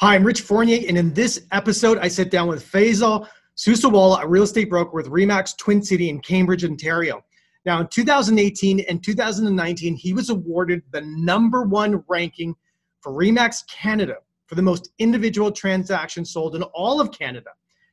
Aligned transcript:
Hi, 0.00 0.14
I'm 0.14 0.24
Rich 0.24 0.42
Fournier, 0.42 0.86
and 0.86 0.98
in 0.98 1.14
this 1.14 1.46
episode, 1.52 1.96
I 1.96 2.08
sit 2.08 2.30
down 2.30 2.48
with 2.48 2.70
Faisal 2.70 3.26
Susiwala, 3.56 4.22
a 4.22 4.28
real 4.28 4.42
estate 4.42 4.68
broker 4.68 4.90
with 4.92 5.06
Remax 5.06 5.56
Twin 5.56 5.82
City 5.82 6.10
in 6.10 6.20
Cambridge, 6.20 6.66
Ontario. 6.66 7.24
Now, 7.64 7.80
in 7.80 7.88
2018 7.88 8.80
and 8.80 9.02
2019, 9.02 9.94
he 9.94 10.12
was 10.12 10.28
awarded 10.28 10.82
the 10.90 11.00
number 11.00 11.62
one 11.62 12.04
ranking 12.08 12.54
for 13.00 13.10
Remax 13.10 13.66
Canada 13.68 14.16
for 14.44 14.54
the 14.54 14.60
most 14.60 14.90
individual 14.98 15.50
transactions 15.50 16.30
sold 16.30 16.56
in 16.56 16.62
all 16.74 17.00
of 17.00 17.10
Canada. 17.10 17.52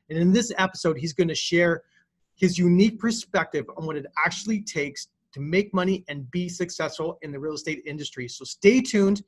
And 0.10 0.20
in 0.20 0.34
this 0.34 0.52
episode, 0.58 0.98
he's 0.98 1.14
going 1.14 1.30
to 1.30 1.36
share 1.36 1.84
his 2.36 2.58
unique 2.58 3.00
perspective 3.00 3.66
on 3.78 3.86
what 3.86 3.96
it 3.96 4.08
actually 4.26 4.60
takes 4.60 5.08
to 5.32 5.40
make 5.40 5.74
money 5.74 6.04
and 6.10 6.30
be 6.32 6.50
successful 6.50 7.18
in 7.22 7.32
the 7.32 7.40
real 7.40 7.54
estate 7.54 7.82
industry. 7.86 8.28
So 8.28 8.44
stay 8.44 8.82
tuned 8.82 9.24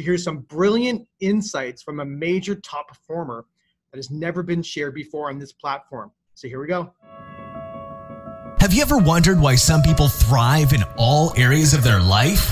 to 0.00 0.04
hear 0.04 0.16
some 0.16 0.38
brilliant 0.38 1.06
insights 1.20 1.82
from 1.82 2.00
a 2.00 2.04
major 2.04 2.54
top 2.54 2.88
performer 2.88 3.44
that 3.92 3.98
has 3.98 4.10
never 4.10 4.42
been 4.42 4.62
shared 4.62 4.94
before 4.94 5.28
on 5.28 5.38
this 5.38 5.52
platform. 5.52 6.10
So 6.34 6.48
here 6.48 6.58
we 6.58 6.66
go. 6.66 6.94
Have 8.60 8.72
you 8.72 8.80
ever 8.82 8.96
wondered 8.96 9.38
why 9.38 9.56
some 9.56 9.82
people 9.82 10.08
thrive 10.08 10.72
in 10.72 10.84
all 10.96 11.34
areas 11.36 11.74
of 11.74 11.84
their 11.84 12.00
life? 12.00 12.50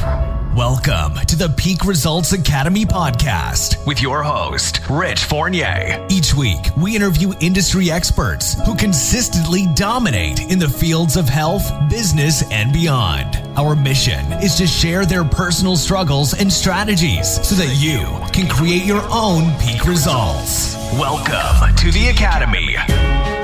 Welcome 0.54 1.14
to 1.26 1.36
the 1.36 1.48
Peak 1.56 1.84
Results 1.84 2.32
Academy 2.32 2.84
podcast 2.84 3.86
with 3.86 4.02
your 4.02 4.24
host, 4.24 4.80
Rich 4.90 5.24
Fournier. 5.24 6.04
Each 6.10 6.34
week, 6.34 6.70
we 6.76 6.96
interview 6.96 7.32
industry 7.40 7.92
experts 7.92 8.54
who 8.64 8.74
consistently 8.74 9.66
dominate 9.74 10.50
in 10.50 10.58
the 10.58 10.68
fields 10.68 11.16
of 11.16 11.28
health, 11.28 11.70
business, 11.88 12.42
and 12.50 12.72
beyond. 12.72 13.36
Our 13.56 13.76
mission 13.76 14.32
is 14.42 14.56
to 14.56 14.66
share 14.66 15.06
their 15.06 15.22
personal 15.24 15.76
struggles 15.76 16.34
and 16.34 16.52
strategies 16.52 17.46
so 17.46 17.54
that 17.54 17.76
you 17.76 18.00
can 18.32 18.48
create 18.48 18.84
your 18.84 19.02
own 19.12 19.52
peak 19.60 19.84
results. 19.86 20.74
Welcome 20.94 21.76
to 21.76 21.92
the 21.92 22.08
Academy. 22.08 23.37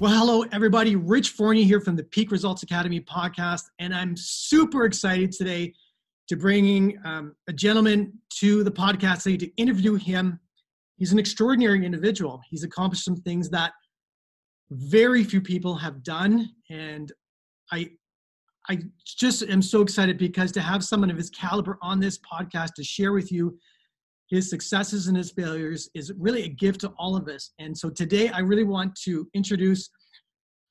Well, 0.00 0.12
hello, 0.12 0.44
everybody. 0.50 0.96
Rich 0.96 1.30
Fournier 1.30 1.64
here 1.64 1.80
from 1.80 1.94
the 1.94 2.02
Peak 2.02 2.32
Results 2.32 2.64
Academy 2.64 3.00
podcast, 3.00 3.62
and 3.78 3.94
I'm 3.94 4.16
super 4.16 4.86
excited 4.86 5.30
today 5.30 5.72
to 6.26 6.36
bringing 6.36 6.98
um, 7.04 7.36
a 7.46 7.52
gentleman 7.52 8.12
to 8.40 8.64
the 8.64 8.72
podcast 8.72 9.22
today 9.22 9.36
to 9.36 9.56
interview 9.56 9.94
him. 9.94 10.40
He's 10.96 11.12
an 11.12 11.20
extraordinary 11.20 11.86
individual. 11.86 12.40
He's 12.50 12.64
accomplished 12.64 13.04
some 13.04 13.14
things 13.18 13.48
that 13.50 13.70
very 14.72 15.22
few 15.22 15.40
people 15.40 15.76
have 15.76 16.02
done, 16.02 16.48
and 16.68 17.12
I, 17.70 17.90
I 18.68 18.80
just 19.04 19.44
am 19.44 19.62
so 19.62 19.80
excited 19.80 20.18
because 20.18 20.50
to 20.52 20.60
have 20.60 20.82
someone 20.82 21.10
of 21.10 21.16
his 21.16 21.30
caliber 21.30 21.78
on 21.82 22.00
this 22.00 22.18
podcast 22.18 22.74
to 22.74 22.82
share 22.82 23.12
with 23.12 23.30
you 23.30 23.56
his 24.34 24.50
successes 24.50 25.06
and 25.06 25.16
his 25.16 25.30
failures 25.30 25.88
is 25.94 26.12
really 26.18 26.42
a 26.42 26.48
gift 26.48 26.80
to 26.80 26.92
all 26.98 27.16
of 27.16 27.28
us. 27.28 27.52
And 27.60 27.76
so 27.76 27.88
today 27.88 28.28
I 28.30 28.40
really 28.40 28.64
want 28.64 28.94
to 29.04 29.28
introduce 29.32 29.88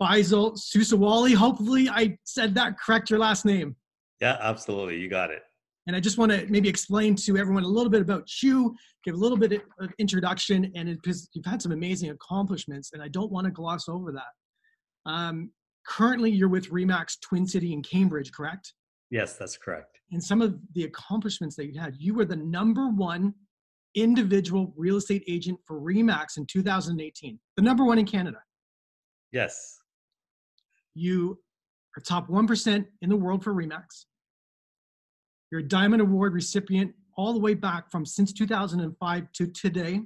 Faisal 0.02 0.58
Susawali. 0.58 1.34
Hopefully 1.34 1.88
I 1.90 2.18
said 2.26 2.54
that 2.56 2.78
correct, 2.78 3.10
your 3.10 3.20
last 3.20 3.46
name. 3.46 3.76
Yeah, 4.20 4.38
absolutely. 4.42 5.00
You 5.00 5.10
got 5.10 5.32
it. 5.32 5.44
And 5.88 5.96
I 5.96 6.00
just 6.00 6.18
want 6.18 6.32
to 6.32 6.46
maybe 6.50 6.68
explain 6.68 7.16
to 7.16 7.38
everyone 7.38 7.64
a 7.64 7.68
little 7.68 7.90
bit 7.90 8.02
about 8.02 8.28
you, 8.42 8.76
give 9.04 9.16
a 9.16 9.18
little 9.18 9.38
bit 9.38 9.62
of 9.80 9.94
introduction, 9.98 10.72
and 10.76 10.90
it, 10.90 11.00
because 11.02 11.30
you've 11.34 11.46
had 11.46 11.62
some 11.62 11.72
amazing 11.74 12.10
accomplishments, 12.10 12.92
and 12.94 13.02
I 13.02 13.10
don't 13.10 13.32
want 13.32 13.46
to 13.46 13.52
gloss 13.52 13.90
over 13.90 14.12
that. 14.14 15.12
Um, 15.12 15.52
currently, 15.86 16.32
you're 16.32 16.48
with 16.48 16.70
Remax 16.70 17.20
Twin 17.22 17.46
City 17.46 17.74
in 17.74 17.82
Cambridge, 17.82 18.32
correct? 18.32 18.74
Yes, 19.10 19.36
that's 19.36 19.58
correct. 19.58 20.00
And 20.12 20.24
some 20.24 20.42
of 20.42 20.58
the 20.74 20.86
accomplishments 20.86 21.56
that 21.58 21.66
you 21.72 21.80
had, 21.80 21.96
you 21.98 22.14
were 22.14 22.26
the 22.26 22.38
number 22.38 22.88
one 22.90 23.34
individual 23.96 24.74
real 24.76 24.98
estate 24.98 25.24
agent 25.28 25.60
for 25.66 25.80
Remax 25.80 26.38
in 26.38 26.46
2018, 26.46 27.40
the 27.56 27.62
number 27.62 27.86
one 27.86 28.00
in 28.00 28.06
Canada. 28.06 28.38
Yes. 29.32 29.80
You 30.96 31.40
are 31.98 32.02
top 32.02 32.28
1% 32.28 32.86
in 33.02 33.10
the 33.10 33.16
world 33.16 33.44
for 33.44 33.54
Remax. 33.54 34.06
You're 35.52 35.62
a 35.62 35.68
Diamond 35.68 36.02
Award 36.02 36.34
recipient 36.34 36.94
all 37.16 37.34
the 37.34 37.40
way 37.40 37.54
back 37.54 37.92
from 37.92 38.06
since 38.06 38.34
2005 38.34 39.32
to 39.34 39.48
today. 39.48 40.02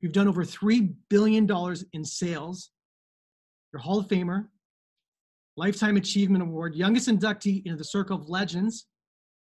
You've 0.00 0.12
done 0.12 0.28
over 0.28 0.44
$3 0.44 0.92
billion 1.08 1.48
in 1.92 2.04
sales. 2.04 2.70
You're 3.72 3.80
Hall 3.80 4.00
of 4.00 4.08
Famer, 4.08 4.48
Lifetime 5.56 5.96
Achievement 5.96 6.42
Award, 6.42 6.74
youngest 6.74 7.08
inductee 7.08 7.64
into 7.64 7.76
the 7.76 7.84
Circle 7.84 8.16
of 8.16 8.28
Legends. 8.28 8.86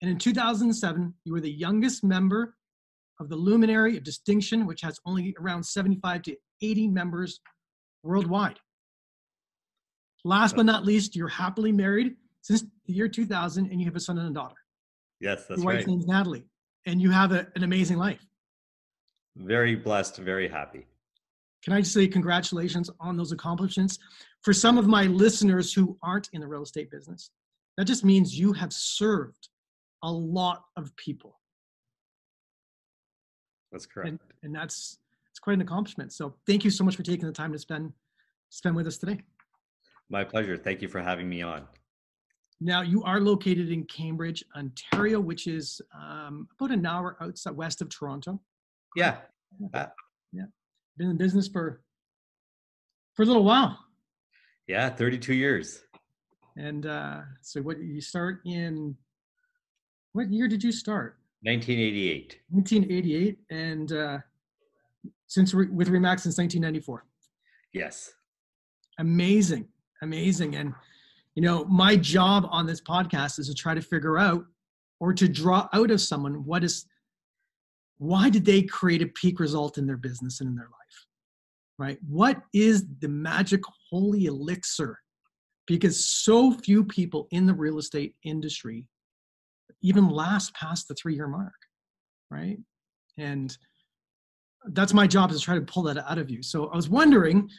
And 0.02 0.10
in 0.10 0.18
2007, 0.18 1.14
you 1.26 1.34
were 1.34 1.42
the 1.42 1.52
youngest 1.52 2.04
member 2.04 2.56
of 3.24 3.30
the 3.30 3.36
Luminary 3.36 3.98
of 3.98 4.04
Distinction, 4.04 4.68
which 4.68 4.82
has 4.82 5.00
only 5.06 5.34
around 5.40 5.64
75 5.64 6.22
to 6.24 6.36
80 6.62 6.88
members 6.90 7.40
worldwide. 8.04 8.60
Last 10.26 10.56
but 10.56 10.66
not 10.66 10.86
least, 10.86 11.16
you're 11.16 11.28
happily 11.30 11.72
married 11.72 12.16
since 12.42 12.64
the 12.86 12.94
year 12.94 13.08
2000 13.08 13.72
and 13.72 13.80
you 13.80 13.86
have 13.86 13.96
a 13.96 14.00
son 14.00 14.18
and 14.18 14.30
a 14.30 14.34
daughter. 14.34 14.56
Yes, 15.20 15.46
that's 15.48 15.60
Your 15.60 15.68
wife's 15.68 15.80
right. 15.80 15.88
name's 15.88 16.06
Natalie, 16.06 16.46
and 16.86 17.02
you 17.02 17.10
have 17.12 17.32
a, 17.32 17.48
an 17.56 17.64
amazing 17.64 17.98
life. 17.98 18.26
Very 19.38 19.76
blessed, 19.76 20.18
very 20.18 20.48
happy. 20.48 20.86
Can 21.64 21.74
I 21.74 21.80
just 21.80 21.94
say 21.94 22.08
congratulations 22.08 22.90
on 23.00 23.16
those 23.16 23.32
accomplishments? 23.32 23.98
For 24.42 24.52
some 24.52 24.78
of 24.78 24.86
my 24.86 25.04
listeners 25.06 25.74
who 25.74 25.98
aren't 26.04 26.30
in 26.34 26.42
the 26.42 26.48
real 26.48 26.64
estate 26.64 26.92
business, 26.92 27.32
that 27.78 27.86
just 27.86 28.04
means 28.04 28.38
you 28.38 28.52
have 28.52 28.74
served 28.74 29.48
a 30.04 30.12
lot 30.12 30.64
of 30.76 30.94
people. 30.98 31.40
That's 33.74 33.86
correct. 33.88 34.10
And, 34.10 34.20
and 34.44 34.56
that's 34.56 35.00
it's 35.32 35.40
quite 35.40 35.54
an 35.54 35.62
accomplishment. 35.62 36.14
So 36.14 36.36
thank 36.48 36.64
you 36.64 36.70
so 36.70 36.84
much 36.86 36.96
for 36.96 37.04
taking 37.04 37.26
the 37.26 37.34
time 37.34 37.52
to 37.52 37.60
spend 37.60 37.92
spend 38.50 38.76
with 38.76 38.88
us 38.88 38.98
today. 38.98 39.20
My 40.10 40.24
pleasure. 40.24 40.56
Thank 40.56 40.82
you 40.82 40.88
for 40.88 41.02
having 41.02 41.28
me 41.28 41.42
on. 41.42 41.68
Now 42.62 42.82
you 42.82 43.04
are 43.04 43.20
located 43.20 43.72
in 43.72 43.84
Cambridge, 43.86 44.44
Ontario, 44.56 45.20
which 45.20 45.48
is 45.48 45.82
um, 46.00 46.48
about 46.58 46.72
an 46.72 46.86
hour 46.86 47.18
outside 47.20 47.56
west 47.58 47.82
of 47.82 47.90
Toronto. 47.90 48.40
Yeah. 48.96 49.18
Yeah. 49.74 49.88
Been 50.98 51.10
in 51.10 51.18
business 51.18 51.48
for 51.48 51.82
for 53.16 53.24
a 53.24 53.26
little 53.26 53.44
while, 53.44 53.78
Yeah, 54.68 54.90
32 54.90 55.34
years. 55.34 55.82
and 56.58 56.86
uh, 56.86 57.22
so 57.42 57.62
what 57.62 57.80
you 57.80 58.02
start 58.02 58.42
in? 58.46 58.96
What 60.14 60.32
year 60.32 60.48
did 60.48 60.64
you 60.64 60.72
start? 60.72 61.18
1988. 61.44 62.40
1988, 62.50 63.38
and 63.50 63.92
uh, 63.92 64.18
since 65.28 65.54
re- 65.54 65.68
with 65.68 65.90
Remax 65.90 66.22
since 66.22 66.38
1994. 66.38 67.06
Yes. 67.74 68.14
Amazing, 69.00 69.68
amazing, 70.02 70.56
and 70.56 70.74
you 71.36 71.42
know 71.42 71.66
my 71.66 71.96
job 71.96 72.48
on 72.50 72.66
this 72.66 72.82
podcast 72.82 73.40
is 73.40 73.48
to 73.48 73.54
try 73.54 73.74
to 73.74 73.82
figure 73.82 74.18
out 74.18 74.46
or 75.00 75.14
to 75.14 75.28
draw 75.28 75.68
out 75.74 75.92
of 75.92 76.00
someone 76.00 76.46
what 76.46 76.64
is 76.64 76.86
why 77.98 78.30
did 78.30 78.46
they 78.46 78.62
create 78.62 79.02
a 79.02 79.08
peak 79.08 79.40
result 79.40 79.78
in 79.78 79.86
their 79.86 79.98
business 79.98 80.40
and 80.40 80.50
in 80.50 80.56
their 80.56 80.66
life 80.66 81.08
right 81.78 81.98
what 82.08 82.42
is 82.54 82.86
the 83.00 83.08
magic 83.08 83.62
holy 83.90 84.26
elixir 84.26 85.00
because 85.66 86.06
so 86.06 86.52
few 86.52 86.84
people 86.84 87.28
in 87.32 87.46
the 87.46 87.54
real 87.54 87.80
estate 87.80 88.16
industry 88.24 88.86
even 89.84 90.10
last 90.10 90.54
past 90.56 90.88
the 90.88 90.96
three 90.96 91.16
year 91.16 91.28
mark 91.28 91.54
right 92.32 92.58
and 93.18 93.58
that's 94.72 94.94
my 94.94 95.06
job 95.06 95.30
is 95.30 95.40
to 95.40 95.44
try 95.44 95.56
to 95.56 95.62
pull 95.62 95.84
that 95.84 95.98
out 96.10 96.18
of 96.18 96.32
you 96.32 96.42
so 96.42 96.68
i 96.68 96.76
was 96.76 96.90
wondering 96.90 97.50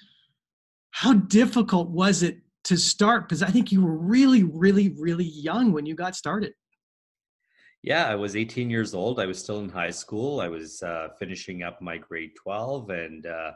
how 0.90 1.12
difficult 1.12 1.90
was 1.90 2.22
it 2.22 2.38
to 2.64 2.76
start 2.76 3.28
because 3.28 3.42
i 3.42 3.48
think 3.48 3.70
you 3.70 3.84
were 3.84 3.96
really 3.96 4.42
really 4.42 4.88
really 4.98 5.24
young 5.24 5.72
when 5.72 5.86
you 5.86 5.94
got 5.94 6.16
started 6.16 6.52
Yeah, 7.82 8.06
I 8.08 8.14
was 8.14 8.34
18 8.34 8.70
years 8.70 8.94
old. 8.94 9.20
I 9.20 9.26
was 9.26 9.38
still 9.38 9.60
in 9.60 9.68
high 9.68 9.92
school. 9.92 10.40
I 10.40 10.48
was 10.48 10.82
uh, 10.82 11.08
finishing 11.18 11.62
up 11.62 11.82
my 11.82 11.98
grade 11.98 12.32
12 12.42 12.88
and 12.88 13.26
uh, 13.26 13.52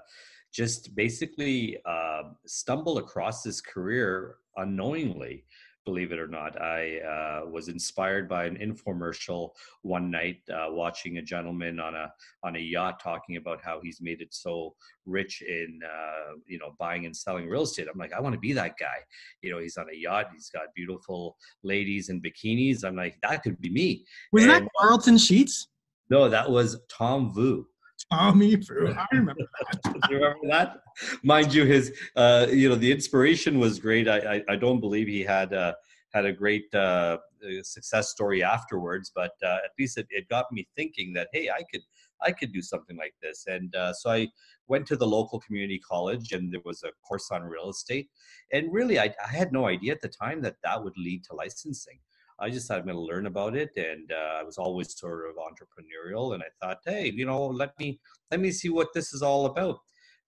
just 0.52 0.94
basically 0.94 1.78
uh, 1.86 2.22
stumbled 2.46 2.98
across 2.98 3.42
this 3.42 3.62
career 3.62 4.36
unknowingly. 4.56 5.44
Believe 5.84 6.12
it 6.12 6.18
or 6.18 6.28
not, 6.28 6.60
I 6.60 6.98
uh, 6.98 7.46
was 7.48 7.68
inspired 7.68 8.28
by 8.28 8.44
an 8.44 8.56
infomercial 8.58 9.50
one 9.82 10.10
night 10.10 10.40
uh, 10.52 10.66
watching 10.68 11.16
a 11.16 11.22
gentleman 11.22 11.80
on 11.80 11.94
a 11.94 12.12
on 12.42 12.56
a 12.56 12.58
yacht 12.58 13.00
talking 13.02 13.36
about 13.36 13.60
how 13.62 13.80
he's 13.82 13.98
made 14.02 14.20
it 14.20 14.34
so 14.34 14.74
rich 15.06 15.40
in 15.40 15.80
uh, 15.84 16.34
you 16.46 16.58
know 16.58 16.74
buying 16.78 17.06
and 17.06 17.16
selling 17.16 17.48
real 17.48 17.62
estate. 17.62 17.86
I'm 17.90 17.98
like, 17.98 18.12
I 18.12 18.20
want 18.20 18.34
to 18.34 18.38
be 18.38 18.52
that 18.52 18.74
guy. 18.78 18.98
You 19.40 19.50
know, 19.50 19.58
he's 19.58 19.78
on 19.78 19.86
a 19.90 19.96
yacht. 19.96 20.26
He's 20.34 20.50
got 20.50 20.74
beautiful 20.74 21.36
ladies 21.62 22.10
in 22.10 22.20
bikinis. 22.20 22.84
I'm 22.84 22.96
like, 22.96 23.16
that 23.22 23.42
could 23.42 23.58
be 23.60 23.70
me. 23.70 24.04
was 24.32 24.44
that 24.44 24.62
And- 24.62 24.70
Carleton 24.78 25.16
Sheets 25.16 25.68
No, 26.10 26.28
that 26.28 26.50
was 26.50 26.80
Tom 26.90 27.32
Vu. 27.32 27.66
Tommy 28.10 28.56
Drew, 28.56 28.92
i 28.92 29.06
remember 29.12 29.42
Do 29.84 30.14
you 30.14 30.16
remember 30.16 30.48
that? 30.48 30.80
Mind 31.22 31.52
you, 31.52 31.64
his 31.64 31.92
uh, 32.16 32.46
you 32.50 32.68
know 32.68 32.74
the 32.74 32.90
inspiration 32.90 33.58
was 33.58 33.78
great. 33.78 34.08
I 34.08 34.18
I, 34.36 34.42
I 34.52 34.56
don't 34.56 34.80
believe 34.80 35.06
he 35.06 35.22
had 35.22 35.52
uh, 35.52 35.74
had 36.12 36.24
a 36.24 36.32
great 36.32 36.72
uh, 36.74 37.18
success 37.62 38.10
story 38.10 38.42
afterwards, 38.42 39.12
but 39.14 39.32
uh, 39.44 39.58
at 39.64 39.70
least 39.78 39.98
it, 39.98 40.06
it 40.10 40.28
got 40.28 40.46
me 40.52 40.66
thinking 40.76 41.12
that 41.14 41.28
hey, 41.32 41.48
I 41.50 41.62
could 41.70 41.82
I 42.22 42.32
could 42.32 42.52
do 42.52 42.62
something 42.62 42.96
like 42.96 43.14
this. 43.22 43.44
And 43.46 43.74
uh, 43.76 43.92
so 43.92 44.10
I 44.10 44.28
went 44.66 44.86
to 44.88 44.96
the 44.96 45.06
local 45.06 45.40
community 45.40 45.78
college, 45.78 46.32
and 46.32 46.52
there 46.52 46.60
was 46.64 46.82
a 46.82 46.90
course 47.06 47.30
on 47.30 47.42
real 47.42 47.70
estate. 47.70 48.08
And 48.52 48.72
really, 48.72 48.98
I, 48.98 49.14
I 49.24 49.30
had 49.30 49.52
no 49.52 49.66
idea 49.66 49.92
at 49.92 50.00
the 50.00 50.08
time 50.08 50.42
that 50.42 50.56
that 50.64 50.82
would 50.82 50.96
lead 50.96 51.24
to 51.24 51.34
licensing. 51.34 51.98
I 52.40 52.50
just 52.50 52.68
thought 52.68 52.78
I'm 52.78 52.84
going 52.84 52.96
to 52.96 53.02
learn 53.02 53.26
about 53.26 53.56
it, 53.56 53.70
and 53.76 54.10
uh, 54.12 54.40
I 54.40 54.42
was 54.42 54.58
always 54.58 54.96
sort 54.98 55.28
of 55.28 55.36
entrepreneurial. 55.36 56.34
And 56.34 56.42
I 56.42 56.46
thought, 56.60 56.78
hey, 56.86 57.10
you 57.14 57.26
know, 57.26 57.46
let 57.46 57.78
me 57.78 58.00
let 58.30 58.40
me 58.40 58.50
see 58.50 58.68
what 58.68 58.88
this 58.94 59.12
is 59.12 59.22
all 59.22 59.46
about. 59.46 59.78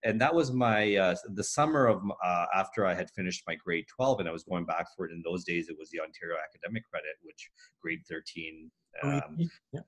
And 0.02 0.20
that 0.20 0.34
was 0.34 0.50
my 0.50 0.96
uh, 0.96 1.14
the 1.34 1.44
summer 1.44 1.86
of 1.86 2.02
uh, 2.24 2.46
after 2.54 2.86
I 2.86 2.94
had 2.94 3.10
finished 3.10 3.44
my 3.46 3.54
grade 3.54 3.84
12, 3.94 4.20
and 4.20 4.28
I 4.28 4.32
was 4.32 4.44
going 4.44 4.64
back 4.64 4.86
for 4.96 5.06
it. 5.06 5.12
In 5.12 5.22
those 5.24 5.44
days, 5.44 5.68
it 5.68 5.76
was 5.78 5.90
the 5.90 6.00
Ontario 6.00 6.36
Academic 6.42 6.84
Credit, 6.90 7.16
which 7.22 7.50
grade 7.82 8.00
13. 8.08 8.70
Um, 9.02 9.50
yeah. 9.72 9.80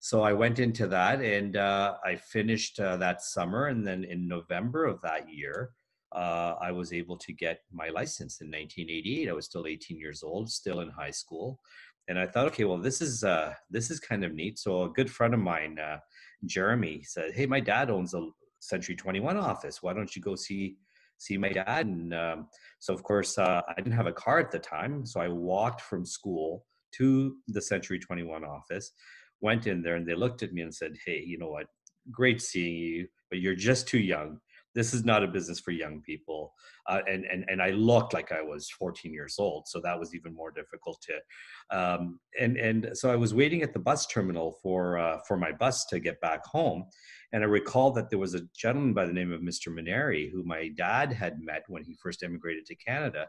So 0.00 0.22
I 0.22 0.32
went 0.32 0.58
into 0.58 0.88
that, 0.88 1.22
and 1.22 1.56
uh, 1.56 1.94
I 2.04 2.16
finished 2.16 2.80
uh, 2.80 2.96
that 2.96 3.22
summer, 3.22 3.66
and 3.66 3.86
then 3.86 4.02
in 4.04 4.26
November 4.26 4.84
of 4.84 5.00
that 5.02 5.32
year 5.32 5.70
uh, 6.14 6.56
I 6.60 6.72
was 6.72 6.92
able 6.92 7.16
to 7.18 7.32
get 7.32 7.60
my 7.72 7.88
license 7.88 8.40
in 8.40 8.48
1988. 8.48 9.28
I 9.28 9.32
was 9.32 9.46
still 9.46 9.66
18 9.66 9.98
years 9.98 10.22
old, 10.22 10.50
still 10.50 10.80
in 10.80 10.90
high 10.90 11.10
school, 11.10 11.60
and 12.08 12.18
I 12.18 12.26
thought, 12.26 12.46
okay, 12.48 12.64
well, 12.64 12.78
this 12.78 13.00
is 13.00 13.22
uh, 13.22 13.54
this 13.70 13.90
is 13.90 14.00
kind 14.00 14.24
of 14.24 14.34
neat. 14.34 14.58
So 14.58 14.84
a 14.84 14.90
good 14.90 15.10
friend 15.10 15.34
of 15.34 15.40
mine, 15.40 15.78
uh, 15.78 15.98
Jeremy, 16.44 17.02
said, 17.04 17.32
"Hey, 17.32 17.46
my 17.46 17.60
dad 17.60 17.90
owns 17.90 18.14
a 18.14 18.28
Century 18.58 18.96
21 18.96 19.36
office. 19.36 19.82
Why 19.82 19.92
don't 19.92 20.14
you 20.14 20.22
go 20.22 20.34
see 20.34 20.76
see 21.18 21.38
my 21.38 21.50
dad?" 21.50 21.86
And 21.86 22.12
um, 22.12 22.48
so, 22.80 22.92
of 22.92 23.02
course, 23.02 23.38
uh, 23.38 23.62
I 23.68 23.74
didn't 23.76 23.92
have 23.92 24.06
a 24.06 24.12
car 24.12 24.40
at 24.40 24.50
the 24.50 24.58
time, 24.58 25.06
so 25.06 25.20
I 25.20 25.28
walked 25.28 25.80
from 25.80 26.04
school 26.04 26.66
to 26.96 27.36
the 27.48 27.62
Century 27.62 27.98
21 27.98 28.44
office. 28.44 28.92
Went 29.40 29.66
in 29.66 29.82
there, 29.82 29.96
and 29.96 30.06
they 30.06 30.14
looked 30.14 30.42
at 30.42 30.52
me 30.52 30.62
and 30.62 30.74
said, 30.74 30.94
"Hey, 31.06 31.22
you 31.24 31.38
know 31.38 31.50
what? 31.50 31.66
Great 32.10 32.42
seeing 32.42 32.76
you, 32.76 33.08
but 33.30 33.40
you're 33.40 33.54
just 33.54 33.86
too 33.86 34.00
young." 34.00 34.40
This 34.74 34.94
is 34.94 35.04
not 35.04 35.22
a 35.22 35.28
business 35.28 35.60
for 35.60 35.70
young 35.70 36.00
people 36.00 36.52
uh, 36.88 37.00
and, 37.08 37.24
and 37.26 37.44
and 37.48 37.62
i 37.62 37.70
looked 37.70 38.12
like 38.12 38.32
i 38.32 38.42
was 38.42 38.70
14 38.70 39.12
years 39.12 39.36
old 39.38 39.66
so 39.68 39.80
that 39.80 39.98
was 39.98 40.14
even 40.14 40.34
more 40.34 40.50
difficult 40.50 41.02
to 41.02 41.76
um, 41.76 42.18
and 42.40 42.56
and 42.56 42.90
so 42.94 43.10
i 43.10 43.16
was 43.16 43.34
waiting 43.34 43.62
at 43.62 43.72
the 43.72 43.78
bus 43.78 44.06
terminal 44.06 44.58
for 44.62 44.98
uh, 44.98 45.18
for 45.26 45.36
my 45.36 45.52
bus 45.52 45.84
to 45.86 46.00
get 46.00 46.20
back 46.20 46.44
home 46.46 46.84
and 47.32 47.42
i 47.42 47.46
recall 47.46 47.90
that 47.92 48.10
there 48.10 48.18
was 48.18 48.34
a 48.34 48.42
gentleman 48.56 48.94
by 48.94 49.06
the 49.06 49.12
name 49.12 49.32
of 49.32 49.40
mr 49.40 49.68
Maneri 49.68 50.30
who 50.30 50.42
my 50.44 50.68
dad 50.76 51.12
had 51.12 51.40
met 51.40 51.64
when 51.68 51.84
he 51.84 51.94
first 52.02 52.22
immigrated 52.22 52.66
to 52.66 52.74
canada 52.76 53.26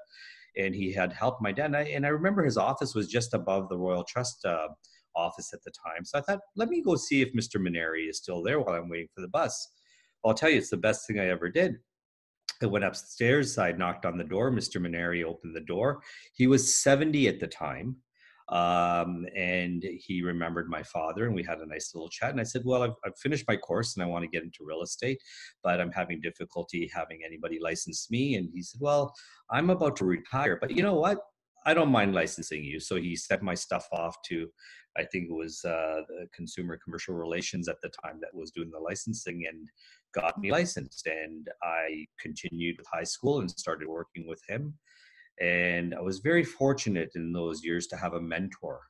and 0.58 0.76
he 0.76 0.94
had 0.94 1.12
helped 1.12 1.42
my 1.42 1.52
dad 1.52 1.66
and 1.66 1.78
i, 1.78 1.82
and 1.82 2.06
I 2.06 2.10
remember 2.10 2.44
his 2.44 2.58
office 2.58 2.96
was 2.96 3.08
just 3.08 3.34
above 3.34 3.70
the 3.70 3.78
royal 3.78 4.04
trust 4.04 4.46
uh, 4.46 4.68
office 5.16 5.54
at 5.54 5.64
the 5.64 5.72
time 5.72 6.04
so 6.06 6.18
i 6.18 6.22
thought 6.22 6.40
let 6.56 6.70
me 6.70 6.82
go 6.82 6.96
see 6.96 7.22
if 7.22 7.34
mr 7.34 7.58
Maneri 7.62 8.10
is 8.10 8.18
still 8.18 8.42
there 8.42 8.60
while 8.60 8.76
i'm 8.76 8.90
waiting 8.90 9.10
for 9.14 9.22
the 9.22 9.28
bus 9.28 9.70
I'll 10.26 10.34
tell 10.34 10.50
you, 10.50 10.58
it's 10.58 10.70
the 10.70 10.78
best 10.78 11.08
thing 11.08 11.20
I 11.20 11.28
ever 11.28 11.50
did. 11.50 11.78
I 12.62 12.66
went 12.68 12.86
upstairs. 12.86 13.58
I 13.58 13.72
knocked 13.74 14.06
on 14.06 14.18
the 14.18 14.24
door. 14.24 14.52
Mr. 14.52 14.82
Maneri 14.82 15.24
opened 15.24 15.56
the 15.56 15.62
door. 15.62 16.02
He 16.34 16.48
was 16.48 16.82
70 16.82 17.28
at 17.28 17.40
the 17.40 17.48
time. 17.48 17.98
Um, 18.50 19.26
and 19.36 19.84
he 19.84 20.22
remembered 20.22 20.70
my 20.70 20.84
father, 20.84 21.26
and 21.26 21.34
we 21.34 21.44
had 21.44 21.60
a 21.60 21.66
nice 21.66 21.94
little 21.96 22.10
chat. 22.10 22.32
And 22.32 22.42
I 22.42 22.44
said, 22.44 22.64
Well, 22.66 22.84
I've, 22.84 22.96
I've 23.06 23.18
finished 23.18 23.46
my 23.48 23.56
course 23.56 23.96
and 23.96 24.04
I 24.04 24.08
want 24.08 24.24
to 24.24 24.30
get 24.30 24.44
into 24.44 24.66
real 24.66 24.82
estate, 24.82 25.18
but 25.64 25.80
I'm 25.80 25.92
having 25.92 26.20
difficulty 26.22 26.90
having 26.94 27.22
anybody 27.26 27.58
license 27.62 28.12
me. 28.12 28.36
And 28.36 28.50
he 28.54 28.62
said, 28.62 28.82
Well, 28.82 29.14
I'm 29.50 29.70
about 29.70 29.96
to 29.98 30.06
retire, 30.06 30.58
but 30.60 30.72
you 30.72 30.84
know 30.84 30.96
what? 30.96 31.20
I 31.66 31.74
don't 31.74 31.92
mind 31.92 32.14
licensing 32.14 32.64
you. 32.64 32.80
So 32.80 32.98
he 32.98 33.16
sent 33.16 33.42
my 33.42 33.54
stuff 33.54 33.88
off 33.94 34.18
to, 34.26 34.50
I 34.98 35.06
think 35.06 35.30
it 35.30 35.34
was 35.34 35.64
uh, 35.64 36.02
the 36.08 36.28
Consumer 36.36 36.78
Commercial 36.84 37.16
Relations 37.16 37.70
at 37.70 37.78
the 37.82 37.92
time 38.04 38.20
that 38.20 38.38
was 38.38 38.52
doing 38.52 38.70
the 38.70 38.80
licensing 38.80 39.46
and 39.48 39.70
got 40.14 40.40
me 40.40 40.52
licensed. 40.52 41.08
And 41.08 41.48
I 41.64 42.06
continued 42.20 42.78
with 42.78 42.88
high 42.92 43.04
school 43.04 43.40
and 43.40 43.50
started 43.50 43.88
working 43.88 44.28
with 44.28 44.42
him. 44.48 44.74
And 45.42 45.94
I 45.96 46.02
was 46.02 46.20
very 46.20 46.44
fortunate 46.44 47.10
in 47.16 47.34
those 47.34 47.64
years 47.64 47.88
to 47.88 47.98
have 47.98 48.14
a 48.14 48.22
mentor 48.22 48.82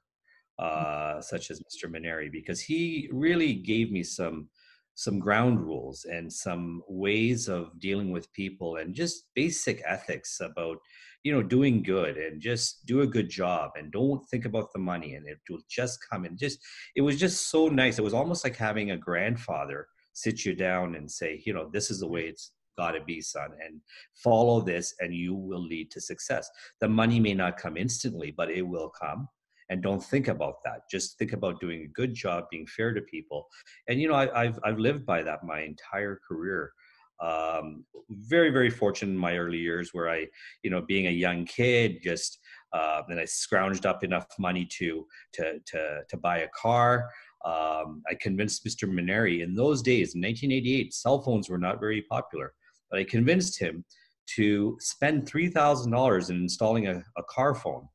uh, 0.59 1.21
such 1.21 1.49
as 1.51 1.59
Mr. 1.61 1.89
Maneri 1.89 2.31
because 2.31 2.61
he 2.61 3.09
really 3.11 3.53
gave 3.53 3.91
me 3.91 4.03
some 4.03 4.49
some 4.95 5.17
ground 5.17 5.59
rules 5.59 6.05
and 6.05 6.31
some 6.31 6.83
ways 6.87 7.47
of 7.47 7.79
dealing 7.79 8.11
with 8.11 8.31
people 8.33 8.75
and 8.75 8.93
just 8.93 9.25
basic 9.33 9.81
ethics 9.87 10.39
about 10.39 10.77
you 11.23 11.33
know 11.33 11.41
doing 11.41 11.81
good 11.81 12.15
and 12.15 12.39
just 12.39 12.85
do 12.85 13.01
a 13.01 13.07
good 13.07 13.27
job 13.27 13.71
and 13.75 13.91
don't 13.91 14.23
think 14.29 14.45
about 14.45 14.71
the 14.71 14.79
money 14.79 15.15
and 15.15 15.27
it 15.27 15.39
will 15.49 15.63
just 15.67 15.97
come 16.07 16.25
and 16.25 16.37
just 16.37 16.59
it 16.95 17.01
was 17.01 17.19
just 17.19 17.49
so 17.49 17.67
nice 17.67 17.97
it 17.97 18.03
was 18.03 18.13
almost 18.13 18.43
like 18.43 18.55
having 18.55 18.91
a 18.91 18.97
grandfather 18.97 19.87
sit 20.13 20.45
you 20.45 20.55
down 20.55 20.95
and 20.95 21.09
say 21.09 21.41
you 21.45 21.53
know 21.53 21.69
this 21.73 21.91
is 21.91 21.99
the 21.99 22.07
way 22.07 22.21
it's 22.21 22.53
got 22.77 22.91
to 22.91 23.03
be 23.03 23.21
son 23.21 23.49
and 23.63 23.79
follow 24.15 24.61
this 24.61 24.95
and 24.99 25.13
you 25.13 25.35
will 25.35 25.61
lead 25.61 25.91
to 25.91 26.01
success. 26.01 26.49
The 26.81 26.87
money 26.87 27.19
may 27.19 27.33
not 27.33 27.57
come 27.57 27.77
instantly 27.77 28.31
but 28.35 28.49
it 28.49 28.63
will 28.63 28.89
come 28.89 29.27
and 29.69 29.81
don't 29.81 30.03
think 30.03 30.27
about 30.27 30.55
that. 30.65 30.81
Just 30.89 31.17
think 31.17 31.33
about 31.33 31.59
doing 31.59 31.83
a 31.83 31.87
good 31.87 32.13
job 32.13 32.45
being 32.51 32.67
fair 32.67 32.93
to 32.93 33.01
people. 33.01 33.47
And 33.87 34.01
you 34.01 34.07
know 34.07 34.15
I, 34.15 34.45
have 34.45 34.59
I've 34.63 34.79
lived 34.79 35.05
by 35.05 35.23
that 35.23 35.43
my 35.43 35.61
entire 35.61 36.19
career. 36.27 36.71
Um, 37.19 37.85
very 38.09 38.49
very 38.49 38.69
fortunate 38.69 39.11
in 39.11 39.17
my 39.17 39.37
early 39.37 39.59
years 39.59 39.93
where 39.93 40.09
i 40.09 40.27
you 40.63 40.69
know 40.69 40.81
being 40.81 41.07
a 41.07 41.11
young 41.11 41.45
kid 41.45 41.99
just 42.03 42.39
uh, 42.73 43.01
then 43.07 43.17
i 43.19 43.23
scrounged 43.23 43.85
up 43.85 44.03
enough 44.03 44.27
money 44.39 44.65
to 44.65 45.05
to 45.33 45.59
to, 45.65 46.01
to 46.09 46.17
buy 46.17 46.39
a 46.39 46.49
car 46.49 47.09
um, 47.45 48.01
i 48.09 48.15
convinced 48.19 48.65
mr 48.65 48.89
Maneri 48.89 49.43
in 49.43 49.53
those 49.53 49.81
days 49.81 50.15
in 50.15 50.21
1988 50.21 50.93
cell 50.93 51.21
phones 51.21 51.49
were 51.49 51.57
not 51.57 51.79
very 51.79 52.01
popular 52.03 52.53
but 52.89 52.99
i 52.99 53.03
convinced 53.03 53.59
him 53.59 53.83
to 54.25 54.77
spend 54.79 55.29
$3000 55.29 56.29
in 56.29 56.35
installing 56.37 56.87
a, 56.87 57.03
a 57.17 57.23
car 57.23 57.53
phone 57.53 57.87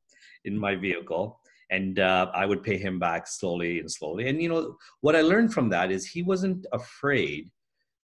in 0.44 0.58
my 0.58 0.74
vehicle 0.74 1.40
and 1.70 1.98
uh, 1.98 2.30
I 2.34 2.46
would 2.46 2.62
pay 2.62 2.78
him 2.78 2.98
back 2.98 3.26
slowly 3.26 3.80
and 3.80 3.90
slowly. 3.90 4.28
And 4.28 4.40
you 4.40 4.48
know 4.48 4.76
what 5.00 5.16
I 5.16 5.20
learned 5.20 5.52
from 5.52 5.68
that 5.70 5.90
is 5.90 6.06
he 6.06 6.22
wasn't 6.22 6.66
afraid 6.72 7.50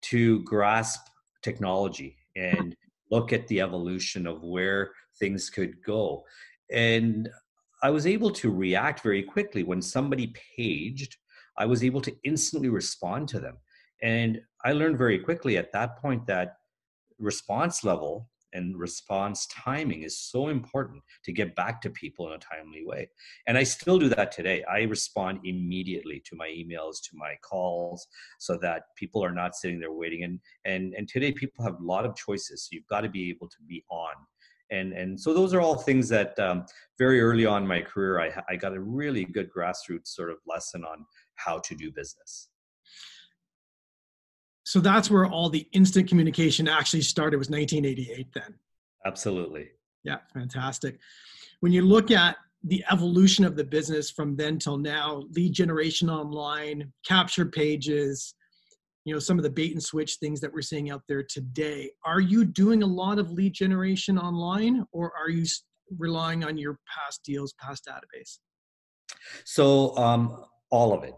to 0.04 0.44
grasp 0.44 1.02
technology 1.44 2.18
and 2.36 2.76
look 3.12 3.34
at 3.34 3.48
the 3.48 3.62
evolution 3.62 4.26
of 4.26 4.42
where 4.44 4.92
things 5.20 5.50
could 5.50 5.76
go. 5.86 6.24
And 6.72 7.30
I 7.84 7.90
was 7.90 8.08
able 8.08 8.32
to 8.32 8.52
react 8.52 9.02
very 9.02 9.22
quickly 9.22 9.64
when 9.64 9.82
somebody 9.82 10.34
paged. 10.58 11.18
I 11.62 11.66
was 11.66 11.84
able 11.84 12.02
to 12.02 12.16
instantly 12.24 12.70
respond 12.70 13.28
to 13.30 13.40
them. 13.40 13.58
And 14.02 14.42
I 14.66 14.72
learned 14.72 14.98
very 14.98 15.20
quickly 15.20 15.58
at 15.58 15.72
that 15.74 16.02
point 16.02 16.26
that 16.26 16.56
response 17.20 17.84
level 17.84 18.32
and 18.54 18.76
response 18.78 19.46
timing 19.46 20.02
is 20.02 20.18
so 20.18 20.48
important 20.48 21.04
to 21.24 21.32
get 21.32 21.56
back 21.56 21.80
to 21.82 21.90
people 21.92 22.28
in 22.28 22.34
a 22.34 22.40
timely 22.40 22.84
way. 22.84 23.08
And 23.48 23.60
I 23.60 23.64
still 23.64 24.00
do 24.00 24.10
that 24.10 24.32
today. 24.32 24.64
I 24.64 24.82
respond 24.82 25.42
immediately 25.44 26.22
to 26.26 26.36
my 26.36 26.48
emails, 26.48 26.96
to 27.04 27.12
my 27.14 27.36
calls, 27.44 28.08
so 28.40 28.58
that 28.64 28.86
people 28.98 29.24
are 29.24 29.32
not 29.32 29.56
sitting 29.56 29.80
there 29.80 29.94
waiting. 29.94 30.24
And 30.24 30.40
and 30.66 30.96
and 30.96 31.08
today 31.08 31.32
people 31.32 31.64
have 31.64 31.80
a 31.80 31.86
lot 31.94 32.08
of 32.08 32.16
choices. 32.16 32.64
So 32.64 32.70
you've 32.72 32.88
got 32.88 33.02
to 33.02 33.10
be 33.10 33.30
able 33.30 33.50
to 33.50 33.62
be 33.68 33.86
on. 33.92 34.16
And, 34.72 34.94
and 34.94 35.20
so 35.20 35.34
those 35.34 35.54
are 35.54 35.60
all 35.60 35.76
things 35.76 36.08
that 36.10 36.38
um, 36.40 36.66
very 36.98 37.22
early 37.22 37.46
on 37.46 37.64
in 37.64 37.68
my 37.68 37.82
career 37.82 38.22
I, 38.22 38.32
I 38.50 38.56
got 38.56 38.74
a 38.74 38.80
really 38.80 39.26
good 39.26 39.50
grassroots 39.56 40.08
sort 40.08 40.32
of 40.32 40.38
lesson 40.48 40.86
on 40.86 41.06
how 41.44 41.60
to 41.60 41.76
do 41.76 41.92
business. 41.92 42.50
So 44.64 44.80
that's 44.80 45.10
where 45.10 45.26
all 45.26 45.50
the 45.50 45.68
instant 45.74 46.08
communication 46.08 46.68
actually 46.68 47.02
started 47.02 47.38
was 47.38 47.50
1988 47.50 48.28
then. 48.34 48.56
Absolutely. 49.06 49.70
Yeah 50.04 50.18
fantastic. 50.34 51.00
When 51.60 51.72
you 51.72 51.82
look 51.82 52.12
at 52.12 52.38
the 52.64 52.84
evolution 52.92 53.44
of 53.44 53.56
the 53.56 53.64
business 53.64 54.12
from 54.12 54.36
then 54.36 54.60
till 54.60 54.78
now 54.78 55.24
lead 55.32 55.54
generation 55.54 56.10
online 56.10 56.94
capture 57.04 57.46
pages 57.46 58.36
you 59.04 59.12
know 59.12 59.20
some 59.20 59.40
of 59.40 59.44
the 59.44 59.50
bait 59.50 59.72
and 59.72 59.82
switch 59.82 60.18
things 60.20 60.40
that 60.40 60.54
we're 60.54 60.62
seeing 60.62 60.92
out 60.92 61.02
there 61.08 61.24
today 61.24 61.90
are 62.06 62.20
you 62.20 62.46
doing 62.46 62.84
a 62.84 62.86
lot 62.86 63.18
of 63.18 63.32
lead 63.32 63.52
generation 63.52 64.16
online 64.16 64.86
or 64.92 65.12
are 65.20 65.32
you 65.32 65.44
relying 65.98 66.44
on 66.44 66.58
your 66.58 66.80
past 66.88 67.24
deals 67.24 67.54
past 67.60 67.88
database? 67.90 68.40
So 69.44 69.98
um 69.98 70.46
all 70.70 70.94
of 70.94 71.04
it 71.04 71.16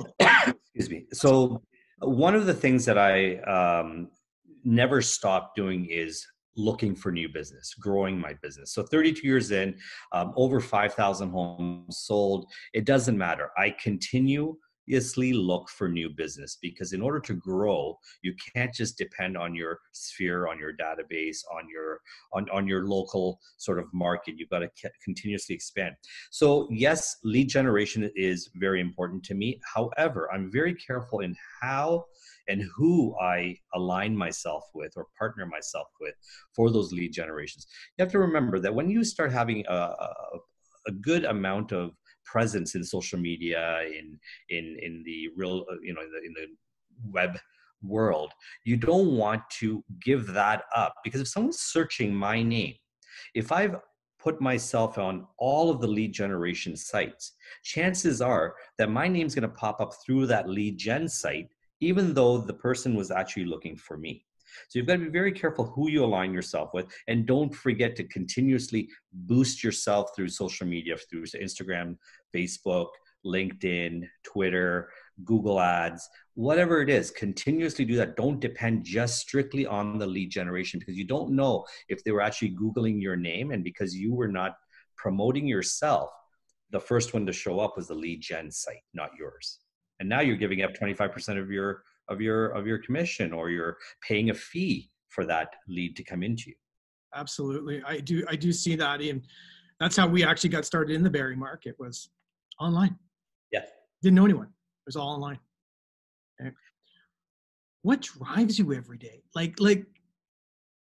it 0.00 0.56
excuse 0.74 0.90
me 0.90 1.06
so 1.12 1.62
one 2.02 2.34
of 2.34 2.46
the 2.46 2.54
things 2.54 2.84
that 2.84 2.98
I 2.98 3.36
um, 3.42 4.08
never 4.64 5.00
stop 5.00 5.54
doing 5.54 5.86
is 5.90 6.26
looking 6.56 6.94
for 6.94 7.10
new 7.10 7.28
business, 7.28 7.74
growing 7.74 8.18
my 8.18 8.34
business. 8.42 8.74
So 8.74 8.82
32 8.82 9.26
years 9.26 9.50
in, 9.52 9.74
um, 10.12 10.32
over 10.36 10.60
5,000 10.60 11.30
homes 11.30 11.98
sold. 11.98 12.46
It 12.74 12.84
doesn't 12.84 13.16
matter. 13.16 13.50
I 13.56 13.74
continue 13.82 14.56
continuously 14.86 15.32
look 15.32 15.68
for 15.68 15.88
new 15.88 16.08
business 16.08 16.58
because 16.60 16.92
in 16.92 17.00
order 17.00 17.20
to 17.20 17.34
grow 17.34 17.96
you 18.22 18.34
can't 18.54 18.74
just 18.74 18.98
depend 18.98 19.36
on 19.36 19.54
your 19.54 19.78
sphere 19.92 20.48
on 20.48 20.58
your 20.58 20.72
database 20.72 21.38
on 21.56 21.68
your 21.72 22.00
on, 22.32 22.48
on 22.50 22.66
your 22.66 22.86
local 22.86 23.38
sort 23.58 23.78
of 23.78 23.86
market. 23.92 24.34
You've 24.36 24.50
got 24.50 24.60
to 24.60 24.70
continuously 25.04 25.54
expand. 25.54 25.94
So 26.30 26.68
yes 26.70 27.16
lead 27.22 27.48
generation 27.48 28.10
is 28.16 28.50
very 28.56 28.80
important 28.80 29.22
to 29.24 29.34
me. 29.34 29.60
However 29.74 30.28
i'm 30.32 30.50
very 30.50 30.74
careful 30.74 31.20
in 31.20 31.36
how 31.60 32.04
and 32.48 32.62
who 32.76 33.14
I 33.20 33.56
align 33.72 34.16
myself 34.16 34.64
with 34.74 34.92
or 34.96 35.06
partner 35.16 35.46
myself 35.46 35.86
with 36.00 36.14
for 36.56 36.70
those 36.70 36.92
lead 36.92 37.12
generations. 37.12 37.68
You 37.96 38.04
have 38.04 38.12
to 38.12 38.18
remember 38.18 38.58
that 38.58 38.74
when 38.74 38.90
you 38.90 39.04
start 39.04 39.32
having 39.32 39.64
a, 39.68 39.72
a, 39.72 40.38
a 40.88 40.92
good 40.92 41.24
amount 41.24 41.70
of 41.70 41.92
presence 42.34 42.74
in 42.76 42.82
social 42.96 43.18
media 43.18 43.62
in 43.98 44.06
in 44.56 44.64
in 44.86 45.02
the 45.08 45.18
real 45.36 45.56
uh, 45.70 45.80
you 45.82 45.92
know 45.94 46.02
in 46.06 46.12
the, 46.14 46.20
in 46.28 46.32
the 46.38 46.46
web 47.18 47.38
world 47.82 48.30
you 48.64 48.76
don't 48.76 49.10
want 49.16 49.42
to 49.50 49.82
give 50.00 50.24
that 50.28 50.62
up. 50.76 50.94
Because 51.02 51.20
if 51.20 51.28
someone's 51.28 51.60
searching 51.60 52.14
my 52.14 52.42
name 52.42 52.74
if 53.34 53.52
i've 53.52 53.76
put 54.22 54.40
myself 54.40 54.98
on 54.98 55.26
all 55.38 55.68
of 55.70 55.80
the 55.80 55.92
lead 55.96 56.12
generation 56.12 56.76
sites 56.76 57.32
chances 57.64 58.20
are 58.20 58.54
that 58.78 58.88
my 59.00 59.08
name's 59.08 59.34
going 59.34 59.48
to 59.50 59.56
pop 59.64 59.80
up 59.80 59.92
through 60.04 60.26
that 60.26 60.48
lead 60.48 60.78
gen 60.78 61.08
site 61.08 61.48
even 61.80 62.14
though 62.14 62.38
the 62.38 62.54
person 62.54 62.94
was 62.94 63.10
actually 63.10 63.44
looking 63.44 63.76
for 63.76 63.96
me 63.96 64.24
so 64.68 64.78
you've 64.78 64.86
got 64.86 64.94
to 64.94 65.04
be 65.04 65.08
very 65.08 65.32
careful 65.32 65.66
who 65.66 65.90
you 65.90 66.04
align 66.04 66.32
yourself 66.32 66.70
with, 66.74 66.86
and 67.08 67.26
don't 67.26 67.54
forget 67.54 67.96
to 67.96 68.04
continuously 68.04 68.88
boost 69.12 69.62
yourself 69.62 70.10
through 70.14 70.28
social 70.28 70.66
media, 70.66 70.96
through 71.10 71.24
Instagram, 71.24 71.96
Facebook, 72.34 72.88
LinkedIn, 73.24 74.08
Twitter, 74.24 74.90
Google 75.24 75.60
Ads, 75.60 76.08
whatever 76.34 76.80
it 76.82 76.90
is, 76.90 77.10
continuously 77.10 77.84
do 77.84 77.96
that. 77.96 78.16
Don't 78.16 78.40
depend 78.40 78.84
just 78.84 79.18
strictly 79.18 79.66
on 79.66 79.98
the 79.98 80.06
lead 80.06 80.30
generation 80.30 80.80
because 80.80 80.96
you 80.96 81.04
don't 81.04 81.30
know 81.30 81.64
if 81.88 82.02
they 82.02 82.10
were 82.10 82.20
actually 82.20 82.54
Googling 82.56 83.00
your 83.00 83.16
name. 83.16 83.50
And 83.52 83.62
because 83.62 83.94
you 83.94 84.14
were 84.14 84.28
not 84.28 84.56
promoting 84.96 85.46
yourself, 85.46 86.10
the 86.70 86.80
first 86.80 87.14
one 87.14 87.26
to 87.26 87.32
show 87.32 87.60
up 87.60 87.76
was 87.76 87.88
the 87.88 87.94
lead 87.94 88.20
gen 88.20 88.50
site, 88.50 88.82
not 88.94 89.10
yours. 89.18 89.58
And 90.00 90.08
now 90.08 90.20
you're 90.20 90.36
giving 90.36 90.62
up 90.62 90.72
25% 90.72 91.40
of 91.40 91.50
your 91.50 91.82
of 92.08 92.20
your 92.20 92.48
of 92.50 92.66
your 92.66 92.78
commission 92.78 93.32
or 93.32 93.50
you're 93.50 93.76
paying 94.06 94.30
a 94.30 94.34
fee 94.34 94.90
for 95.08 95.24
that 95.26 95.48
lead 95.68 95.96
to 95.96 96.04
come 96.04 96.22
into 96.22 96.44
you. 96.48 96.54
Absolutely. 97.14 97.82
I 97.86 98.00
do 98.00 98.24
i 98.28 98.36
do 98.36 98.52
see 98.52 98.76
that 98.76 99.00
and 99.00 99.22
that's 99.80 99.96
how 99.96 100.06
we 100.06 100.24
actually 100.24 100.50
got 100.50 100.64
started 100.64 100.94
in 100.94 101.02
the 101.02 101.10
Barrie 101.10 101.36
market 101.36 101.74
was 101.78 102.10
online. 102.60 102.96
Yeah 103.50 103.62
didn't 104.02 104.16
know 104.16 104.24
anyone. 104.24 104.46
It 104.46 104.86
was 104.86 104.96
all 104.96 105.14
online. 105.14 105.38
Okay. 106.40 106.50
what 107.82 108.00
drives 108.00 108.58
you 108.58 108.72
every 108.72 108.98
day? 108.98 109.22
Like 109.34 109.54
like 109.58 109.86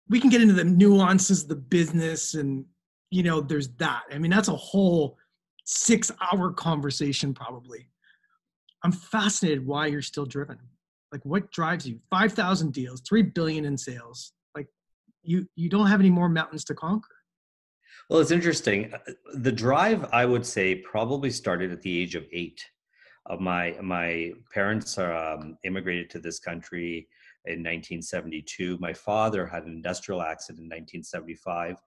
we 0.10 0.20
can 0.20 0.30
get 0.30 0.42
into 0.42 0.54
the 0.54 0.64
nuances 0.64 1.44
of 1.44 1.50
the 1.50 1.56
business 1.56 2.34
and 2.34 2.66
you 3.12 3.24
know 3.24 3.42
there's 3.42 3.70
that. 3.76 4.04
I 4.12 4.18
mean 4.18 4.32
that's 4.32 4.48
a 4.48 4.56
whole 4.56 5.18
six 5.66 6.12
hour 6.32 6.52
conversation 6.52 7.34
probably. 7.34 7.90
I'm 8.84 8.92
fascinated 8.92 9.66
why 9.66 9.88
you're 9.88 10.02
still 10.02 10.26
driven 10.26 10.58
like 11.16 11.24
what 11.24 11.50
drives 11.52 11.88
you? 11.88 11.98
5000 12.10 12.74
deals 12.74 13.02
3 13.08 13.22
billion 13.22 13.64
in 13.64 13.78
sales. 13.78 14.34
Like 14.54 14.68
you 15.24 15.48
you 15.56 15.70
don't 15.70 15.88
have 15.88 16.02
any 16.02 16.10
more 16.10 16.28
mountains 16.28 16.66
to 16.66 16.76
conquer. 16.76 17.16
Well 18.10 18.20
it's 18.20 18.32
interesting. 18.32 18.94
Uh, 18.94 19.14
the 19.36 19.52
drive 19.52 20.06
i 20.12 20.26
would 20.26 20.46
say 20.46 20.76
probably 20.76 21.32
started 21.32 21.72
at 21.72 21.82
the 21.82 22.02
age 22.02 22.16
of 22.16 22.26
eight. 22.34 22.62
Uh, 23.30 23.38
my 23.38 23.78
my 23.82 24.34
parents 24.54 24.98
um, 24.98 25.58
immigrated 25.64 26.10
to 26.10 26.20
this 26.20 26.40
country 26.40 27.08
in 27.46 27.60
1972 27.60 28.78
my 28.82 28.92
father 28.92 29.46
had 29.46 29.64
an 29.64 29.72
industrial 29.72 30.22
accident 30.22 30.64
in 30.66 30.70
1975 30.70 31.78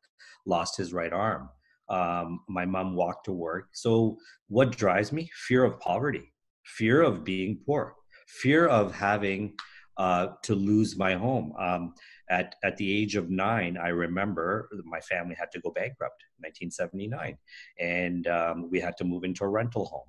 lost 0.46 0.78
his 0.78 0.94
right 0.94 1.12
arm. 1.12 1.50
Um, 1.90 2.40
my 2.48 2.64
mom 2.64 2.94
walked 2.94 3.26
to 3.26 3.32
work. 3.32 3.68
So 3.72 4.18
what 4.48 4.76
drives 4.76 5.12
me? 5.12 5.30
Fear 5.48 5.64
of 5.64 5.80
poverty. 5.80 6.32
Fear 6.64 7.02
of 7.02 7.24
being 7.24 7.60
poor 7.66 7.94
fear 8.28 8.66
of 8.66 8.94
having 8.94 9.54
uh, 9.96 10.28
to 10.42 10.54
lose 10.54 10.96
my 10.96 11.14
home. 11.14 11.52
Um, 11.58 11.94
at, 12.30 12.54
at 12.62 12.76
the 12.76 12.96
age 12.96 13.16
of 13.16 13.30
nine, 13.30 13.76
I 13.76 13.88
remember 13.88 14.68
my 14.84 15.00
family 15.00 15.34
had 15.34 15.50
to 15.52 15.60
go 15.60 15.70
bankrupt 15.70 16.22
in 16.38 16.44
1979, 16.44 17.36
and 17.80 18.26
um, 18.28 18.70
we 18.70 18.80
had 18.80 18.96
to 18.98 19.04
move 19.04 19.24
into 19.24 19.44
a 19.44 19.48
rental 19.48 19.86
home. 19.86 20.08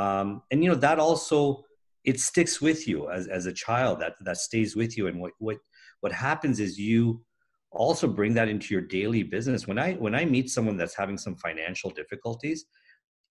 Um, 0.00 0.42
and 0.50 0.62
you 0.62 0.70
know 0.70 0.76
that 0.76 0.98
also 0.98 1.64
it 2.04 2.20
sticks 2.20 2.60
with 2.60 2.86
you 2.86 3.10
as, 3.10 3.26
as 3.26 3.46
a 3.46 3.52
child. 3.52 4.00
That 4.00 4.14
that 4.24 4.36
stays 4.36 4.76
with 4.76 4.96
you. 4.96 5.06
And 5.08 5.20
what 5.20 5.32
what 5.38 5.58
what 6.00 6.12
happens 6.12 6.60
is 6.60 6.78
you 6.78 7.22
also 7.72 8.06
bring 8.06 8.34
that 8.34 8.48
into 8.48 8.74
your 8.74 8.82
daily 8.82 9.22
business. 9.22 9.66
When 9.66 9.78
I 9.78 9.94
when 9.94 10.14
I 10.14 10.24
meet 10.24 10.50
someone 10.50 10.76
that's 10.76 10.94
having 10.94 11.18
some 11.18 11.36
financial 11.36 11.90
difficulties, 11.90 12.66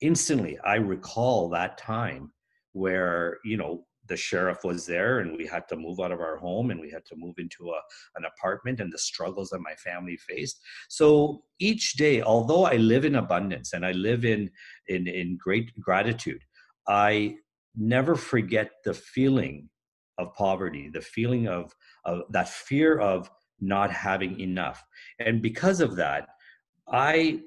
instantly 0.02 0.58
I 0.66 0.76
recall 0.76 1.50
that 1.50 1.78
time 1.78 2.32
where 2.74 3.38
you 3.46 3.58
know 3.58 3.86
the 4.08 4.18
sheriff 4.18 4.64
was 4.64 4.86
there 4.86 5.20
and 5.20 5.38
we 5.38 5.46
had 5.46 5.68
to 5.68 5.76
move 5.76 6.00
out 6.00 6.12
of 6.12 6.20
our 6.20 6.38
home 6.38 6.72
and 6.72 6.80
we 6.80 6.92
had 6.92 7.06
to 7.06 7.16
move 7.16 7.36
into 7.38 7.70
a, 7.70 7.80
an 8.16 8.26
apartment 8.26 8.80
and 8.80 8.92
the 8.92 8.98
struggles 8.98 9.50
that 9.50 9.60
my 9.60 9.74
family 9.76 10.18
faced. 10.18 10.60
So 10.90 11.44
each 11.60 11.94
day 11.94 12.22
although 12.22 12.66
i 12.66 12.76
live 12.76 13.06
in 13.06 13.16
abundance 13.16 13.74
and 13.74 13.86
i 13.86 13.92
live 13.92 14.26
in 14.26 14.50
in, 14.88 15.08
in 15.08 15.38
great 15.38 15.72
gratitude 15.80 16.42
i 16.88 17.36
never 17.76 18.16
forget 18.16 18.72
the 18.84 18.94
feeling 18.94 19.70
of 20.18 20.34
poverty 20.34 20.90
the 20.90 21.02
feeling 21.02 21.48
of, 21.48 21.74
of 22.06 22.24
that 22.30 22.50
fear 22.50 23.00
of 23.00 23.30
not 23.62 23.90
having 23.90 24.40
enough. 24.40 24.84
And 25.20 25.42
because 25.42 25.82
of 25.82 25.96
that 25.96 26.28
i 26.92 27.40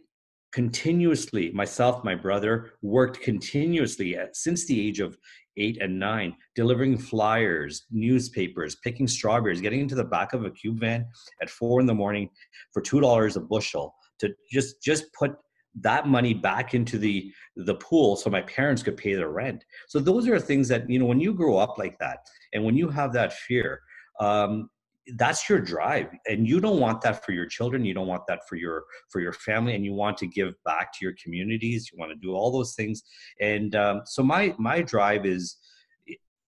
continuously 0.53 1.53
myself 1.53 2.03
my 2.03 2.15
brother 2.15 2.73
worked 2.81 3.21
continuously 3.21 4.17
at, 4.17 4.35
since 4.35 4.67
the 4.67 4.89
age 4.89 5.01
of 5.01 5.17
eight 5.59 5.79
and 5.81 5.99
nine, 5.99 6.35
delivering 6.55 6.97
flyers, 6.97 7.87
newspapers, 7.91 8.77
picking 8.77 9.07
strawberries, 9.07 9.61
getting 9.61 9.81
into 9.81 9.95
the 9.95 10.05
back 10.05 10.33
of 10.33 10.45
a 10.45 10.51
cube 10.51 10.81
van 10.81 11.07
at 11.43 11.51
four 11.51 11.81
in 11.81 11.87
the 11.87 11.95
morning 11.95 12.29
for 12.73 12.81
two 12.81 13.01
dollars 13.01 13.37
a 13.37 13.41
bushel 13.41 13.95
to 14.21 14.35
just 14.51 14.83
just 14.83 15.13
put 15.13 15.37
that 15.81 16.09
money 16.09 16.35
back 16.35 16.75
into 16.75 16.99
the 16.99 17.33
the 17.57 17.75
pool 17.77 18.17
so 18.17 18.31
my 18.31 18.43
parents 18.43 18.83
could 18.83 18.97
pay 18.97 19.15
their 19.15 19.31
rent. 19.31 19.65
So 19.89 19.99
those 19.99 20.29
are 20.29 20.39
things 20.41 20.69
that 20.69 20.89
you 20.89 20.99
know 20.99 21.07
when 21.07 21.21
you 21.21 21.35
grow 21.35 21.57
up 21.57 21.79
like 21.79 21.99
that 21.99 22.19
and 22.53 22.65
when 22.65 22.77
you 22.77 22.89
have 22.89 23.13
that 23.13 23.33
fear 23.33 23.81
um, 24.21 24.69
that's 25.17 25.49
your 25.49 25.59
drive 25.59 26.09
and 26.27 26.47
you 26.47 26.61
don't 26.61 26.81
want 26.81 27.01
that 27.01 27.25
for 27.25 27.33
your 27.33 27.47
children 27.47 27.85
you 27.85 27.95
don't 27.95 28.07
want 28.07 28.27
that 28.27 28.47
for 28.49 28.57
your 28.57 28.85
for 29.09 29.21
your 29.21 29.33
family 29.33 29.75
and 29.75 29.85
you 29.85 29.95
want 29.95 30.17
to 30.17 30.27
give 30.27 30.55
back 30.65 30.93
to 30.93 30.99
your 31.03 31.15
communities 31.23 31.91
you 31.91 31.99
want 31.99 32.11
to 32.11 32.17
do 32.17 32.35
all 32.35 32.51
those 32.51 32.75
things 32.75 33.03
and 33.41 33.75
um, 33.75 34.03
so 34.05 34.23
my 34.23 34.55
my 34.59 34.83
drive 34.83 35.25
is 35.25 35.57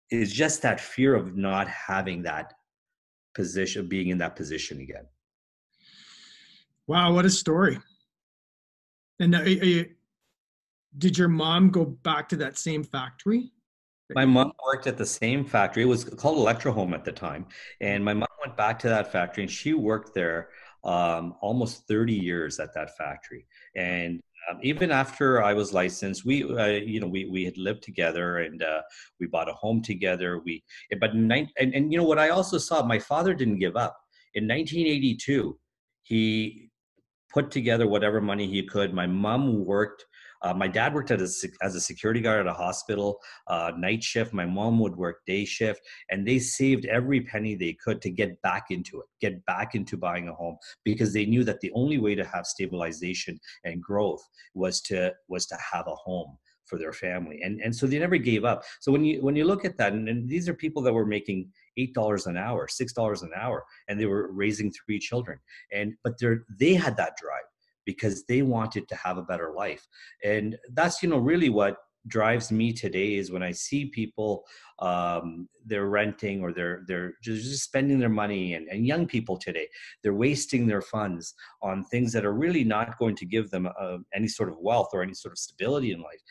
is 0.09 0.33
just 0.33 0.61
that 0.61 0.81
fear 0.81 1.15
of 1.15 1.37
not 1.37 1.67
having 1.67 2.21
that 2.23 2.53
position 3.33 3.87
being 3.87 4.09
in 4.09 4.17
that 4.17 4.35
position 4.35 4.81
again 4.81 5.05
wow 6.87 7.13
what 7.13 7.25
a 7.25 7.29
story 7.29 7.79
and 9.19 9.35
uh, 9.35 9.43
did 10.97 11.17
your 11.17 11.29
mom 11.29 11.69
go 11.69 11.85
back 11.85 12.27
to 12.27 12.35
that 12.35 12.57
same 12.57 12.83
factory 12.83 13.51
my 14.15 14.25
mom 14.25 14.51
worked 14.65 14.87
at 14.87 14.97
the 14.97 15.05
same 15.05 15.45
factory. 15.45 15.83
It 15.83 15.87
was 15.87 16.03
called 16.03 16.37
Electrohome 16.37 16.93
at 16.93 17.05
the 17.05 17.11
time. 17.11 17.45
And 17.79 18.03
my 18.03 18.13
mom 18.13 18.27
went 18.43 18.57
back 18.57 18.79
to 18.79 18.89
that 18.89 19.11
factory 19.11 19.43
and 19.43 19.51
she 19.51 19.73
worked 19.73 20.13
there 20.13 20.49
um, 20.83 21.35
almost 21.41 21.87
30 21.87 22.13
years 22.13 22.59
at 22.59 22.73
that 22.73 22.97
factory. 22.97 23.45
And 23.75 24.19
um, 24.49 24.59
even 24.63 24.91
after 24.91 25.43
I 25.43 25.53
was 25.53 25.73
licensed, 25.73 26.25
we, 26.25 26.43
uh, 26.43 26.65
you 26.65 26.99
know, 26.99 27.07
we, 27.07 27.25
we 27.25 27.45
had 27.45 27.57
lived 27.57 27.83
together 27.83 28.39
and 28.39 28.63
uh, 28.63 28.81
we 29.19 29.27
bought 29.27 29.49
a 29.49 29.53
home 29.53 29.81
together. 29.81 30.41
We, 30.43 30.63
but 30.99 31.15
nine, 31.15 31.49
and, 31.59 31.73
and, 31.75 31.91
you 31.91 31.99
know, 31.99 32.03
what 32.03 32.19
I 32.19 32.29
also 32.29 32.57
saw, 32.57 32.83
my 32.83 32.99
father 32.99 33.33
didn't 33.33 33.59
give 33.59 33.75
up. 33.75 33.97
In 34.33 34.47
1982, 34.47 35.57
he 36.03 36.69
put 37.31 37.51
together 37.51 37.87
whatever 37.87 38.19
money 38.19 38.47
he 38.47 38.63
could. 38.63 38.93
My 38.93 39.07
mom 39.07 39.65
worked 39.65 40.05
uh, 40.41 40.53
my 40.53 40.67
dad 40.67 40.93
worked 40.93 41.11
as 41.11 41.43
a, 41.43 41.65
as 41.65 41.75
a 41.75 41.81
security 41.81 42.21
guard 42.21 42.39
at 42.39 42.47
a 42.47 42.53
hospital, 42.53 43.19
uh, 43.47 43.71
night 43.77 44.03
shift. 44.03 44.33
My 44.33 44.45
mom 44.45 44.79
would 44.79 44.95
work 44.95 45.17
day 45.25 45.45
shift, 45.45 45.81
and 46.09 46.27
they 46.27 46.39
saved 46.39 46.85
every 46.85 47.21
penny 47.21 47.55
they 47.55 47.73
could 47.73 48.01
to 48.01 48.09
get 48.09 48.41
back 48.41 48.65
into 48.69 48.99
it, 48.99 49.07
get 49.19 49.45
back 49.45 49.75
into 49.75 49.97
buying 49.97 50.27
a 50.27 50.33
home, 50.33 50.57
because 50.83 51.13
they 51.13 51.25
knew 51.25 51.43
that 51.43 51.59
the 51.61 51.71
only 51.73 51.97
way 51.97 52.15
to 52.15 52.25
have 52.25 52.45
stabilization 52.45 53.39
and 53.63 53.81
growth 53.81 54.23
was 54.53 54.81
to 54.81 55.13
was 55.27 55.45
to 55.47 55.57
have 55.73 55.87
a 55.87 55.95
home 55.95 56.37
for 56.65 56.79
their 56.79 56.93
family. 56.93 57.41
And 57.43 57.59
and 57.61 57.75
so 57.75 57.85
they 57.85 57.99
never 57.99 58.17
gave 58.17 58.45
up. 58.45 58.63
So 58.79 58.91
when 58.91 59.03
you 59.03 59.21
when 59.21 59.35
you 59.35 59.45
look 59.45 59.65
at 59.65 59.77
that 59.77 59.93
and, 59.93 60.07
and 60.07 60.27
these 60.27 60.47
are 60.47 60.53
people 60.53 60.81
that 60.83 60.93
were 60.93 61.05
making 61.05 61.49
eight 61.77 61.93
dollars 61.93 62.27
an 62.27 62.37
hour 62.37 62.67
six 62.67 62.93
dollars 62.93 63.21
an 63.21 63.31
hour 63.35 63.63
and 63.87 63.99
they 63.99 64.05
were 64.05 64.31
raising 64.31 64.71
three 64.71 64.99
children. 64.99 65.37
And 65.73 65.93
but 66.03 66.13
they're 66.19 66.45
they 66.59 66.73
had 66.73 66.97
that 66.97 67.17
drive 67.17 67.50
because 67.93 68.23
they 68.25 68.41
wanted 68.41 68.87
to 68.89 68.95
have 68.95 69.17
a 69.17 69.23
better 69.23 69.53
life. 69.55 69.87
And 70.23 70.57
that's 70.73 71.01
you 71.01 71.09
know 71.09 71.17
really 71.17 71.49
what 71.49 71.77
drives 72.07 72.51
me 72.51 72.73
today 72.73 73.15
is 73.15 73.31
when 73.31 73.43
I 73.43 73.51
see 73.51 73.85
people 73.85 74.43
um, 74.79 75.47
they're 75.65 75.87
renting 75.87 76.41
or 76.41 76.51
they're 76.51 76.83
they're 76.87 77.13
just, 77.21 77.63
spending 77.63 77.99
their 77.99 78.09
money 78.09 78.55
and, 78.55 78.67
and, 78.69 78.87
young 78.87 79.05
people 79.05 79.37
today 79.37 79.67
they're 80.01 80.15
wasting 80.15 80.65
their 80.65 80.81
funds 80.81 81.35
on 81.61 81.83
things 81.85 82.11
that 82.13 82.25
are 82.25 82.33
really 82.33 82.63
not 82.63 82.97
going 82.97 83.15
to 83.17 83.25
give 83.25 83.51
them 83.51 83.69
uh, 83.79 83.97
any 84.15 84.27
sort 84.27 84.49
of 84.49 84.57
wealth 84.59 84.89
or 84.93 85.03
any 85.03 85.13
sort 85.13 85.31
of 85.31 85.37
stability 85.37 85.91
in 85.91 86.01
life 86.01 86.21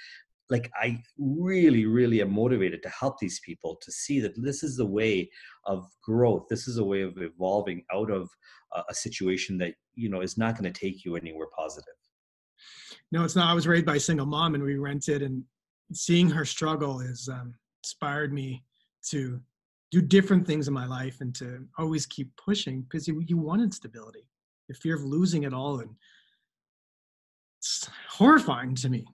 like 0.50 0.70
i 0.74 1.00
really 1.18 1.86
really 1.86 2.20
am 2.20 2.32
motivated 2.32 2.82
to 2.82 2.88
help 2.88 3.18
these 3.18 3.40
people 3.40 3.78
to 3.80 3.92
see 3.92 4.20
that 4.20 4.32
this 4.36 4.62
is 4.62 4.76
the 4.76 4.86
way 4.86 5.30
of 5.64 5.86
growth. 6.02 6.46
This 6.48 6.68
is 6.68 6.78
a 6.78 6.84
way 6.84 7.02
of 7.02 7.16
evolving 7.18 7.84
out 7.92 8.10
of 8.10 8.28
uh, 8.74 8.82
a 8.88 8.94
situation 8.94 9.58
that 9.58 9.74
you 9.94 10.08
know 10.08 10.20
is 10.20 10.38
not 10.38 10.58
going 10.58 10.70
to 10.70 10.80
take 10.80 11.04
you 11.04 11.16
anywhere 11.16 11.48
positive. 11.56 11.94
No 13.12 13.24
it's 13.24 13.36
not. 13.36 13.50
I 13.50 13.54
was 13.54 13.66
raised 13.66 13.86
by 13.86 13.96
a 13.96 14.00
single 14.00 14.26
mom 14.26 14.54
and 14.54 14.62
we 14.62 14.76
rented 14.76 15.22
and 15.22 15.44
seeing 15.92 16.30
her 16.30 16.44
struggle 16.44 16.98
has 16.98 17.28
um, 17.28 17.54
inspired 17.82 18.32
me 18.32 18.62
to 19.08 19.40
do 19.90 20.00
different 20.00 20.46
things 20.46 20.68
in 20.68 20.74
my 20.74 20.86
life 20.86 21.20
and 21.20 21.34
to 21.34 21.66
always 21.78 22.06
keep 22.06 22.30
pushing 22.36 22.82
because 22.82 23.08
you, 23.08 23.20
you 23.26 23.36
wanted 23.36 23.74
stability 23.74 24.24
the 24.68 24.74
fear 24.74 24.94
of 24.94 25.02
losing 25.02 25.42
it 25.42 25.52
all 25.52 25.80
and 25.80 25.90
it's 27.58 27.90
horrifying 28.08 28.74
to 28.76 28.88
me 28.88 29.04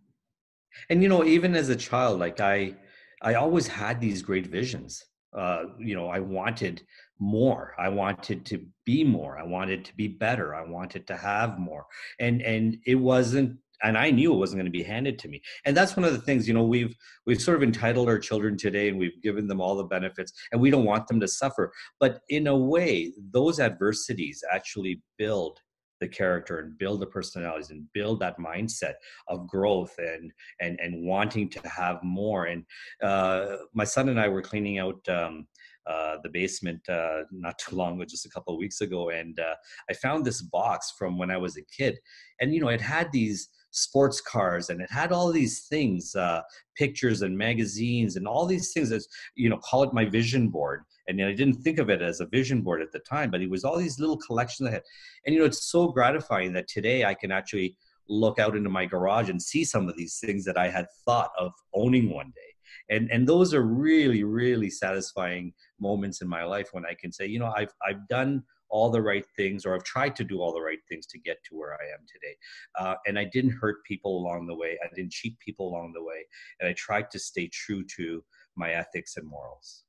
and 0.90 1.02
you 1.02 1.08
know 1.08 1.24
even 1.24 1.54
as 1.54 1.68
a 1.68 1.76
child 1.76 2.20
like 2.20 2.40
i 2.40 2.74
i 3.22 3.34
always 3.34 3.66
had 3.66 4.00
these 4.00 4.22
great 4.22 4.46
visions. 4.46 5.02
Uh 5.36 5.64
you 5.78 5.94
know 5.94 6.08
i 6.08 6.20
wanted 6.20 6.82
more. 7.18 7.74
I 7.78 7.88
wanted 7.88 8.44
to 8.46 8.64
be 8.84 9.04
more. 9.04 9.38
I 9.38 9.44
wanted 9.44 9.84
to 9.86 9.96
be 9.96 10.08
better. 10.08 10.54
I 10.54 10.64
wanted 10.64 11.06
to 11.08 11.16
have 11.16 11.58
more. 11.58 11.86
And 12.20 12.42
and 12.42 12.78
it 12.86 12.96
wasn't 12.96 13.58
and 13.82 13.98
I 13.98 14.10
knew 14.10 14.32
it 14.32 14.38
wasn't 14.38 14.60
going 14.60 14.72
to 14.72 14.78
be 14.78 14.82
handed 14.82 15.18
to 15.18 15.28
me. 15.28 15.42
And 15.66 15.76
that's 15.76 15.96
one 15.96 16.04
of 16.04 16.12
the 16.12 16.20
things, 16.20 16.48
you 16.48 16.54
know, 16.54 16.64
we've 16.64 16.96
we've 17.26 17.40
sort 17.40 17.58
of 17.58 17.62
entitled 17.62 18.08
our 18.08 18.18
children 18.18 18.56
today 18.56 18.88
and 18.88 18.98
we've 18.98 19.20
given 19.22 19.46
them 19.46 19.60
all 19.60 19.76
the 19.76 19.84
benefits 19.84 20.32
and 20.52 20.60
we 20.60 20.70
don't 20.70 20.84
want 20.84 21.08
them 21.08 21.20
to 21.20 21.28
suffer. 21.28 21.72
But 22.00 22.20
in 22.28 22.46
a 22.46 22.56
way, 22.56 23.12
those 23.32 23.60
adversities 23.60 24.42
actually 24.52 25.02
build 25.18 25.58
the 26.00 26.08
character 26.08 26.58
and 26.58 26.78
build 26.78 27.00
the 27.00 27.06
personalities 27.06 27.70
and 27.70 27.90
build 27.92 28.20
that 28.20 28.38
mindset 28.38 28.94
of 29.28 29.46
growth 29.46 29.94
and 29.98 30.32
and 30.60 30.78
and 30.80 31.06
wanting 31.06 31.48
to 31.50 31.68
have 31.68 32.02
more. 32.02 32.46
And 32.46 32.64
uh, 33.02 33.56
my 33.74 33.84
son 33.84 34.08
and 34.08 34.20
I 34.20 34.28
were 34.28 34.42
cleaning 34.42 34.78
out 34.78 35.06
um, 35.08 35.46
uh, 35.86 36.16
the 36.22 36.28
basement 36.28 36.80
uh, 36.88 37.22
not 37.30 37.58
too 37.58 37.76
long 37.76 37.94
ago, 37.94 38.04
just 38.04 38.26
a 38.26 38.30
couple 38.30 38.52
of 38.52 38.58
weeks 38.58 38.80
ago, 38.80 39.10
and 39.10 39.38
uh, 39.38 39.54
I 39.88 39.94
found 39.94 40.24
this 40.24 40.42
box 40.42 40.94
from 40.98 41.16
when 41.16 41.30
I 41.30 41.36
was 41.36 41.56
a 41.56 41.62
kid, 41.62 41.98
and 42.40 42.52
you 42.52 42.60
know 42.60 42.68
it 42.68 42.80
had 42.80 43.12
these 43.12 43.48
sports 43.76 44.22
cars 44.22 44.70
and 44.70 44.80
it 44.80 44.90
had 44.90 45.12
all 45.12 45.30
these 45.30 45.66
things 45.66 46.14
uh, 46.14 46.40
pictures 46.76 47.20
and 47.22 47.36
magazines 47.36 48.16
and 48.16 48.26
all 48.26 48.46
these 48.46 48.72
things 48.72 48.90
as 48.90 49.06
you 49.34 49.50
know 49.50 49.58
call 49.58 49.82
it 49.82 49.92
my 49.92 50.04
vision 50.04 50.48
board 50.48 50.82
and 51.08 51.22
i 51.22 51.32
didn't 51.32 51.54
think 51.54 51.78
of 51.78 51.90
it 51.90 52.02
as 52.02 52.20
a 52.20 52.26
vision 52.26 52.62
board 52.62 52.82
at 52.82 52.92
the 52.92 52.98
time 53.00 53.30
but 53.30 53.40
it 53.40 53.50
was 53.50 53.64
all 53.64 53.76
these 53.76 53.98
little 53.98 54.16
collections 54.16 54.68
i 54.68 54.72
had 54.72 54.82
and 55.24 55.34
you 55.34 55.40
know 55.40 55.46
it's 55.46 55.70
so 55.70 55.88
gratifying 55.88 56.52
that 56.52 56.68
today 56.68 57.04
i 57.04 57.14
can 57.14 57.30
actually 57.30 57.76
look 58.08 58.38
out 58.38 58.56
into 58.56 58.70
my 58.70 58.84
garage 58.84 59.28
and 59.28 59.42
see 59.42 59.64
some 59.64 59.88
of 59.88 59.96
these 59.96 60.18
things 60.18 60.44
that 60.44 60.58
i 60.58 60.68
had 60.68 60.86
thought 61.04 61.30
of 61.38 61.52
owning 61.74 62.10
one 62.10 62.32
day 62.34 62.94
and 62.94 63.10
and 63.10 63.26
those 63.26 63.52
are 63.52 63.62
really 63.62 64.22
really 64.24 64.70
satisfying 64.70 65.52
moments 65.80 66.22
in 66.22 66.28
my 66.28 66.44
life 66.44 66.68
when 66.72 66.86
i 66.86 66.94
can 66.94 67.12
say 67.12 67.26
you 67.26 67.38
know 67.38 67.52
i've 67.56 67.72
i've 67.88 68.06
done 68.08 68.42
all 68.68 68.90
the 68.90 69.00
right 69.00 69.24
things 69.36 69.64
or 69.64 69.74
I've 69.74 69.84
tried 69.84 70.16
to 70.16 70.24
do 70.24 70.40
all 70.40 70.52
the 70.52 70.60
right 70.60 70.80
things 70.88 71.06
to 71.06 71.18
get 71.18 71.38
to 71.44 71.56
where 71.56 71.74
I 71.74 71.84
am 71.94 72.04
today. 72.12 72.36
Uh, 72.78 72.94
and 73.06 73.18
I 73.18 73.24
didn't 73.24 73.52
hurt 73.52 73.84
people 73.84 74.18
along 74.18 74.46
the 74.46 74.56
way. 74.56 74.78
I 74.84 74.88
didn't 74.94 75.12
cheat 75.12 75.38
people 75.38 75.68
along 75.68 75.92
the 75.92 76.02
way. 76.02 76.26
And 76.60 76.68
I 76.68 76.72
tried 76.72 77.10
to 77.12 77.18
stay 77.18 77.48
true 77.48 77.84
to 77.96 78.24
my 78.56 78.72
ethics 78.72 79.16
and 79.16 79.28
morals. 79.28 79.85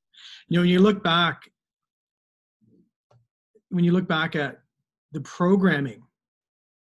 You 0.48 0.58
know, 0.58 0.62
when 0.62 0.70
you 0.70 0.80
look 0.80 1.04
back, 1.04 1.50
when 3.70 3.84
you 3.84 3.92
look 3.92 4.08
back 4.08 4.36
at 4.36 4.60
the 5.12 5.22
programming 5.22 6.04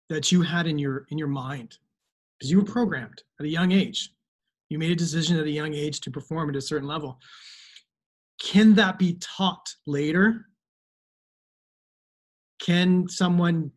that 0.10 0.32
you 0.32 0.42
had 0.42 0.68
in 0.68 0.78
your 0.78 1.06
in 1.10 1.18
your 1.18 1.28
mind, 1.28 1.78
because 2.38 2.52
you 2.52 2.60
were 2.60 2.66
programmed 2.66 3.24
at 3.40 3.46
a 3.46 3.50
young 3.50 3.72
age, 3.72 4.12
you 4.70 4.80
made 4.80 4.92
a 4.92 4.96
decision 4.96 5.38
at 5.38 5.46
a 5.46 5.52
young 5.52 5.74
age 5.74 6.02
to 6.02 6.12
perform 6.12 6.50
at 6.50 6.56
a 6.56 6.62
certain 6.62 6.88
level. 6.88 7.20
Can 8.42 8.76
that 8.76 9.00
be 9.00 9.18
taught 9.22 9.74
later? 9.86 10.48
Can 12.60 13.08
someone 13.08 13.72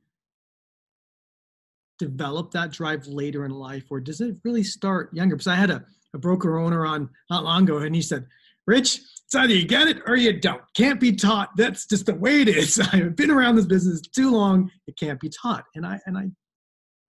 develop 1.98 2.52
that 2.52 2.70
drive 2.70 3.06
later 3.06 3.44
in 3.44 3.50
life 3.50 3.85
or 3.90 4.00
does 4.00 4.20
it 4.20 4.37
really 4.44 4.62
start 4.62 5.12
younger? 5.12 5.37
Because 5.37 5.48
i 5.48 5.54
had 5.54 5.70
a, 5.70 5.85
a 6.14 6.18
broker 6.18 6.59
owner 6.59 6.87
on 6.87 7.11
not 7.28 7.44
long 7.44 7.64
ago 7.64 7.78
and 7.78 7.94
he 7.94 8.02
said 8.02 8.26
rich 8.66 9.00
it's 9.28 9.34
either 9.34 9.54
you 9.54 9.66
get 9.66 9.88
it 9.88 9.98
or 10.06 10.16
you 10.16 10.32
don't 10.38 10.62
can't 10.74 10.98
be 10.98 11.12
taught 11.12 11.50
that's 11.56 11.86
just 11.86 12.06
the 12.06 12.14
way 12.14 12.42
it 12.42 12.48
is 12.48 12.80
i've 12.92 13.14
been 13.14 13.30
around 13.30 13.56
this 13.56 13.66
business 13.66 14.00
too 14.00 14.30
long 14.30 14.70
it 14.86 14.96
can't 14.98 15.20
be 15.20 15.30
taught 15.30 15.64
and 15.74 15.86
i 15.86 15.98
and 16.06 16.16
i 16.16 16.24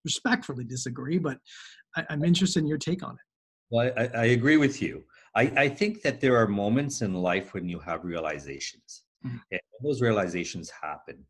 respectfully 0.05 0.63
disagree 0.63 1.17
but 1.17 1.37
I, 1.95 2.05
am 2.09 2.23
interested 2.23 2.59
in 2.59 2.67
your 2.67 2.77
take 2.77 3.03
on 3.03 3.13
it 3.13 3.19
well 3.69 3.91
i, 3.97 4.09
I 4.17 4.25
agree 4.25 4.57
with 4.57 4.81
you 4.81 5.03
I, 5.35 5.43
I 5.57 5.69
think 5.69 6.01
that 6.01 6.19
there 6.19 6.35
are 6.37 6.47
moments 6.47 7.01
in 7.01 7.13
life 7.13 7.53
when 7.53 7.69
you 7.69 7.79
have 7.79 8.03
realizations 8.03 9.03
mm-hmm. 9.25 9.37
and 9.51 9.61
those 9.83 10.01
realizations 10.01 10.71
happen 10.81 11.25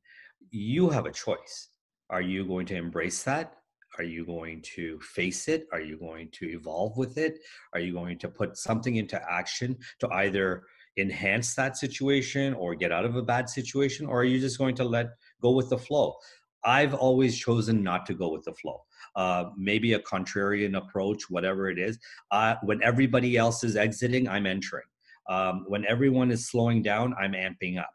you 0.51 0.89
have 0.89 1.05
a 1.05 1.11
choice. 1.11 1.69
Are 2.09 2.21
you 2.21 2.45
going 2.45 2.65
to 2.67 2.75
embrace 2.75 3.23
that? 3.23 3.55
Are 3.97 4.03
you 4.03 4.25
going 4.25 4.61
to 4.75 4.99
face 5.01 5.47
it? 5.47 5.67
Are 5.71 5.81
you 5.81 5.97
going 5.97 6.29
to 6.33 6.49
evolve 6.49 6.95
with 6.97 7.17
it? 7.17 7.39
Are 7.73 7.79
you 7.79 7.93
going 7.93 8.17
to 8.19 8.29
put 8.29 8.57
something 8.57 8.95
into 8.95 9.19
action 9.29 9.77
to 9.99 10.09
either 10.09 10.63
enhance 10.97 11.55
that 11.55 11.77
situation 11.77 12.53
or 12.53 12.75
get 12.75 12.91
out 12.91 13.05
of 13.05 13.15
a 13.15 13.21
bad 13.21 13.49
situation? 13.49 14.05
Or 14.05 14.21
are 14.21 14.25
you 14.25 14.39
just 14.39 14.57
going 14.57 14.75
to 14.75 14.83
let 14.83 15.07
go 15.41 15.51
with 15.51 15.69
the 15.69 15.77
flow? 15.77 16.15
I've 16.63 16.93
always 16.93 17.37
chosen 17.37 17.83
not 17.83 18.05
to 18.07 18.13
go 18.13 18.31
with 18.31 18.43
the 18.43 18.53
flow. 18.53 18.81
Uh, 19.15 19.45
maybe 19.57 19.93
a 19.93 19.99
contrarian 19.99 20.77
approach, 20.77 21.23
whatever 21.29 21.69
it 21.69 21.79
is. 21.79 21.97
Uh, 22.31 22.55
when 22.63 22.81
everybody 22.83 23.37
else 23.37 23.63
is 23.63 23.75
exiting, 23.75 24.27
I'm 24.27 24.45
entering. 24.45 24.85
Um, 25.29 25.65
when 25.67 25.85
everyone 25.85 26.31
is 26.31 26.49
slowing 26.49 26.81
down, 26.81 27.13
I'm 27.19 27.33
amping 27.33 27.79
up. 27.79 27.91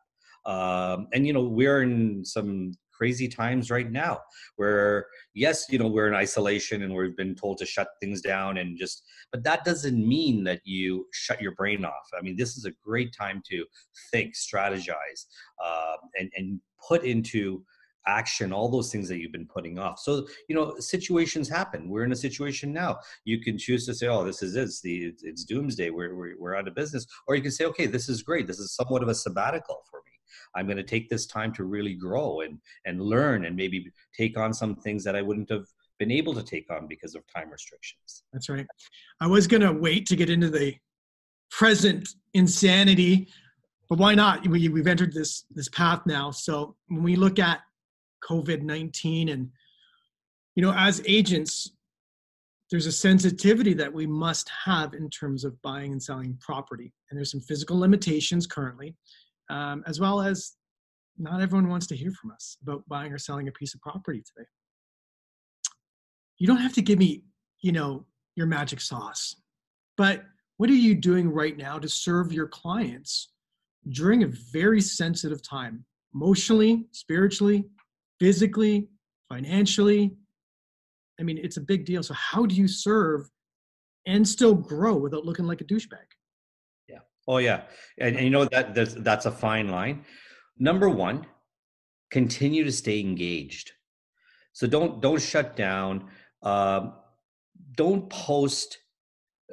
Um, 0.46 1.08
and 1.12 1.26
you 1.26 1.32
know 1.32 1.42
we're 1.42 1.82
in 1.82 2.24
some 2.24 2.72
crazy 2.96 3.28
times 3.28 3.70
right 3.70 3.90
now 3.90 4.20
where 4.56 5.06
yes 5.34 5.66
you 5.68 5.78
know 5.78 5.88
we're 5.88 6.08
in 6.08 6.14
isolation 6.14 6.82
and 6.82 6.94
we've 6.94 7.16
been 7.16 7.34
told 7.34 7.58
to 7.58 7.66
shut 7.66 7.88
things 8.00 8.20
down 8.20 8.58
and 8.58 8.78
just 8.78 9.02
but 9.32 9.42
that 9.42 9.64
doesn't 9.64 10.06
mean 10.06 10.44
that 10.44 10.60
you 10.64 11.06
shut 11.12 11.40
your 11.40 11.52
brain 11.52 11.84
off. 11.84 12.08
I 12.16 12.22
mean 12.22 12.36
this 12.36 12.56
is 12.56 12.64
a 12.64 12.72
great 12.84 13.12
time 13.12 13.42
to 13.50 13.64
think 14.10 14.34
strategize 14.34 15.26
uh, 15.64 15.96
and 16.18 16.30
and 16.36 16.60
put 16.88 17.04
into 17.04 17.64
action 18.06 18.52
all 18.52 18.68
those 18.68 18.92
things 18.92 19.08
that 19.08 19.18
you've 19.18 19.32
been 19.32 19.46
putting 19.46 19.78
off. 19.78 19.98
So 19.98 20.26
you 20.48 20.54
know 20.54 20.76
situations 20.78 21.48
happen. 21.48 21.88
We're 21.88 22.04
in 22.04 22.12
a 22.12 22.16
situation 22.16 22.72
now. 22.72 22.98
You 23.24 23.40
can 23.40 23.58
choose 23.58 23.86
to 23.86 23.94
say 23.94 24.08
oh 24.08 24.24
this 24.24 24.42
is 24.42 24.56
it. 24.56 24.62
It's, 24.62 24.80
the, 24.80 25.14
it's 25.22 25.44
doomsday. 25.44 25.90
We're, 25.90 26.14
we're, 26.14 26.34
we're 26.38 26.56
out 26.56 26.68
of 26.68 26.74
business. 26.74 27.06
Or 27.26 27.34
you 27.34 27.42
can 27.42 27.50
say 27.50 27.64
okay 27.66 27.86
this 27.86 28.08
is 28.08 28.22
great. 28.22 28.46
This 28.46 28.58
is 28.58 28.74
somewhat 28.74 29.02
of 29.02 29.08
a 29.08 29.14
sabbatical 29.14 29.82
for 29.90 30.00
me 30.06 30.13
I'm 30.54 30.66
going 30.66 30.76
to 30.76 30.82
take 30.82 31.08
this 31.08 31.26
time 31.26 31.52
to 31.54 31.64
really 31.64 31.94
grow 31.94 32.40
and 32.40 32.58
and 32.84 33.00
learn 33.00 33.44
and 33.44 33.56
maybe 33.56 33.90
take 34.16 34.38
on 34.38 34.52
some 34.52 34.74
things 34.76 35.04
that 35.04 35.16
I 35.16 35.22
wouldn't 35.22 35.50
have 35.50 35.66
been 35.98 36.10
able 36.10 36.34
to 36.34 36.42
take 36.42 36.70
on 36.70 36.86
because 36.88 37.14
of 37.14 37.22
time 37.34 37.50
restrictions. 37.50 38.24
That's 38.32 38.48
right. 38.48 38.66
I 39.20 39.26
was 39.26 39.46
going 39.46 39.62
to 39.62 39.72
wait 39.72 40.06
to 40.06 40.16
get 40.16 40.28
into 40.28 40.50
the 40.50 40.74
present 41.50 42.08
insanity, 42.32 43.28
but 43.88 43.98
why 43.98 44.14
not? 44.14 44.46
We, 44.46 44.68
we've 44.68 44.86
entered 44.86 45.12
this 45.12 45.44
this 45.50 45.68
path 45.68 46.02
now. 46.06 46.30
So 46.30 46.76
when 46.88 47.02
we 47.02 47.16
look 47.16 47.38
at 47.38 47.60
COVID 48.28 48.62
nineteen 48.62 49.28
and 49.28 49.50
you 50.56 50.62
know, 50.62 50.72
as 50.76 51.02
agents, 51.06 51.72
there's 52.70 52.86
a 52.86 52.92
sensitivity 52.92 53.74
that 53.74 53.92
we 53.92 54.06
must 54.06 54.48
have 54.64 54.94
in 54.94 55.10
terms 55.10 55.44
of 55.44 55.60
buying 55.62 55.92
and 55.92 56.02
selling 56.02 56.38
property. 56.40 56.92
And 57.10 57.18
there's 57.18 57.32
some 57.32 57.40
physical 57.40 57.78
limitations 57.78 58.46
currently 58.46 58.94
um, 59.50 59.82
as 59.86 60.00
well 60.00 60.20
as 60.20 60.52
not 61.18 61.40
everyone 61.40 61.68
wants 61.68 61.86
to 61.88 61.96
hear 61.96 62.10
from 62.10 62.32
us 62.32 62.56
about 62.62 62.82
buying 62.88 63.12
or 63.12 63.18
selling 63.18 63.48
a 63.48 63.52
piece 63.52 63.74
of 63.74 63.80
property 63.80 64.22
today. 64.22 64.46
You 66.38 66.46
don't 66.46 66.58
have 66.58 66.72
to 66.74 66.82
give 66.82 66.98
me, 66.98 67.22
you 67.62 67.72
know, 67.72 68.06
your 68.34 68.46
magic 68.46 68.80
sauce, 68.80 69.36
but 69.96 70.24
what 70.56 70.70
are 70.70 70.74
you 70.74 70.94
doing 70.94 71.30
right 71.30 71.56
now 71.56 71.78
to 71.78 71.88
serve 71.88 72.32
your 72.32 72.48
clients 72.48 73.32
during 73.88 74.22
a 74.22 74.30
very 74.52 74.80
sensitive 74.80 75.42
time, 75.42 75.84
emotionally, 76.14 76.86
spiritually, 76.92 77.64
physically, 78.20 78.88
financially? 79.28 80.16
I 81.18 81.22
mean, 81.22 81.38
it's 81.38 81.56
a 81.56 81.60
big 81.60 81.84
deal. 81.84 82.02
So, 82.02 82.14
how 82.14 82.46
do 82.46 82.54
you 82.54 82.66
serve 82.66 83.28
and 84.06 84.26
still 84.26 84.54
grow 84.54 84.96
without 84.96 85.24
looking 85.24 85.46
like 85.46 85.60
a 85.60 85.64
douchebag? 85.64 86.06
Oh 87.26 87.38
yeah, 87.38 87.62
and, 87.98 88.16
and 88.16 88.24
you 88.24 88.30
know 88.30 88.44
that 88.46 88.74
that's, 88.74 88.94
that's 88.94 89.26
a 89.26 89.30
fine 89.30 89.68
line. 89.68 90.04
Number 90.58 90.88
one, 90.88 91.26
continue 92.10 92.64
to 92.64 92.72
stay 92.72 93.00
engaged. 93.00 93.72
So 94.52 94.66
don't 94.66 95.00
don't 95.00 95.20
shut 95.20 95.56
down. 95.56 96.08
Um, 96.42 96.94
don't 97.76 98.08
post 98.10 98.78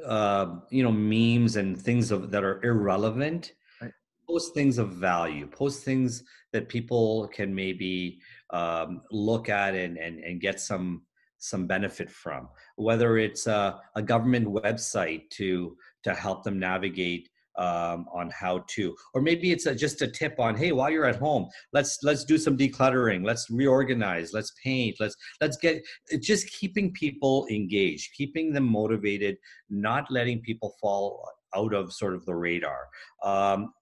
uh, 0.06 0.56
you 0.70 0.84
know 0.84 0.92
memes 0.92 1.56
and 1.56 1.80
things 1.80 2.12
of 2.12 2.32
that 2.32 2.44
are 2.44 2.64
irrelevant 2.64 3.54
Right. 3.82 3.92
post 4.30 4.54
things 4.54 4.78
of 4.78 4.90
value 4.94 5.48
post 5.48 5.84
things 5.84 6.24
that 6.54 6.70
people 6.70 7.28
can 7.34 7.54
maybe 7.54 8.20
um, 8.52 9.02
look 9.12 9.50
at 9.50 9.74
and, 9.76 9.98
and 9.98 10.20
and 10.20 10.40
get 10.40 10.60
some 10.60 11.02
some 11.40 11.66
benefit 11.66 12.10
from 12.12 12.48
whether 12.76 13.18
it's 13.18 13.48
a, 13.48 13.80
a 13.96 14.02
government 14.02 14.48
website 14.48 15.30
to 15.32 15.76
to 16.04 16.14
help 16.14 16.44
them 16.44 16.60
navigate 16.60 17.30
um, 17.58 18.06
on 18.14 18.30
how 18.30 18.64
to 18.68 18.96
or 19.14 19.22
maybe 19.22 19.52
it's 19.52 19.66
a, 19.66 19.76
just 19.76 20.02
a 20.02 20.08
tip 20.08 20.40
on 20.40 20.56
hey 20.56 20.72
while 20.72 20.90
you're 20.90 21.06
at 21.06 21.18
home 21.18 21.48
let's 21.74 22.00
let's 22.04 22.24
do 22.24 22.38
some 22.38 22.58
decluttering 22.58 23.26
let's 23.26 23.50
reorganize 23.50 24.32
let's 24.34 24.54
paint 24.64 24.96
let's 25.00 25.16
let's 25.42 25.58
get 25.58 25.84
just 26.22 26.50
keeping 26.52 26.94
people 26.94 27.46
engaged 27.52 28.14
keeping 28.16 28.54
them 28.54 28.64
motivated 28.64 29.36
not 29.70 30.10
letting 30.10 30.40
people 30.42 30.74
fall 30.80 31.24
out 31.56 31.74
of 31.74 31.94
sort 31.94 32.14
of 32.14 32.26
the 32.26 32.36
radar. 32.36 32.88
Um, 33.24 33.74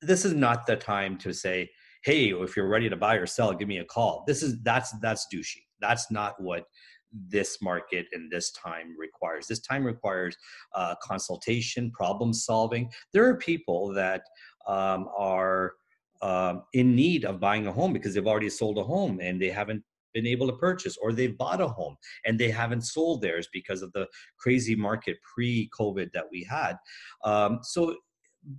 this 0.00 0.24
is 0.24 0.34
not 0.34 0.66
the 0.66 0.76
time 0.76 1.18
to 1.18 1.32
say 1.32 1.70
hey 2.04 2.30
if 2.30 2.56
you're 2.56 2.68
ready 2.68 2.88
to 2.88 2.96
buy 2.96 3.14
or 3.14 3.26
sell 3.26 3.52
give 3.52 3.68
me 3.68 3.78
a 3.78 3.84
call. 3.84 4.24
This 4.26 4.42
is 4.42 4.60
that's 4.62 4.92
that's 5.00 5.26
douchey. 5.32 5.62
That's 5.80 6.10
not 6.10 6.40
what 6.40 6.64
this 7.12 7.60
market 7.60 8.06
and 8.12 8.30
this 8.30 8.50
time 8.52 8.94
requires. 8.98 9.46
This 9.46 9.60
time 9.60 9.84
requires 9.84 10.36
uh, 10.74 10.94
consultation, 11.02 11.90
problem 11.90 12.32
solving. 12.32 12.90
There 13.12 13.28
are 13.28 13.36
people 13.36 13.92
that 13.94 14.22
um, 14.66 15.08
are 15.16 15.74
um, 16.22 16.62
in 16.72 16.94
need 16.94 17.24
of 17.24 17.40
buying 17.40 17.66
a 17.66 17.72
home 17.72 17.92
because 17.92 18.14
they've 18.14 18.26
already 18.26 18.48
sold 18.48 18.78
a 18.78 18.84
home 18.84 19.18
and 19.20 19.40
they 19.40 19.50
haven't 19.50 19.82
been 20.14 20.26
able 20.26 20.46
to 20.46 20.52
purchase 20.54 20.96
or 21.02 21.12
they've 21.12 21.36
bought 21.36 21.60
a 21.60 21.66
home 21.66 21.96
and 22.24 22.38
they 22.38 22.50
haven't 22.50 22.82
sold 22.82 23.22
theirs 23.22 23.48
because 23.52 23.82
of 23.82 23.92
the 23.92 24.06
crazy 24.38 24.76
market 24.76 25.16
pre-covid 25.22 26.12
that 26.12 26.26
we 26.30 26.44
had 26.44 26.76
um, 27.24 27.58
so 27.62 27.96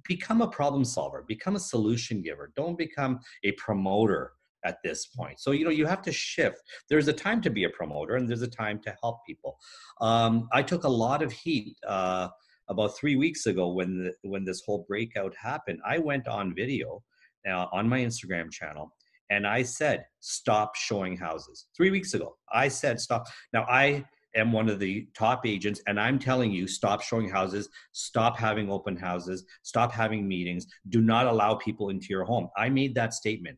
become 0.08 0.42
a 0.42 0.48
problem 0.48 0.84
solver 0.84 1.24
become 1.28 1.56
a 1.56 1.60
solution 1.60 2.22
giver 2.22 2.52
don't 2.56 2.78
become 2.78 3.20
a 3.44 3.52
promoter 3.54 4.34
at 4.66 4.78
this 4.84 5.08
point. 5.08 5.40
So 5.40 5.52
you 5.52 5.66
know 5.66 5.72
you 5.72 5.86
have 5.86 6.02
to 6.04 6.12
shift. 6.12 6.62
There's 6.90 7.08
a 7.08 7.14
time 7.14 7.42
to 7.42 7.50
be 7.50 7.64
a 7.66 7.70
promoter, 7.70 8.16
and 8.16 8.28
there's 8.30 8.42
a 8.42 8.48
time 8.48 8.80
to 8.84 8.96
help 9.02 9.20
people. 9.28 9.58
Um, 10.02 10.48
I 10.52 10.62
took 10.64 10.84
a 10.84 10.90
lot 10.90 11.22
of 11.22 11.32
heat 11.32 11.76
uh, 11.88 12.30
about 12.70 12.98
three 12.98 13.16
weeks 13.16 13.46
ago 13.46 13.70
when 13.70 14.04
the, 14.04 14.30
when 14.30 14.46
this 14.46 14.62
whole 14.66 14.86
breakout 14.88 15.34
happened. 15.36 15.80
I 15.86 15.98
went 16.00 16.28
on 16.28 16.56
video 16.56 17.04
uh, 17.48 17.68
on 17.72 17.88
my 17.88 18.00
Instagram 18.00 18.52
channel, 18.52 18.94
and 19.30 19.46
I 19.48 19.64
said 19.64 20.06
stop 20.20 20.76
showing 20.76 21.18
houses. 21.18 21.68
Three 21.76 21.92
weeks 21.92 22.14
ago, 22.14 22.36
I 22.52 22.68
said 22.68 23.00
stop. 23.00 23.28
Now 23.54 23.66
I 23.70 24.06
am 24.36 24.52
one 24.52 24.70
of 24.70 24.80
the 24.80 25.08
top 25.16 25.46
agents 25.46 25.82
and 25.88 26.00
i'm 26.00 26.18
telling 26.18 26.52
you 26.52 26.68
stop 26.68 27.02
showing 27.02 27.30
houses 27.30 27.70
stop 27.92 28.38
having 28.38 28.72
open 28.72 28.96
houses 28.96 29.46
stop 29.64 29.92
having 29.92 30.28
meetings 30.28 30.66
do 30.90 31.02
not 31.02 31.28
allow 31.28 31.56
people 31.56 31.90
into 31.90 32.08
your 32.10 32.24
home 32.24 32.50
i 32.58 32.70
made 32.70 32.96
that 32.96 33.14
statement 33.14 33.58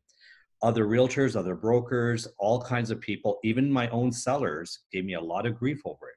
other 0.61 0.85
realtors, 0.85 1.35
other 1.35 1.55
brokers, 1.55 2.27
all 2.39 2.61
kinds 2.61 2.91
of 2.91 3.01
people, 3.01 3.39
even 3.43 3.71
my 3.71 3.87
own 3.89 4.11
sellers 4.11 4.79
gave 4.91 5.05
me 5.05 5.13
a 5.13 5.21
lot 5.21 5.45
of 5.45 5.57
grief 5.57 5.81
over 5.85 6.09
it. 6.09 6.15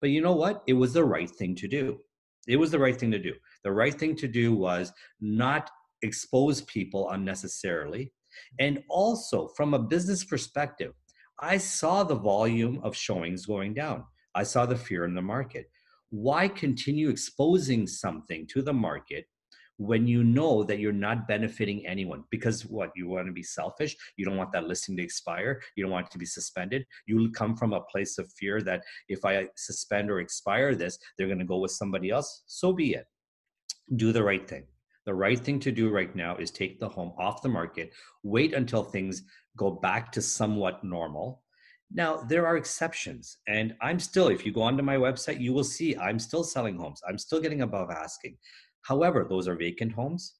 But 0.00 0.10
you 0.10 0.20
know 0.20 0.34
what? 0.34 0.62
It 0.66 0.74
was 0.74 0.92
the 0.92 1.04
right 1.04 1.30
thing 1.30 1.54
to 1.56 1.68
do. 1.68 1.98
It 2.46 2.56
was 2.56 2.70
the 2.70 2.78
right 2.78 2.98
thing 2.98 3.10
to 3.10 3.18
do. 3.18 3.34
The 3.64 3.72
right 3.72 3.94
thing 3.94 4.14
to 4.16 4.28
do 4.28 4.54
was 4.54 4.92
not 5.20 5.70
expose 6.02 6.62
people 6.62 7.10
unnecessarily. 7.10 8.12
And 8.60 8.82
also, 8.88 9.48
from 9.56 9.74
a 9.74 9.78
business 9.78 10.24
perspective, 10.24 10.92
I 11.40 11.56
saw 11.56 12.02
the 12.02 12.14
volume 12.14 12.80
of 12.82 12.96
showings 12.96 13.46
going 13.46 13.74
down. 13.74 14.04
I 14.34 14.42
saw 14.42 14.66
the 14.66 14.76
fear 14.76 15.04
in 15.04 15.14
the 15.14 15.22
market. 15.22 15.70
Why 16.10 16.48
continue 16.48 17.08
exposing 17.08 17.86
something 17.86 18.46
to 18.48 18.62
the 18.62 18.72
market 18.72 19.26
when 19.78 20.06
you 20.06 20.24
know 20.24 20.62
that 20.64 20.78
you're 20.78 20.92
not 20.92 21.28
benefiting 21.28 21.86
anyone 21.86 22.24
because 22.30 22.64
what 22.66 22.90
you 22.96 23.08
want 23.08 23.26
to 23.26 23.32
be 23.32 23.42
selfish? 23.42 23.96
You 24.16 24.24
don't 24.24 24.36
want 24.36 24.52
that 24.52 24.66
listing 24.66 24.96
to 24.96 25.02
expire? 25.02 25.60
You 25.76 25.84
don't 25.84 25.92
want 25.92 26.06
it 26.06 26.12
to 26.12 26.18
be 26.18 26.26
suspended? 26.26 26.86
You 27.06 27.30
come 27.32 27.56
from 27.56 27.72
a 27.72 27.82
place 27.82 28.18
of 28.18 28.32
fear 28.32 28.60
that 28.62 28.82
if 29.08 29.24
i 29.24 29.48
suspend 29.56 30.10
or 30.10 30.20
expire 30.20 30.74
this 30.74 30.98
they're 31.16 31.26
going 31.26 31.38
to 31.38 31.44
go 31.44 31.58
with 31.58 31.72
somebody 31.72 32.10
else? 32.10 32.42
So 32.46 32.72
be 32.72 32.94
it. 32.94 33.06
Do 33.96 34.12
the 34.12 34.22
right 34.22 34.48
thing. 34.48 34.64
The 35.04 35.14
right 35.14 35.38
thing 35.38 35.60
to 35.60 35.70
do 35.70 35.90
right 35.90 36.14
now 36.16 36.36
is 36.36 36.50
take 36.50 36.80
the 36.80 36.88
home 36.88 37.12
off 37.18 37.42
the 37.42 37.48
market 37.48 37.92
wait 38.22 38.54
until 38.54 38.82
things 38.82 39.22
go 39.56 39.70
back 39.70 40.12
to 40.12 40.22
somewhat 40.22 40.84
normal. 40.84 41.42
Now, 41.92 42.16
there 42.16 42.46
are 42.46 42.56
exceptions, 42.56 43.38
and 43.46 43.76
I'm 43.80 44.00
still, 44.00 44.26
if 44.26 44.44
you 44.44 44.52
go 44.52 44.62
onto 44.62 44.82
my 44.82 44.96
website, 44.96 45.40
you 45.40 45.52
will 45.52 45.64
see 45.64 45.96
I'm 45.96 46.18
still 46.18 46.42
selling 46.42 46.76
homes. 46.76 47.00
I'm 47.08 47.16
still 47.16 47.40
getting 47.40 47.62
above 47.62 47.90
asking. 47.90 48.36
However, 48.86 49.26
those 49.28 49.48
are 49.48 49.56
vacant 49.56 49.92
homes. 49.92 50.34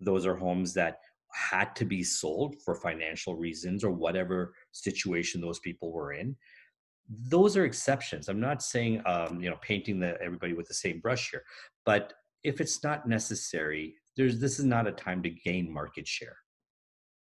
Those 0.00 0.26
are 0.26 0.34
homes 0.34 0.74
that 0.74 0.98
had 1.32 1.74
to 1.76 1.84
be 1.84 2.02
sold 2.02 2.56
for 2.64 2.74
financial 2.74 3.36
reasons 3.36 3.84
or 3.84 3.90
whatever 3.90 4.54
situation 4.72 5.40
those 5.40 5.60
people 5.60 5.92
were 5.92 6.12
in. 6.12 6.36
Those 7.08 7.56
are 7.56 7.64
exceptions. 7.64 8.28
I'm 8.28 8.40
not 8.40 8.62
saying 8.62 9.02
um, 9.06 9.40
you 9.40 9.50
know 9.50 9.56
painting 9.62 10.00
the 10.00 10.20
everybody 10.20 10.52
with 10.52 10.68
the 10.68 10.74
same 10.74 11.00
brush 11.00 11.30
here, 11.30 11.42
but 11.86 12.12
if 12.42 12.60
it's 12.60 12.82
not 12.82 13.08
necessary, 13.08 13.94
there's 14.16 14.38
this 14.40 14.58
is 14.58 14.64
not 14.64 14.86
a 14.86 14.92
time 14.92 15.22
to 15.22 15.30
gain 15.30 15.72
market 15.72 16.06
share. 16.06 16.36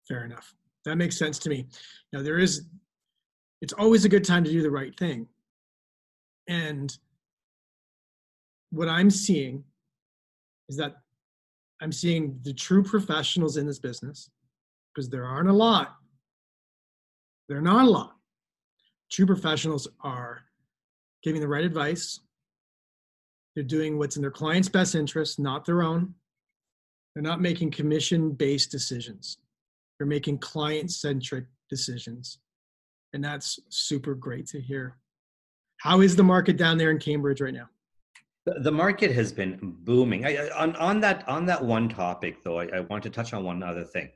Fair 0.06 0.24
enough. 0.24 0.54
That 0.84 0.96
makes 0.96 1.18
sense 1.18 1.38
to 1.40 1.48
me. 1.48 1.66
Now 2.12 2.22
there 2.22 2.38
is 2.38 2.68
it's 3.60 3.72
always 3.72 4.04
a 4.04 4.08
good 4.08 4.24
time 4.24 4.44
to 4.44 4.50
do 4.50 4.62
the 4.62 4.70
right 4.70 4.96
thing. 4.96 5.26
And 6.46 6.96
what 8.70 8.88
I'm 8.88 9.10
seeing 9.10 9.64
is 10.68 10.76
that 10.76 10.96
I'm 11.80 11.92
seeing 11.92 12.38
the 12.42 12.52
true 12.52 12.82
professionals 12.82 13.56
in 13.56 13.66
this 13.66 13.78
business, 13.78 14.30
because 14.94 15.08
there 15.08 15.24
aren't 15.24 15.48
a 15.48 15.52
lot. 15.52 15.94
There 17.48 17.58
are 17.58 17.62
not 17.62 17.86
a 17.86 17.90
lot. 17.90 18.12
True 19.10 19.26
professionals 19.26 19.88
are 20.02 20.40
giving 21.22 21.40
the 21.40 21.48
right 21.48 21.64
advice. 21.64 22.20
They're 23.54 23.64
doing 23.64 23.98
what's 23.98 24.16
in 24.16 24.22
their 24.22 24.30
client's 24.30 24.68
best 24.68 24.94
interest, 24.94 25.38
not 25.38 25.64
their 25.64 25.82
own. 25.82 26.14
They're 27.14 27.22
not 27.22 27.40
making 27.40 27.70
commission 27.70 28.32
based 28.32 28.70
decisions. 28.70 29.38
They're 29.98 30.06
making 30.06 30.38
client 30.38 30.90
centric 30.92 31.46
decisions. 31.70 32.38
And 33.14 33.24
that's 33.24 33.58
super 33.70 34.14
great 34.14 34.46
to 34.48 34.60
hear. 34.60 34.98
How 35.78 36.02
is 36.02 36.14
the 36.14 36.22
market 36.22 36.56
down 36.56 36.76
there 36.76 36.90
in 36.90 36.98
Cambridge 36.98 37.40
right 37.40 37.54
now? 37.54 37.68
The 38.60 38.72
market 38.72 39.12
has 39.12 39.32
been 39.32 39.58
booming. 39.62 40.24
I, 40.26 40.48
on 40.50 40.76
on 40.76 41.00
that 41.00 41.28
on 41.28 41.46
that 41.46 41.64
one 41.64 41.88
topic, 41.88 42.42
though, 42.44 42.60
I, 42.60 42.66
I, 42.66 42.80
want 42.80 43.02
to 43.04 43.10
touch 43.10 43.32
on 43.32 43.44
one 43.44 43.62
other 43.62 43.84
thing. 43.84 44.10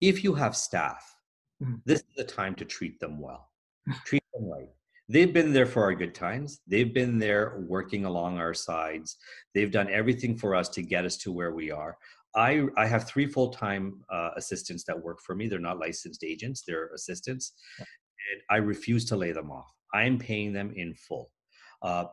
If 0.00 0.24
you 0.24 0.34
have 0.34 0.56
staff, 0.56 1.16
mm-hmm. 1.62 1.76
this 1.84 2.00
is 2.00 2.14
the 2.16 2.24
time 2.24 2.54
to 2.56 2.64
treat 2.64 2.98
them 3.00 3.20
well, 3.20 3.50
treat 4.04 4.22
them 4.34 4.48
right. 4.48 4.68
They've 5.08 5.32
been 5.32 5.52
there 5.52 5.66
for 5.66 5.82
our 5.82 5.94
good 5.94 6.14
times. 6.14 6.60
They've 6.68 6.94
been 6.94 7.18
there 7.18 7.64
working 7.66 8.04
along 8.04 8.38
our 8.38 8.54
sides. 8.54 9.16
They've 9.54 9.70
done 9.70 9.90
everything 9.90 10.36
for 10.36 10.54
us 10.54 10.68
to 10.70 10.82
get 10.82 11.04
us 11.04 11.16
to 11.18 11.32
where 11.32 11.52
we 11.52 11.70
are. 11.70 11.96
I 12.34 12.66
I 12.76 12.86
have 12.86 13.08
three 13.08 13.26
full 13.26 13.50
time 13.50 14.04
uh, 14.10 14.30
assistants 14.36 14.84
that 14.84 15.00
work 15.00 15.20
for 15.20 15.34
me. 15.34 15.48
They're 15.48 15.58
not 15.58 15.78
licensed 15.78 16.24
agents; 16.24 16.62
they're 16.66 16.90
assistants, 16.94 17.52
and 17.78 18.42
I 18.50 18.56
refuse 18.56 19.04
to 19.06 19.16
lay 19.16 19.32
them 19.32 19.50
off. 19.50 19.72
I'm 19.92 20.18
paying 20.18 20.52
them 20.52 20.72
in 20.76 20.94
full. 20.94 21.30
Uh, 21.82 22.04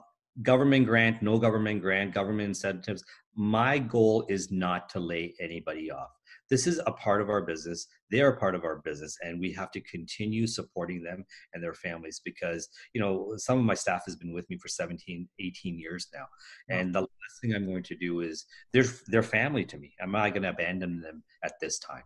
government 0.41 0.85
grant, 0.85 1.21
no 1.21 1.37
government 1.37 1.81
grant, 1.81 2.13
government 2.13 2.49
incentives. 2.49 3.03
My 3.35 3.77
goal 3.77 4.25
is 4.29 4.51
not 4.51 4.89
to 4.89 4.99
lay 4.99 5.35
anybody 5.39 5.91
off. 5.91 6.09
This 6.49 6.65
is 6.65 6.79
a 6.85 6.91
part 6.91 7.21
of 7.21 7.29
our 7.29 7.41
business. 7.41 7.87
They 8.09 8.21
are 8.21 8.31
part 8.37 8.55
of 8.55 8.63
our 8.63 8.77
business, 8.77 9.17
and 9.21 9.39
we 9.39 9.51
have 9.53 9.69
to 9.71 9.81
continue 9.81 10.47
supporting 10.47 11.03
them 11.03 11.25
and 11.53 11.61
their 11.61 11.73
families 11.73 12.21
because, 12.23 12.69
you 12.93 13.01
know, 13.01 13.33
some 13.37 13.59
of 13.59 13.65
my 13.65 13.73
staff 13.73 14.03
has 14.05 14.15
been 14.15 14.33
with 14.33 14.49
me 14.49 14.57
for 14.57 14.69
17, 14.69 15.27
18 15.39 15.77
years 15.77 16.07
now. 16.13 16.25
And 16.69 16.95
the 16.95 17.01
last 17.01 17.41
thing 17.41 17.53
I'm 17.53 17.65
going 17.65 17.83
to 17.83 17.97
do 17.97 18.21
is 18.21 18.45
they're, 18.71 18.85
they're 19.07 19.23
family 19.23 19.65
to 19.65 19.77
me. 19.77 19.93
Am 19.99 20.15
I 20.15 20.29
going 20.29 20.43
to 20.43 20.49
abandon 20.49 21.01
them 21.01 21.23
at 21.43 21.53
this 21.59 21.79
time? 21.79 22.03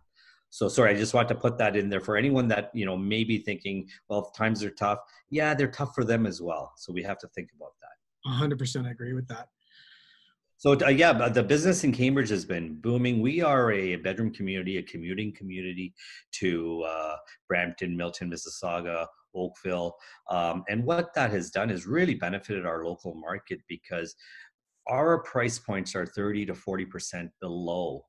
So 0.50 0.68
sorry, 0.68 0.90
I 0.90 0.98
just 0.98 1.14
want 1.14 1.28
to 1.28 1.34
put 1.34 1.56
that 1.58 1.76
in 1.76 1.88
there 1.88 2.02
for 2.02 2.14
anyone 2.14 2.46
that 2.48 2.70
you 2.74 2.84
know 2.84 2.94
may 2.94 3.24
be 3.24 3.38
thinking, 3.38 3.88
well, 4.10 4.30
times 4.36 4.62
are 4.62 4.70
tough. 4.70 4.98
Yeah, 5.30 5.54
they're 5.54 5.70
tough 5.70 5.94
for 5.94 6.04
them 6.04 6.26
as 6.26 6.42
well. 6.42 6.74
So 6.76 6.92
we 6.92 7.02
have 7.04 7.16
to 7.20 7.28
think 7.28 7.48
about 7.56 7.72
that. 7.80 7.91
100% 8.26 8.86
I 8.86 8.90
agree 8.90 9.12
with 9.12 9.28
that. 9.28 9.48
So 10.62 10.78
uh, 10.80 10.90
yeah, 10.90 11.28
the 11.28 11.42
business 11.42 11.82
in 11.82 11.90
Cambridge 11.90 12.28
has 12.28 12.44
been 12.44 12.76
booming. 12.80 13.20
We 13.20 13.42
are 13.42 13.72
a 13.72 13.96
bedroom 13.96 14.32
community, 14.32 14.76
a 14.76 14.82
commuting 14.84 15.34
community 15.34 15.92
to 16.34 16.84
uh, 16.86 17.16
Brampton, 17.48 17.96
Milton, 17.96 18.30
Mississauga, 18.30 19.06
Oakville, 19.34 19.96
um, 20.30 20.62
and 20.68 20.84
what 20.84 21.12
that 21.14 21.32
has 21.32 21.50
done 21.50 21.68
is 21.68 21.84
really 21.84 22.14
benefited 22.14 22.64
our 22.64 22.84
local 22.84 23.14
market 23.14 23.58
because 23.68 24.14
our 24.88 25.22
price 25.24 25.58
points 25.58 25.96
are 25.96 26.06
30 26.06 26.46
to 26.46 26.54
40 26.54 26.84
percent 26.84 27.30
below 27.40 28.04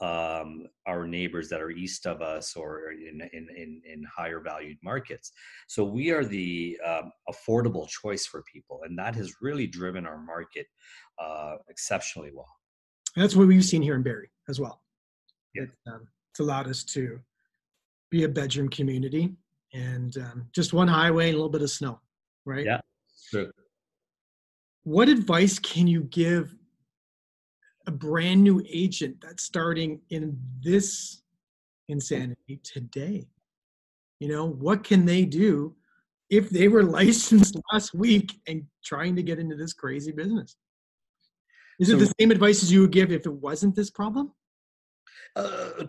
um, 0.00 0.66
our 0.86 1.06
neighbors 1.06 1.48
that 1.48 1.60
are 1.60 1.70
east 1.70 2.06
of 2.06 2.22
us 2.22 2.54
or 2.54 2.92
in, 2.92 3.20
in, 3.32 3.48
in, 3.56 3.82
in 3.84 4.04
higher 4.04 4.40
valued 4.40 4.78
markets. 4.82 5.32
So 5.66 5.84
we 5.84 6.10
are 6.10 6.24
the 6.24 6.78
um, 6.86 7.10
affordable 7.28 7.88
choice 7.88 8.24
for 8.26 8.44
people, 8.52 8.80
and 8.84 8.98
that 8.98 9.14
has 9.16 9.32
really 9.40 9.66
driven 9.66 10.06
our 10.06 10.18
market 10.18 10.66
uh, 11.20 11.56
exceptionally 11.68 12.30
well. 12.32 12.54
And 13.16 13.24
that's 13.24 13.34
what 13.34 13.48
we've 13.48 13.64
seen 13.64 13.82
here 13.82 13.96
in 13.96 14.02
Barrie 14.02 14.30
as 14.48 14.60
well. 14.60 14.82
Yeah. 15.54 15.62
It, 15.62 15.70
um, 15.88 16.06
it's 16.32 16.40
allowed 16.40 16.68
us 16.68 16.84
to 16.84 17.18
be 18.10 18.24
a 18.24 18.28
bedroom 18.28 18.68
community 18.68 19.34
and 19.74 20.16
um, 20.18 20.46
just 20.54 20.72
one 20.72 20.88
highway 20.88 21.26
and 21.26 21.34
a 21.34 21.38
little 21.38 21.50
bit 21.50 21.62
of 21.62 21.70
snow, 21.70 22.00
right? 22.44 22.64
Yeah, 22.64 22.80
true. 23.30 23.50
What 24.84 25.08
advice 25.08 25.58
can 25.58 25.86
you 25.86 26.04
give 26.04 26.54
a 27.88 27.90
brand 27.90 28.44
new 28.44 28.62
agent 28.70 29.16
that's 29.20 29.42
starting 29.42 29.98
in 30.10 30.38
this 30.62 31.22
insanity 31.88 32.60
today? 32.62 33.26
You 34.20 34.28
know, 34.28 34.44
what 34.46 34.84
can 34.84 35.06
they 35.06 35.24
do 35.24 35.74
if 36.28 36.50
they 36.50 36.68
were 36.68 36.82
licensed 37.00 37.56
last 37.72 37.94
week 37.94 38.40
and 38.46 38.64
trying 38.84 39.16
to 39.16 39.22
get 39.22 39.38
into 39.38 39.56
this 39.56 39.72
crazy 39.72 40.12
business? 40.12 40.56
Is 41.80 41.88
So- 41.88 41.96
it 41.96 42.00
the 42.00 42.14
same 42.20 42.30
advice 42.30 42.62
as 42.62 42.70
you 42.70 42.82
would 42.82 42.92
give 42.92 43.10
if 43.10 43.24
it 43.24 43.32
wasn't 43.32 43.74
this 43.74 43.90
problem? 43.90 44.32
Uh, 45.34 45.86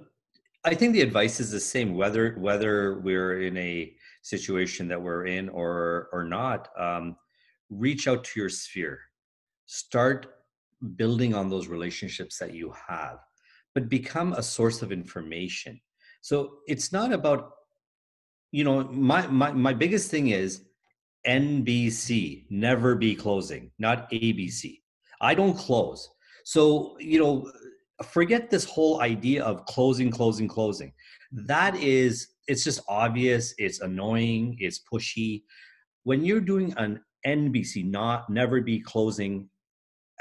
I 0.63 0.73
think 0.73 0.93
the 0.93 1.01
advice 1.01 1.39
is 1.39 1.51
the 1.51 1.59
same, 1.59 1.95
whether 1.95 2.33
whether 2.35 2.99
we're 2.99 3.41
in 3.41 3.57
a 3.57 3.93
situation 4.21 4.87
that 4.89 5.01
we're 5.01 5.25
in 5.25 5.49
or 5.49 6.09
or 6.13 6.23
not. 6.23 6.69
Um, 6.77 7.15
reach 7.69 8.07
out 8.07 8.23
to 8.25 8.39
your 8.39 8.49
sphere. 8.49 8.99
Start 9.65 10.38
building 10.95 11.33
on 11.33 11.49
those 11.49 11.67
relationships 11.67 12.37
that 12.37 12.53
you 12.53 12.73
have, 12.87 13.19
but 13.75 13.89
become 13.89 14.33
a 14.33 14.43
source 14.43 14.81
of 14.81 14.91
information. 14.91 15.79
So 16.21 16.59
it's 16.67 16.91
not 16.91 17.11
about, 17.11 17.51
you 18.51 18.63
know, 18.63 18.83
my 18.85 19.27
my 19.27 19.51
my 19.51 19.73
biggest 19.73 20.09
thing 20.09 20.29
is 20.29 20.65
NBC, 21.27 22.45
never 22.49 22.95
be 22.95 23.15
closing, 23.15 23.71
not 23.79 24.09
ABC. 24.11 24.79
I 25.21 25.35
don't 25.35 25.57
close. 25.57 26.09
So, 26.45 26.97
you 26.99 27.19
know, 27.19 27.51
forget 28.03 28.49
this 28.49 28.63
whole 28.63 29.01
idea 29.01 29.43
of 29.43 29.65
closing, 29.65 30.09
closing, 30.09 30.47
closing. 30.47 30.93
That 31.31 31.75
is, 31.75 32.29
it's 32.47 32.63
just 32.63 32.81
obvious, 32.87 33.53
it's 33.57 33.81
annoying, 33.81 34.55
it's 34.59 34.81
pushy. 34.91 35.43
When 36.03 36.23
you're 36.23 36.41
doing 36.41 36.73
an 36.77 37.01
NBC, 37.27 37.89
not 37.89 38.29
never 38.29 38.61
be 38.61 38.79
closing 38.79 39.49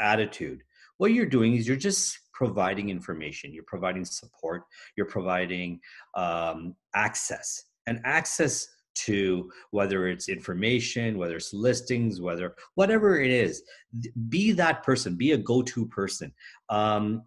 attitude, 0.01 0.63
what 0.99 1.13
you're 1.13 1.27
doing 1.27 1.55
is 1.55 1.67
you're 1.67 1.77
just 1.77 2.19
providing 2.33 2.89
information, 2.91 3.53
you're 3.53 3.65
providing 3.65 4.05
support, 4.05 4.63
you're 4.97 5.07
providing 5.07 5.81
um, 6.15 6.75
access. 6.95 7.65
And 7.87 8.01
access 8.05 8.69
to 9.07 9.51
whether 9.71 10.09
it's 10.09 10.29
information, 10.29 11.19
whether 11.19 11.37
it's 11.37 11.55
listings, 11.55 12.21
whether 12.21 12.55
whatever 12.75 13.21
it 13.21 13.31
is, 13.31 13.63
be 14.29 14.53
that 14.53 14.83
person, 14.83 15.15
be 15.15 15.33
a 15.33 15.39
go 15.39 15.63
to 15.63 15.87
person. 15.87 16.33
Um, 16.69 17.23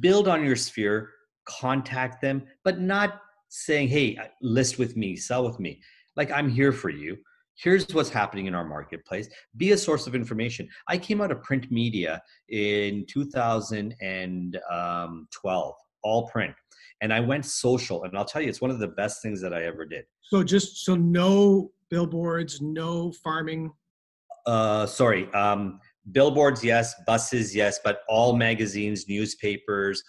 build 0.00 0.26
on 0.26 0.44
your 0.44 0.56
sphere, 0.56 1.10
contact 1.44 2.20
them, 2.20 2.42
but 2.64 2.80
not 2.80 3.20
saying, 3.48 3.88
hey, 3.88 4.18
list 4.42 4.78
with 4.78 4.96
me, 4.96 5.16
sell 5.16 5.44
with 5.44 5.60
me. 5.60 5.80
Like, 6.16 6.30
I'm 6.32 6.48
here 6.48 6.72
for 6.72 6.90
you. 6.90 7.16
Here's 7.56 7.92
what's 7.94 8.10
happening 8.10 8.46
in 8.46 8.54
our 8.54 8.64
marketplace. 8.64 9.28
Be 9.56 9.72
a 9.72 9.78
source 9.78 10.06
of 10.06 10.14
information. 10.14 10.68
I 10.88 10.98
came 10.98 11.22
out 11.22 11.32
of 11.32 11.42
print 11.42 11.72
media 11.72 12.22
in 12.50 13.06
2012, 13.08 15.74
all 16.02 16.28
print. 16.28 16.54
And 17.00 17.12
I 17.12 17.20
went 17.20 17.44
social, 17.44 18.04
and 18.04 18.16
I'll 18.16 18.24
tell 18.24 18.40
you, 18.42 18.48
it's 18.48 18.60
one 18.60 18.70
of 18.70 18.78
the 18.78 18.88
best 18.88 19.22
things 19.22 19.40
that 19.42 19.54
I 19.54 19.64
ever 19.64 19.84
did. 19.84 20.04
So 20.22 20.42
just 20.42 20.84
so 20.84 20.96
no 20.96 21.70
billboards, 21.90 22.60
no 22.60 23.12
farming. 23.12 23.70
Uh, 24.46 24.86
sorry, 24.86 25.32
um, 25.32 25.80
billboards, 26.12 26.62
yes, 26.62 26.94
buses, 27.06 27.54
yes, 27.54 27.80
but 27.82 28.00
all 28.08 28.36
magazines, 28.36 29.08
newspapers, 29.08 30.02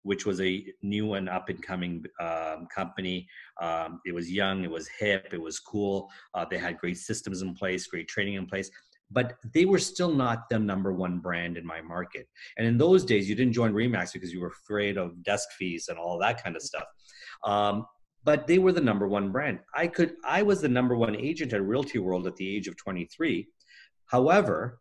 which 0.01 0.25
was 0.25 0.41
a 0.41 0.65
new 0.81 1.13
and 1.13 1.29
up 1.29 1.47
and 1.47 1.63
coming 1.63 2.03
um, 2.19 2.67
company. 2.75 3.25
Um, 3.61 4.01
it 4.05 4.13
was 4.13 4.29
young, 4.29 4.65
it 4.65 4.69
was 4.69 4.89
hip, 4.99 5.29
it 5.31 5.41
was 5.41 5.61
cool. 5.61 6.09
Uh, 6.33 6.43
they 6.51 6.57
had 6.57 6.77
great 6.77 6.97
systems 6.97 7.41
in 7.41 7.53
place, 7.53 7.87
great 7.87 8.09
training 8.09 8.33
in 8.33 8.47
place 8.47 8.69
but 9.13 9.37
they 9.53 9.65
were 9.65 9.79
still 9.79 10.11
not 10.11 10.49
the 10.49 10.59
number 10.59 10.91
one 10.91 11.19
brand 11.19 11.57
in 11.57 11.65
my 11.65 11.81
market. 11.81 12.27
And 12.57 12.67
in 12.67 12.77
those 12.77 13.05
days, 13.05 13.29
you 13.29 13.35
didn't 13.35 13.53
join 13.53 13.71
Remax 13.71 14.13
because 14.13 14.33
you 14.33 14.41
were 14.41 14.47
afraid 14.47 14.97
of 14.97 15.23
desk 15.23 15.49
fees 15.57 15.87
and 15.89 15.97
all 15.97 16.19
that 16.19 16.43
kind 16.43 16.55
of 16.55 16.61
stuff. 16.61 16.85
Um, 17.43 17.85
but 18.23 18.47
they 18.47 18.57
were 18.57 18.71
the 18.71 18.81
number 18.81 19.07
one 19.07 19.31
brand. 19.31 19.59
I 19.75 19.87
could, 19.87 20.15
I 20.25 20.41
was 20.43 20.61
the 20.61 20.69
number 20.69 20.95
one 20.95 21.15
agent 21.15 21.53
at 21.53 21.63
Realty 21.63 21.99
World 21.99 22.25
at 22.25 22.35
the 22.35 22.55
age 22.55 22.67
of 22.67 22.77
23. 22.77 23.47
However, 24.07 24.79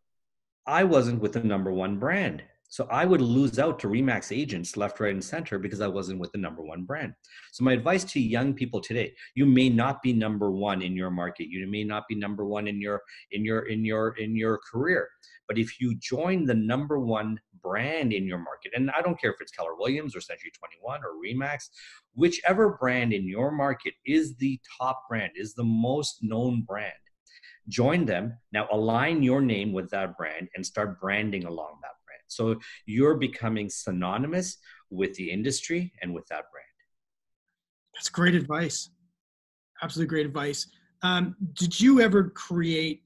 I 0.66 0.84
wasn't 0.84 1.20
with 1.20 1.32
the 1.32 1.42
number 1.42 1.72
one 1.72 1.98
brand. 1.98 2.42
So 2.72 2.88
I 2.90 3.04
would 3.04 3.20
lose 3.20 3.58
out 3.58 3.78
to 3.80 3.86
Remax 3.86 4.34
agents 4.34 4.78
left, 4.78 4.98
right, 4.98 5.12
and 5.12 5.22
center 5.22 5.58
because 5.58 5.82
I 5.82 5.88
wasn't 5.88 6.20
with 6.20 6.32
the 6.32 6.38
number 6.38 6.62
one 6.62 6.84
brand. 6.84 7.12
So 7.52 7.64
my 7.64 7.74
advice 7.74 8.02
to 8.04 8.18
young 8.18 8.54
people 8.54 8.80
today: 8.80 9.12
you 9.34 9.44
may 9.44 9.68
not 9.68 10.00
be 10.00 10.14
number 10.14 10.50
one 10.50 10.80
in 10.80 10.96
your 10.96 11.10
market. 11.10 11.48
You 11.50 11.66
may 11.66 11.84
not 11.84 12.04
be 12.08 12.14
number 12.14 12.46
one 12.46 12.66
in 12.66 12.80
your 12.80 13.02
in 13.30 13.44
your 13.44 13.68
in 13.68 13.84
your 13.84 14.16
in 14.16 14.34
your 14.34 14.58
career. 14.72 15.06
But 15.48 15.58
if 15.58 15.82
you 15.82 15.96
join 15.96 16.46
the 16.46 16.54
number 16.54 16.98
one 16.98 17.38
brand 17.62 18.14
in 18.14 18.24
your 18.24 18.38
market, 18.38 18.72
and 18.74 18.90
I 18.92 19.02
don't 19.02 19.20
care 19.20 19.32
if 19.32 19.42
it's 19.42 19.52
Keller 19.52 19.76
Williams 19.76 20.16
or 20.16 20.22
Century 20.22 20.50
21 20.58 21.00
or 21.04 21.20
Remax, 21.22 21.68
whichever 22.14 22.78
brand 22.80 23.12
in 23.12 23.28
your 23.28 23.50
market 23.50 23.92
is 24.06 24.34
the 24.36 24.58
top 24.78 25.02
brand, 25.10 25.32
is 25.36 25.52
the 25.52 25.62
most 25.62 26.20
known 26.22 26.62
brand, 26.62 26.94
join 27.68 28.06
them. 28.06 28.38
Now 28.50 28.66
align 28.72 29.22
your 29.22 29.42
name 29.42 29.74
with 29.74 29.90
that 29.90 30.16
brand 30.16 30.48
and 30.56 30.64
start 30.64 30.98
branding 30.98 31.44
along 31.44 31.80
that. 31.82 31.90
So 32.34 32.58
you're 32.86 33.16
becoming 33.16 33.68
synonymous 33.68 34.58
with 34.90 35.14
the 35.14 35.30
industry 35.30 35.92
and 36.02 36.12
with 36.14 36.26
that 36.28 36.44
brand. 36.50 36.66
That's 37.94 38.08
great 38.08 38.34
advice. 38.34 38.90
Absolutely 39.82 40.08
great 40.08 40.26
advice. 40.26 40.66
Um, 41.02 41.36
did 41.54 41.78
you 41.80 42.00
ever 42.00 42.30
create 42.30 43.02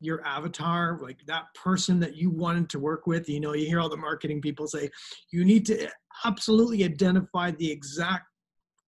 your 0.00 0.24
avatar, 0.26 0.98
like 1.02 1.18
that 1.26 1.44
person 1.54 2.00
that 2.00 2.16
you 2.16 2.30
wanted 2.30 2.68
to 2.70 2.78
work 2.78 3.06
with? 3.06 3.28
You 3.28 3.40
know, 3.40 3.54
you 3.54 3.66
hear 3.66 3.80
all 3.80 3.88
the 3.88 3.96
marketing 3.96 4.40
people 4.40 4.66
say 4.66 4.90
you 5.30 5.44
need 5.44 5.66
to 5.66 5.88
absolutely 6.24 6.84
identify 6.84 7.50
the 7.50 7.70
exact 7.70 8.26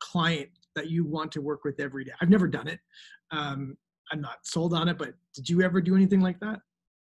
client 0.01 0.49
that 0.75 0.91
you 0.91 1.05
want 1.05 1.33
to 1.33 1.41
work 1.41 1.65
with 1.65 1.81
every 1.81 2.05
day. 2.05 2.13
I've 2.21 2.31
never 2.31 2.47
done 2.47 2.69
it. 2.69 2.79
Um, 3.31 3.77
I'm 4.13 4.21
not 4.21 4.39
sold 4.43 4.73
on 4.73 4.89
it, 4.89 4.97
but 4.97 5.13
did 5.35 5.49
you 5.49 5.63
ever 5.63 5.81
do 5.81 5.95
anything 5.95 6.21
like 6.21 6.41
that? 6.41 6.61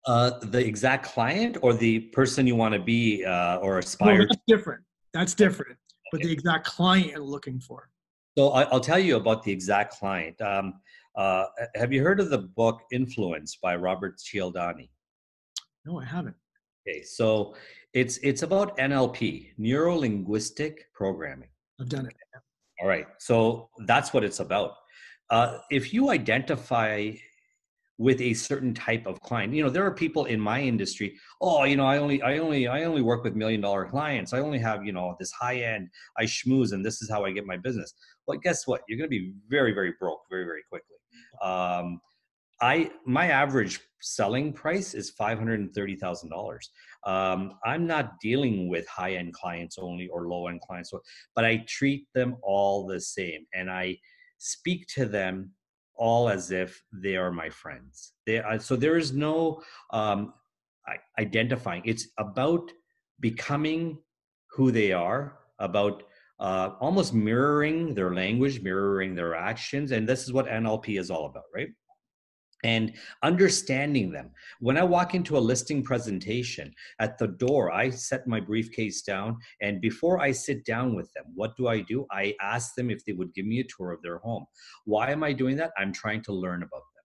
Uh, 0.08 0.38
the 0.44 0.64
exact 0.64 1.04
client 1.04 1.58
or 1.64 1.74
the 1.74 2.00
person 2.00 2.46
you 2.46 2.56
want 2.56 2.74
to 2.74 2.80
be 2.80 3.26
uh, 3.26 3.58
or 3.58 3.74
No, 3.74 3.80
aspire 3.80 4.22
to? 4.22 4.28
that's 4.28 4.42
different. 4.48 4.84
That's 5.14 5.34
different. 5.34 5.78
But 6.12 6.22
the 6.22 6.32
exact 6.32 6.68
client 6.68 7.08
you're 7.08 7.20
looking 7.20 7.60
for. 7.60 7.90
So 8.38 8.50
I, 8.52 8.64
I'll 8.64 8.80
tell 8.80 9.00
you 9.00 9.16
about 9.16 9.42
the 9.44 9.52
exact 9.52 9.98
client. 9.98 10.40
Um, 10.42 10.76
uh, 11.16 11.46
have 11.74 11.92
you 11.92 12.04
heard 12.04 12.20
of 12.20 12.30
the 12.30 12.38
book 12.38 12.82
Influence 12.92 13.56
by 13.56 13.76
Robert 13.78 14.20
Cialdini? 14.20 14.92
No, 15.86 16.00
I 16.00 16.06
haven't. 16.06 16.36
Okay, 16.88 17.02
so 17.02 17.56
it's 17.94 18.18
it's 18.18 18.44
about 18.44 18.78
NLP, 18.78 19.54
neuro 19.58 19.96
linguistic 19.96 20.86
programming. 20.94 21.50
I've 21.80 21.90
done 21.90 22.06
it. 22.06 22.14
All 22.80 22.88
right, 22.88 23.08
so 23.18 23.70
that's 23.88 24.14
what 24.14 24.24
it's 24.24 24.40
about. 24.40 24.74
Uh, 25.32 25.58
if 25.72 25.94
you 25.94 26.12
identify 26.12 27.12
with 27.98 28.20
a 28.22 28.34
certain 28.34 28.74
type 28.74 29.06
of 29.06 29.22
client. 29.22 29.54
You 29.54 29.64
know 29.64 29.70
there 29.70 29.86
are 29.86 29.94
people 29.94 30.26
in 30.26 30.40
my 30.40 30.62
industry 30.62 31.16
oh 31.42 31.64
you 31.64 31.78
know 31.78 31.86
i 31.86 31.98
only 31.98 32.22
i 32.22 32.38
only 32.40 32.68
i 32.68 32.84
only 32.84 33.02
work 33.02 33.24
with 33.24 33.36
million 33.36 33.62
dollar 33.62 33.86
clients. 33.86 34.34
I 34.34 34.40
only 34.40 34.60
have 34.60 34.86
you 34.86 34.92
know 34.92 35.16
this 35.20 35.32
high 35.32 35.58
end 35.58 35.90
i 36.18 36.24
schmooze 36.24 36.74
and 36.74 36.86
this 36.86 37.02
is 37.02 37.10
how 37.10 37.26
i 37.26 37.32
get 37.32 37.46
my 37.46 37.58
business. 37.58 37.94
Well 38.28 38.38
guess 38.38 38.68
what? 38.68 38.82
You're 38.88 38.98
going 38.98 39.10
to 39.10 39.18
be 39.18 39.34
very 39.48 39.74
very 39.74 39.94
broke 40.00 40.22
very 40.30 40.46
very 40.46 40.64
quickly. 40.70 40.98
Um, 41.42 42.02
i 42.62 42.90
my 43.06 43.28
average 43.28 43.82
selling 44.02 44.54
price 44.54 44.94
is 44.94 45.12
$530000 45.20 46.60
um, 47.06 47.54
i'm 47.66 47.86
not 47.86 48.20
dealing 48.22 48.70
with 48.70 48.88
high 48.88 49.16
end 49.16 49.34
clients 49.34 49.78
only 49.78 50.08
or 50.08 50.28
low 50.28 50.48
end 50.48 50.62
clients 50.62 50.92
but 51.36 51.44
i 51.44 51.58
treat 51.68 52.08
them 52.14 52.38
all 52.42 52.86
the 52.86 53.02
same 53.02 53.46
and 53.54 53.70
i 53.70 53.98
speak 54.38 54.86
to 54.88 55.06
them 55.06 55.52
all 55.98 56.30
as 56.30 56.52
if 56.52 56.84
they 56.92 57.16
are 57.16 57.32
my 57.32 57.50
friends. 57.50 58.14
They 58.26 58.40
are, 58.40 58.60
so 58.60 58.76
there 58.76 58.98
is 58.98 59.14
no 59.14 59.62
um, 59.92 60.34
identifying. 61.20 61.82
It's 61.86 62.08
about 62.18 62.72
becoming 63.20 64.00
who 64.52 64.72
they 64.72 64.92
are, 64.92 65.40
about 65.60 66.04
uh, 66.40 66.72
almost 66.80 67.14
mirroring 67.14 67.94
their 67.94 68.14
language, 68.14 68.62
mirroring 68.62 69.16
their 69.16 69.36
actions, 69.36 69.92
and 69.92 70.08
this 70.08 70.24
is 70.24 70.34
what 70.34 70.48
NLP 70.48 71.00
is 71.00 71.10
all 71.10 71.28
about, 71.28 71.46
right? 71.54 71.70
And 72.64 72.94
understanding 73.22 74.12
them. 74.12 74.32
When 74.60 74.78
I 74.78 74.84
walk 74.84 75.14
into 75.14 75.38
a 75.38 75.40
listing 75.40 75.84
presentation 75.84 76.74
at 77.00 77.18
the 77.18 77.28
door, 77.28 77.72
I 77.72 77.90
set 77.90 78.28
my 78.28 78.40
briefcase 78.40 79.02
down. 79.02 79.38
And 79.62 79.82
before 79.82 80.20
I 80.20 80.32
sit 80.32 80.66
down 80.66 80.96
with 80.96 81.12
them, 81.14 81.26
what 81.34 81.56
do 81.58 81.68
I 81.68 81.82
do? 81.82 82.06
I 82.12 82.34
ask 82.42 82.74
them 82.76 82.90
if 82.90 83.06
they 83.06 83.14
would 83.14 83.34
give 83.34 83.46
me 83.46 83.60
a 83.60 83.66
tour 83.66 83.92
of 83.92 84.02
their 84.02 84.18
home. 84.20 84.46
Why 84.86 85.12
am 85.12 85.24
I 85.24 85.34
doing 85.34 85.58
that? 85.58 85.72
I'm 85.78 85.94
trying 85.94 86.24
to 86.24 86.34
learn 86.34 86.64
about 86.64 86.72
them. 86.72 86.96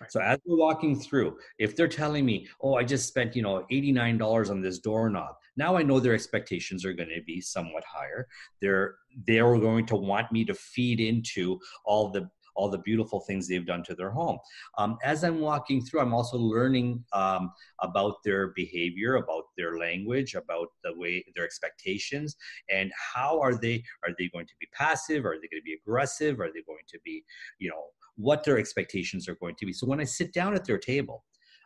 Right. 0.00 0.12
So 0.12 0.20
as 0.20 0.38
we're 0.46 0.58
walking 0.58 0.98
through, 0.98 1.38
if 1.58 1.74
they're 1.74 1.88
telling 1.88 2.24
me, 2.24 2.46
"Oh, 2.62 2.74
I 2.74 2.84
just 2.84 3.08
spent 3.08 3.34
you 3.34 3.42
know 3.42 3.66
eighty 3.70 3.90
nine 3.90 4.16
dollars 4.16 4.48
on 4.48 4.60
this 4.60 4.78
doorknob," 4.78 5.34
now 5.56 5.76
I 5.76 5.82
know 5.82 5.98
their 5.98 6.14
expectations 6.14 6.84
are 6.84 6.92
going 6.92 7.08
to 7.08 7.22
be 7.26 7.40
somewhat 7.40 7.82
higher. 7.84 8.28
They're 8.60 8.94
they're 9.26 9.58
going 9.58 9.86
to 9.86 9.96
want 9.96 10.30
me 10.30 10.44
to 10.44 10.54
feed 10.54 11.00
into 11.00 11.58
all 11.84 12.10
the 12.10 12.30
all 12.58 12.68
the 12.68 12.78
beautiful 12.78 13.20
things 13.20 13.46
they've 13.46 13.64
done 13.64 13.84
to 13.84 13.94
their 13.94 14.10
home. 14.10 14.36
Um, 14.76 14.98
as 15.04 15.22
I'm 15.22 15.38
walking 15.38 15.80
through, 15.80 16.00
I'm 16.00 16.12
also 16.12 16.36
learning 16.36 17.04
um, 17.12 17.52
about 17.80 18.16
their 18.24 18.48
behavior, 18.48 19.14
about 19.14 19.44
their 19.56 19.78
language, 19.78 20.34
about 20.34 20.68
the 20.82 20.92
way 20.96 21.24
their 21.36 21.44
expectations, 21.44 22.36
and 22.68 22.90
how 23.14 23.40
are 23.40 23.54
they? 23.54 23.84
Are 24.04 24.10
they 24.18 24.28
going 24.28 24.46
to 24.46 24.54
be 24.60 24.66
passive? 24.72 25.24
Are 25.24 25.36
they 25.36 25.48
going 25.48 25.62
to 25.62 25.70
be 25.70 25.78
aggressive? 25.80 26.40
Are 26.40 26.52
they 26.52 26.62
going 26.62 26.86
to 26.88 26.98
be, 27.04 27.22
you 27.60 27.70
know, 27.70 27.84
what 28.16 28.42
their 28.42 28.58
expectations 28.58 29.28
are 29.28 29.36
going 29.36 29.54
to 29.54 29.66
be? 29.66 29.72
So 29.72 29.86
when 29.86 30.00
I 30.00 30.04
sit 30.04 30.32
down 30.32 30.54
at 30.54 30.64
their 30.64 30.78
table, 30.78 31.24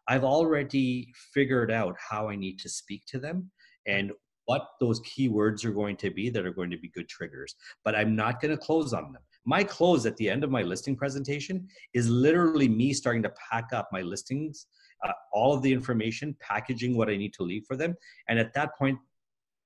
I've 0.09 0.25
already 0.25 1.09
figured 1.33 1.71
out 1.71 1.97
how 1.99 2.29
I 2.29 2.37
need 2.37 2.59
to 2.59 2.69
speak 2.69 3.07
to 3.07 3.19
them 3.19 3.51
and 3.87 4.13
what 4.45 4.67
those 4.81 5.01
key 5.01 5.29
words 5.29 5.65
are 5.65 5.73
going 5.73 5.97
to 5.97 6.11
be 6.11 6.29
that 6.29 6.45
are 6.45 6.53
going 6.53 6.71
to 6.71 6.79
be 6.79 6.89
good 6.89 7.09
triggers. 7.09 7.55
But 7.85 7.95
I'm 7.95 8.15
not 8.15 8.41
going 8.41 8.51
to 8.51 8.63
close 8.63 8.93
on 8.93 9.13
them 9.13 9.23
my 9.45 9.65
close 9.65 10.07
at 10.07 10.17
the 10.17 10.29
end 10.29 10.45
of 10.45 10.51
my 10.51 10.63
listing 10.63 10.97
presentation 10.97 11.67
is 11.95 12.09
literally 12.09 12.69
me 12.69 12.93
starting 12.93 13.23
to 13.23 13.33
pack 13.51 13.73
up 13.73 13.89
my 13.93 14.01
listings 14.01 14.67
uh, 15.05 15.13
all 15.33 15.53
of 15.53 15.63
the 15.63 15.73
information 15.73 16.37
packaging 16.41 16.97
what 16.97 17.09
i 17.09 17.17
need 17.17 17.33
to 17.35 17.43
leave 17.43 17.65
for 17.67 17.77
them. 17.77 17.95
And 18.29 18.39
at 18.39 18.55
that 18.55 18.77
point 18.77 18.99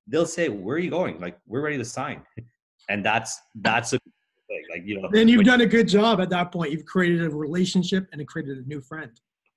they'll 0.07 0.27
say 0.27 0.49
where 0.49 0.77
are 0.77 0.79
you 0.79 0.91
going? 0.91 1.21
Like 1.21 1.39
we're 1.47 1.61
ready 1.61 1.79
to 1.79 1.85
sign. 1.85 2.23
And 2.89 3.05
that's 3.05 3.41
that's 3.57 3.95
a 3.95 3.99
thing 3.99 4.63
like 4.71 4.83
you 4.85 5.01
know. 5.01 5.09
Then 5.11 5.27
you've 5.27 5.45
done 5.45 5.61
a 5.61 5.67
good 5.67 5.89
job 5.89 6.21
at 6.21 6.31
that 6.31 6.53
point. 6.53 6.71
You've 6.71 6.85
created 6.87 7.25
a 7.25 7.31
relationship 7.31 8.07
and 8.13 8.21
it 8.21 8.29
created 8.29 8.59
a 8.59 8.69
new 8.69 8.81
friend. 8.81 9.11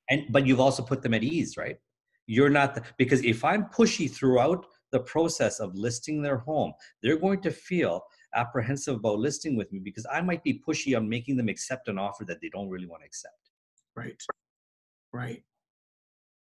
And 0.09 0.25
but 0.31 0.47
you've 0.47 0.59
also 0.59 0.81
put 0.81 1.03
them 1.03 1.13
at 1.13 1.21
ease 1.21 1.55
right? 1.55 1.77
You're 2.25 2.49
not 2.49 2.73
the, 2.73 2.81
because 2.97 3.23
if 3.23 3.43
i'm 3.43 3.65
pushy 3.65 4.09
throughout 4.09 4.65
the 4.91 4.99
process 4.99 5.59
of 5.59 5.75
listing 5.75 6.23
their 6.23 6.37
home 6.37 6.73
they're 7.01 7.17
going 7.17 7.41
to 7.41 7.51
feel 7.51 8.03
apprehensive 8.35 8.95
about 8.95 9.19
listing 9.19 9.55
with 9.55 9.71
me 9.71 9.79
because 9.79 10.05
I 10.11 10.21
might 10.21 10.43
be 10.43 10.61
pushy 10.67 10.95
on 10.95 11.09
making 11.09 11.37
them 11.37 11.49
accept 11.49 11.87
an 11.87 11.97
offer 11.97 12.25
that 12.25 12.41
they 12.41 12.49
don't 12.49 12.69
really 12.69 12.87
want 12.87 13.01
to 13.01 13.05
accept. 13.07 13.35
Right. 13.95 14.21
Right. 15.13 15.43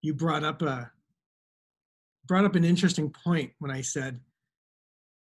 You 0.02 0.14
brought 0.14 0.44
up 0.44 0.62
a 0.62 0.92
brought 2.28 2.46
up 2.46 2.56
an 2.56 2.64
interesting 2.64 3.12
point 3.12 3.52
when 3.60 3.72
I 3.72 3.82
said 3.82 4.20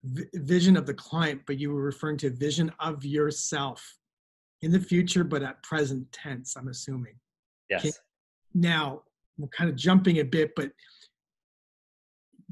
vision 0.04 0.76
of 0.76 0.86
the 0.86 0.94
client, 0.94 1.42
but 1.46 1.58
you 1.58 1.72
were 1.72 1.82
referring 1.82 2.16
to 2.18 2.30
vision 2.30 2.72
of 2.80 3.04
yourself 3.04 3.98
in 4.62 4.72
the 4.72 4.80
future, 4.80 5.24
but 5.24 5.42
at 5.42 5.62
present 5.62 6.10
tense, 6.10 6.56
I'm 6.56 6.68
assuming. 6.68 7.14
Yes. 7.68 7.84
Okay. 7.84 7.92
Now, 8.54 9.02
we're 9.38 9.48
kind 9.48 9.70
of 9.70 9.76
jumping 9.76 10.18
a 10.18 10.24
bit, 10.24 10.52
but 10.56 10.72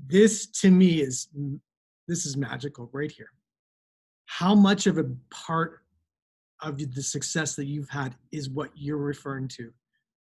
this 0.07 0.47
to 0.47 0.71
me 0.71 1.01
is 1.01 1.29
this 2.07 2.25
is 2.25 2.37
magical 2.37 2.89
right 2.93 3.11
here 3.11 3.31
how 4.29 4.55
much 4.55 4.87
of 4.87 4.99
a 4.99 5.05
part 5.31 5.81
of 6.61 6.79
the 6.79 7.03
success 7.03 7.57
that 7.57 7.65
you've 7.65 7.89
had 7.89 8.15
is 8.31 8.51
what 8.51 8.71
you're 8.75 8.99
referring 8.99 9.49
to? 9.49 9.73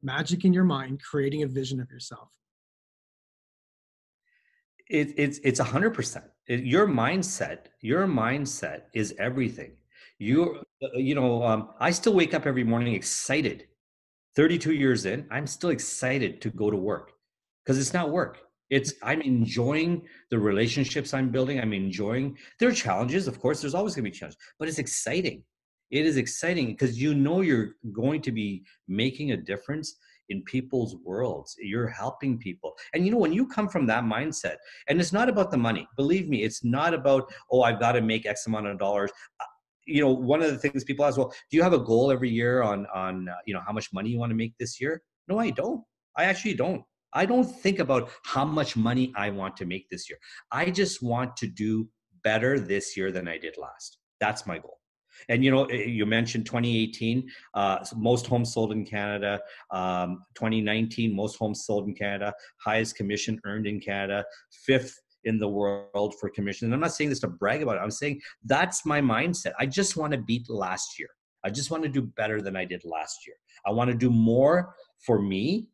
Magic 0.03 0.45
in 0.45 0.53
your 0.53 0.65
mind 0.65 1.03
creating 1.03 1.43
a 1.43 1.47
vision 1.47 1.81
of 1.81 1.91
yourself. 1.91 2.29
It, 4.89 5.15
it's 5.17 5.41
it's 5.43 5.61
a 5.61 5.65
hundred 5.65 5.95
percent. 5.95 6.27
Your 6.47 6.87
mindset 6.87 7.69
your 7.81 8.07
mindset 8.07 8.83
is 8.93 9.15
everything. 9.19 9.73
You 10.19 10.63
you 10.95 11.15
know 11.15 11.43
um, 11.43 11.71
i 11.81 11.91
still 11.91 12.13
wake 12.15 12.35
up 12.35 12.47
every 12.47 12.65
morning 12.65 12.95
excited. 12.95 13.67
32 14.37 14.75
years 14.75 15.07
in 15.07 15.27
i'm 15.31 15.47
still 15.47 15.71
excited 15.71 16.43
to 16.43 16.51
go 16.51 16.71
to 16.71 16.77
work 16.77 17.13
because 17.65 17.79
it's 17.79 17.95
not 17.95 18.11
work 18.11 18.46
it's 18.71 18.95
i'm 19.03 19.21
enjoying 19.21 20.03
the 20.31 20.39
relationships 20.39 21.15
i'm 21.15 21.31
building 21.31 21.61
i'm 21.61 21.73
enjoying 21.73 22.37
there 22.59 22.69
are 22.69 22.73
challenges 22.73 23.29
of 23.29 23.41
course 23.41 23.61
there's 23.61 23.75
always 23.75 23.95
going 23.95 24.05
to 24.05 24.11
be 24.11 24.17
challenges 24.17 24.39
but 24.59 24.69
it's 24.69 24.79
exciting. 24.79 25.43
It 25.91 26.05
is 26.05 26.17
exciting 26.17 26.69
because 26.69 27.01
you 27.01 27.15
know 27.15 27.43
you're 27.43 27.77
going 27.93 28.21
to 28.23 28.33
be 28.33 28.65
making 28.89 29.31
a 29.31 29.37
difference 29.37 29.97
in 30.29 30.43
people's 30.43 30.97
worlds 31.05 31.55
you're 31.61 31.87
helping 31.87 32.39
people. 32.39 32.75
And 32.93 33.05
you 33.05 33.13
know 33.13 33.19
when 33.19 33.33
you 33.33 33.47
come 33.47 33.69
from 33.69 33.87
that 33.87 34.03
mindset 34.03 34.57
and 34.89 35.01
it's 35.01 35.13
not 35.13 35.29
about 35.29 35.53
the 35.53 35.57
money 35.57 35.87
believe 35.97 36.29
me 36.29 36.43
it's 36.43 36.65
not 36.65 36.93
about 36.93 37.33
oh 37.53 37.63
i've 37.63 37.79
got 37.79 37.93
to 37.93 38.01
make 38.01 38.27
x 38.27 38.47
amount 38.47 38.67
of 38.67 38.79
dollars. 38.79 39.13
Uh, 39.41 39.45
you 39.87 40.01
know 40.01 40.11
one 40.11 40.43
of 40.43 40.51
the 40.51 40.59
things 40.59 40.83
people 40.83 41.05
ask 41.05 41.17
well 41.17 41.33
do 41.51 41.57
you 41.57 41.63
have 41.63 41.73
a 41.73 41.79
goal 41.79 42.11
every 42.11 42.31
year 42.31 42.63
on 42.63 42.87
on 42.93 43.29
uh, 43.29 43.35
you 43.47 43.55
know 43.55 43.63
how 43.65 43.73
much 43.73 43.93
money 43.93 44.11
you 44.11 44.19
want 44.19 44.31
to 44.31 44.37
make 44.37 44.55
this 44.59 44.81
year? 44.81 45.03
No 45.29 45.39
i 45.39 45.51
don't. 45.51 45.85
I 46.17 46.25
actually 46.25 46.55
don't 46.55 46.83
I 47.17 47.25
don't 47.25 47.45
think 47.45 47.79
about 47.79 48.11
how 48.25 48.45
much 48.45 48.77
money 48.77 49.13
I 49.17 49.31
want 49.31 49.57
to 49.57 49.65
make 49.65 49.89
this 49.89 50.09
year. 50.09 50.19
I 50.53 50.71
just 50.71 51.03
want 51.03 51.37
to 51.39 51.47
do 51.47 51.89
better 52.23 52.61
this 52.61 52.97
year 52.97 53.11
than 53.11 53.27
I 53.27 53.39
did 53.39 53.57
last. 53.57 53.99
That's 54.21 54.47
my 54.47 54.59
goal. 54.59 54.79
And 55.31 55.43
you 55.43 55.51
know, 55.51 55.69
you 55.71 56.05
mentioned 56.05 56.45
2018, 56.45 57.27
uh, 57.55 57.79
most 57.97 58.27
homes 58.27 58.53
sold 58.53 58.73
in 58.73 58.85
Canada. 58.85 59.41
Um, 59.71 60.25
2019, 60.35 61.17
most 61.17 61.37
homes 61.37 61.65
sold 61.65 61.89
in 61.89 61.95
Canada. 61.95 62.35
Highest 62.63 62.97
commission 62.97 63.41
earned 63.47 63.67
in 63.67 63.81
Canada. 63.81 64.25
Fifth 64.67 64.95
in 65.25 65.39
the 65.39 65.49
world 65.49 66.15
for 66.21 66.29
commission. 66.29 66.67
And 66.67 66.75
I'm 66.75 66.81
not 66.81 66.93
saying 66.93 67.11
this 67.11 67.21
to 67.21 67.29
brag 67.29 67.63
about 67.63 67.77
it. 67.77 67.81
I'm 67.81 67.91
saying 67.91 68.21
that's 68.45 68.85
my 68.85 69.01
mindset. 69.01 69.53
I 69.59 69.65
just 69.65 69.97
want 69.97 70.13
to 70.13 70.19
beat 70.19 70.51
last 70.51 70.99
year. 70.99 71.09
I 71.45 71.51
just 71.51 71.71
want 71.71 71.83
to 71.85 71.89
do 71.89 72.03
better 72.03 72.43
than 72.43 72.57
I 72.57 72.65
did 72.65 72.83
last 72.85 73.27
year. 73.27 73.37
I 73.67 73.71
want 73.71 73.91
to 73.91 73.97
do 73.97 74.11
more 74.11 74.75
for 74.99 75.21
me 75.21 75.69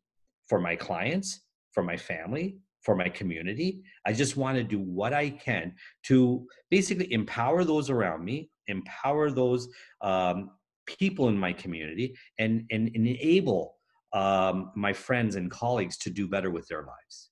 for 0.52 0.60
my 0.60 0.76
clients, 0.76 1.40
for 1.70 1.82
my 1.82 1.96
family, 1.96 2.58
for 2.82 2.94
my 2.94 3.08
community. 3.08 3.82
I 4.04 4.12
just 4.12 4.36
want 4.36 4.58
to 4.58 4.62
do 4.62 4.80
what 4.80 5.14
I 5.14 5.30
can 5.30 5.72
to 6.08 6.46
basically 6.70 7.10
empower 7.10 7.64
those 7.64 7.88
around 7.88 8.22
me, 8.22 8.50
empower 8.66 9.30
those 9.30 9.66
um, 10.02 10.50
people 10.84 11.28
in 11.28 11.38
my 11.38 11.54
community, 11.54 12.14
and, 12.38 12.66
and 12.70 12.88
enable 12.88 13.76
um, 14.12 14.72
my 14.76 14.92
friends 14.92 15.36
and 15.36 15.50
colleagues 15.50 15.96
to 15.96 16.10
do 16.10 16.28
better 16.28 16.50
with 16.50 16.68
their 16.68 16.82
lives. 16.82 17.30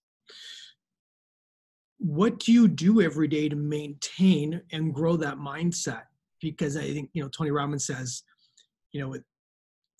What 1.99 2.39
do 2.39 2.53
you 2.53 2.69
do 2.69 3.03
every 3.03 3.29
day 3.29 3.51
to 3.51 3.57
maintain 3.57 4.63
and 4.73 4.95
grow 4.95 5.19
that 5.19 5.37
mindset? 5.37 6.05
Because 6.41 6.75
I 6.75 6.91
think, 6.95 7.11
you 7.13 7.23
know, 7.23 7.29
Tony 7.29 7.51
Robbins 7.51 7.85
says, 7.85 8.23
you 8.93 9.01
know, 9.03 9.15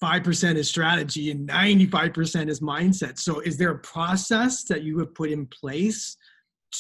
5% 0.03 0.57
is 0.57 0.69
strategy 0.69 1.31
and 1.31 1.49
95% 1.49 2.49
is 2.49 2.61
mindset. 2.61 3.19
So 3.19 3.41
is 3.41 3.59
there 3.59 3.71
a 3.71 3.79
process 3.79 4.65
that 4.65 4.83
you 4.83 4.99
have 4.99 5.15
put 5.15 5.31
in 5.31 5.47
place 5.47 6.17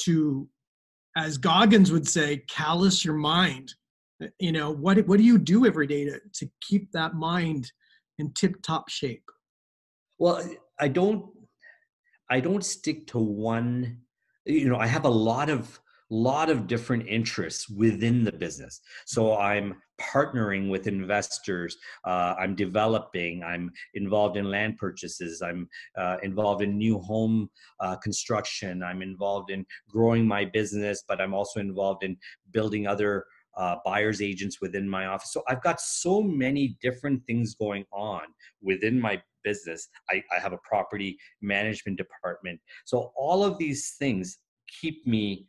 to, 0.04 0.48
as 1.16 1.36
Goggins 1.36 1.92
would 1.92 2.08
say, 2.08 2.42
callous 2.48 3.04
your 3.04 3.14
mind? 3.14 3.74
You 4.38 4.52
know, 4.52 4.70
what, 4.70 5.06
what 5.06 5.18
do 5.18 5.24
you 5.24 5.38
do 5.38 5.66
every 5.66 5.86
day 5.86 6.04
to, 6.06 6.20
to 6.34 6.50
keep 6.60 6.92
that 6.92 7.14
mind 7.14 7.70
in 8.18 8.32
tip 8.32 8.62
top 8.62 8.88
shape? 8.88 9.24
Well, 10.18 10.42
I 10.78 10.88
don't, 10.88 11.26
I 12.30 12.40
don't 12.40 12.64
stick 12.64 13.06
to 13.08 13.18
one, 13.18 13.98
you 14.44 14.68
know, 14.68 14.76
I 14.76 14.86
have 14.86 15.04
a 15.04 15.10
lot 15.10 15.50
of 15.50 15.80
lot 16.10 16.50
of 16.50 16.66
different 16.66 17.06
interests 17.06 17.70
within 17.70 18.24
the 18.24 18.32
business. 18.32 18.80
So 19.06 19.36
I'm 19.36 19.76
partnering 20.00 20.70
with 20.70 20.86
investors. 20.86 21.76
Uh, 22.04 22.34
I'm 22.38 22.54
developing. 22.54 23.42
I'm 23.42 23.70
involved 23.94 24.36
in 24.36 24.50
land 24.50 24.78
purchases. 24.78 25.42
I'm 25.42 25.68
uh, 25.96 26.16
involved 26.22 26.62
in 26.62 26.78
new 26.78 26.98
home 26.98 27.50
uh, 27.80 27.96
construction. 27.96 28.82
I'm 28.82 29.02
involved 29.02 29.50
in 29.50 29.66
growing 29.88 30.26
my 30.26 30.44
business, 30.44 31.04
but 31.06 31.20
I'm 31.20 31.34
also 31.34 31.60
involved 31.60 32.02
in 32.04 32.16
building 32.52 32.86
other 32.86 33.26
uh, 33.56 33.76
buyers 33.84 34.22
agents 34.22 34.60
within 34.60 34.88
my 34.88 35.06
office. 35.06 35.32
So 35.32 35.42
I've 35.48 35.62
got 35.62 35.80
so 35.80 36.22
many 36.22 36.78
different 36.80 37.24
things 37.26 37.54
going 37.54 37.84
on 37.92 38.22
within 38.62 39.00
my 39.00 39.20
business. 39.42 39.88
I, 40.10 40.22
I 40.34 40.40
have 40.40 40.52
a 40.52 40.58
property 40.58 41.18
management 41.42 41.98
department. 41.98 42.60
So 42.84 43.12
all 43.16 43.44
of 43.44 43.58
these 43.58 43.96
things 43.98 44.38
keep 44.80 45.06
me 45.06 45.46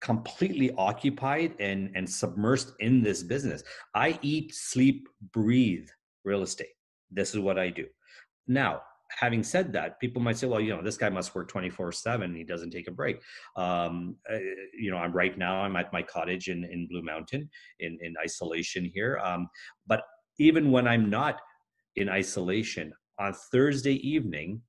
completely 0.00 0.70
occupied 0.76 1.54
and 1.58 1.90
and 1.94 2.06
submersed 2.06 2.72
in 2.80 3.02
this 3.02 3.22
business. 3.22 3.62
I 3.94 4.18
eat 4.22 4.54
sleep 4.54 5.08
breathe 5.32 5.88
real 6.24 6.42
estate. 6.42 6.74
This 7.10 7.34
is 7.34 7.40
what 7.40 7.58
i 7.58 7.70
do. 7.70 7.86
Now 8.46 8.82
having 9.18 9.42
said 9.42 9.72
that 9.72 9.98
people 10.00 10.20
might 10.20 10.36
say 10.36 10.46
well 10.46 10.60
you 10.60 10.74
know 10.74 10.82
this 10.82 10.98
guy 10.98 11.08
must 11.08 11.34
work 11.34 11.48
24 11.48 11.92
7 11.92 12.34
he 12.34 12.44
doesn't 12.44 12.70
take 12.70 12.88
a 12.88 12.92
break. 12.92 13.20
Um, 13.56 14.16
uh, 14.30 14.38
you 14.78 14.90
know 14.90 14.98
i'm 14.98 15.12
right 15.12 15.36
now 15.36 15.62
i'm 15.62 15.76
at 15.76 15.92
my 15.92 16.02
cottage 16.02 16.48
in 16.48 16.64
in 16.64 16.86
blue 16.88 17.02
mountain 17.02 17.48
in 17.80 17.98
in 18.00 18.14
isolation 18.22 18.90
here. 18.94 19.18
Um, 19.24 19.48
but 19.86 20.02
even 20.38 20.70
when 20.70 20.86
i'm 20.86 21.10
not 21.10 21.40
in 21.96 22.08
isolation 22.08 22.92
on 23.18 23.34
thursday 23.50 23.94
evening 23.94 24.62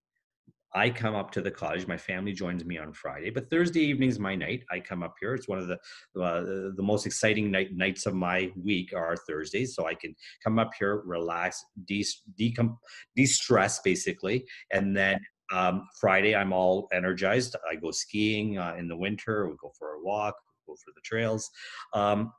I 0.74 0.90
come 0.90 1.16
up 1.16 1.32
to 1.32 1.42
the 1.42 1.52
cottage. 1.52 1.88
My 1.88 1.98
family 1.98 2.32
joins 2.32 2.64
me 2.64 2.78
on 2.78 2.94
Friday, 2.94 3.32
but 3.32 3.50
Thursday 3.50 3.82
evening's 3.82 4.20
my 4.20 4.36
night. 4.36 4.64
I 4.72 4.80
come 4.80 5.02
up 5.02 5.16
here. 5.20 5.34
It's 5.34 5.48
one 5.48 5.58
of 5.58 5.68
the 5.68 5.76
uh, 6.22 6.72
the 6.76 6.84
most 6.84 7.06
exciting 7.06 7.50
night, 7.50 7.74
nights 7.74 8.06
of 8.06 8.14
my 8.14 8.52
week 8.56 8.94
are 8.96 9.16
Thursdays, 9.16 9.76
so 9.76 9.88
I 9.88 9.96
can 9.96 10.16
come 10.44 10.60
up 10.60 10.72
here, 10.78 11.02
relax, 11.06 11.64
de 11.86 12.06
de 12.36 13.26
stress 13.26 13.80
basically, 13.80 14.46
and 14.72 14.96
then 14.96 15.20
um, 15.52 15.88
Friday 16.00 16.36
I'm 16.36 16.54
all 16.54 16.88
energized. 16.94 17.56
I 17.70 17.76
go 17.76 17.92
skiing 17.92 18.58
uh, 18.60 18.76
in 18.78 18.88
the 18.88 18.98
winter. 18.98 19.48
We 19.48 19.56
go 19.60 19.72
for 19.78 19.94
a 19.94 20.04
walk, 20.04 20.36
go 20.68 20.76
for 20.76 20.92
the 20.94 21.02
trails, 21.04 21.50
um, 21.94 22.32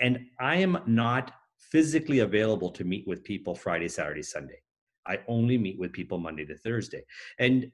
and 0.00 0.20
I 0.40 0.56
am 0.56 0.78
not 0.86 1.32
physically 1.58 2.20
available 2.20 2.70
to 2.70 2.84
meet 2.84 3.06
with 3.06 3.22
people 3.22 3.54
Friday, 3.54 3.88
Saturday, 3.88 4.22
Sunday. 4.22 4.60
I 5.06 5.18
only 5.28 5.58
meet 5.58 5.78
with 5.78 5.92
people 5.92 6.18
Monday 6.18 6.44
to 6.46 6.56
Thursday. 6.56 7.02
And 7.38 7.70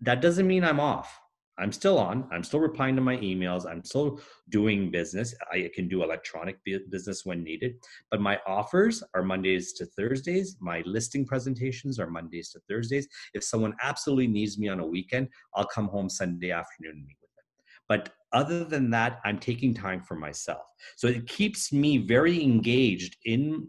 that 0.00 0.22
doesn't 0.22 0.46
mean 0.46 0.64
I'm 0.64 0.80
off. 0.80 1.18
I'm 1.58 1.72
still 1.72 1.98
on. 1.98 2.28
I'm 2.30 2.44
still 2.44 2.60
replying 2.60 2.94
to 2.96 3.02
my 3.02 3.16
emails. 3.16 3.66
I'm 3.66 3.84
still 3.84 4.20
doing 4.48 4.90
business. 4.90 5.34
I 5.52 5.68
can 5.74 5.88
do 5.88 6.04
electronic 6.04 6.58
business 6.64 7.24
when 7.24 7.42
needed. 7.42 7.74
But 8.10 8.20
my 8.20 8.38
offers 8.46 9.02
are 9.14 9.22
Mondays 9.22 9.72
to 9.74 9.86
Thursdays. 9.86 10.56
My 10.60 10.82
listing 10.86 11.26
presentations 11.26 11.98
are 11.98 12.08
Mondays 12.08 12.50
to 12.50 12.60
Thursdays. 12.68 13.08
If 13.34 13.42
someone 13.42 13.74
absolutely 13.82 14.28
needs 14.28 14.56
me 14.56 14.68
on 14.68 14.78
a 14.78 14.86
weekend, 14.86 15.28
I'll 15.54 15.66
come 15.66 15.88
home 15.88 16.08
Sunday 16.08 16.52
afternoon 16.52 16.92
and 16.92 17.06
meet 17.06 17.16
with 17.20 17.30
them. 17.34 17.44
But 17.88 18.14
other 18.32 18.62
than 18.62 18.90
that, 18.90 19.18
I'm 19.24 19.38
taking 19.40 19.74
time 19.74 20.02
for 20.02 20.14
myself. 20.14 20.62
So 20.96 21.08
it 21.08 21.26
keeps 21.26 21.72
me 21.72 21.98
very 21.98 22.40
engaged 22.40 23.16
in 23.24 23.68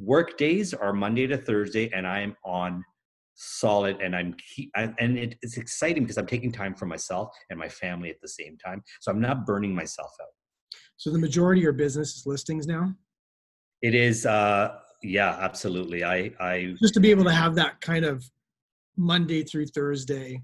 work 0.00 0.36
days 0.36 0.74
are 0.74 0.92
Monday 0.92 1.26
to 1.26 1.36
Thursday, 1.36 1.90
and 1.92 2.06
I 2.06 2.20
am 2.20 2.36
on 2.44 2.84
solid 3.34 3.98
and 4.02 4.14
i'm 4.14 4.36
keep, 4.54 4.70
and 4.76 5.16
it, 5.18 5.36
it's 5.40 5.56
exciting 5.56 6.02
because 6.02 6.18
i'm 6.18 6.26
taking 6.26 6.52
time 6.52 6.74
for 6.74 6.84
myself 6.84 7.30
and 7.48 7.58
my 7.58 7.66
family 7.66 8.10
at 8.10 8.20
the 8.20 8.28
same 8.28 8.58
time 8.58 8.82
so 9.00 9.10
i'm 9.10 9.20
not 9.20 9.46
burning 9.46 9.74
myself 9.74 10.10
out. 10.20 10.28
So 11.02 11.10
the 11.10 11.18
majority 11.18 11.60
of 11.60 11.64
your 11.64 11.72
business 11.72 12.14
is 12.14 12.26
listings 12.26 12.66
now? 12.66 12.94
It 13.80 13.94
is 13.94 14.24
uh 14.24 14.76
yeah 15.02 15.36
absolutely. 15.40 16.04
I 16.04 16.30
i 16.38 16.74
just 16.80 16.94
to 16.94 17.00
be 17.00 17.10
able 17.10 17.24
to 17.24 17.32
have 17.32 17.56
that 17.56 17.80
kind 17.80 18.04
of 18.04 18.24
monday 18.96 19.42
through 19.42 19.66
thursday 19.66 20.40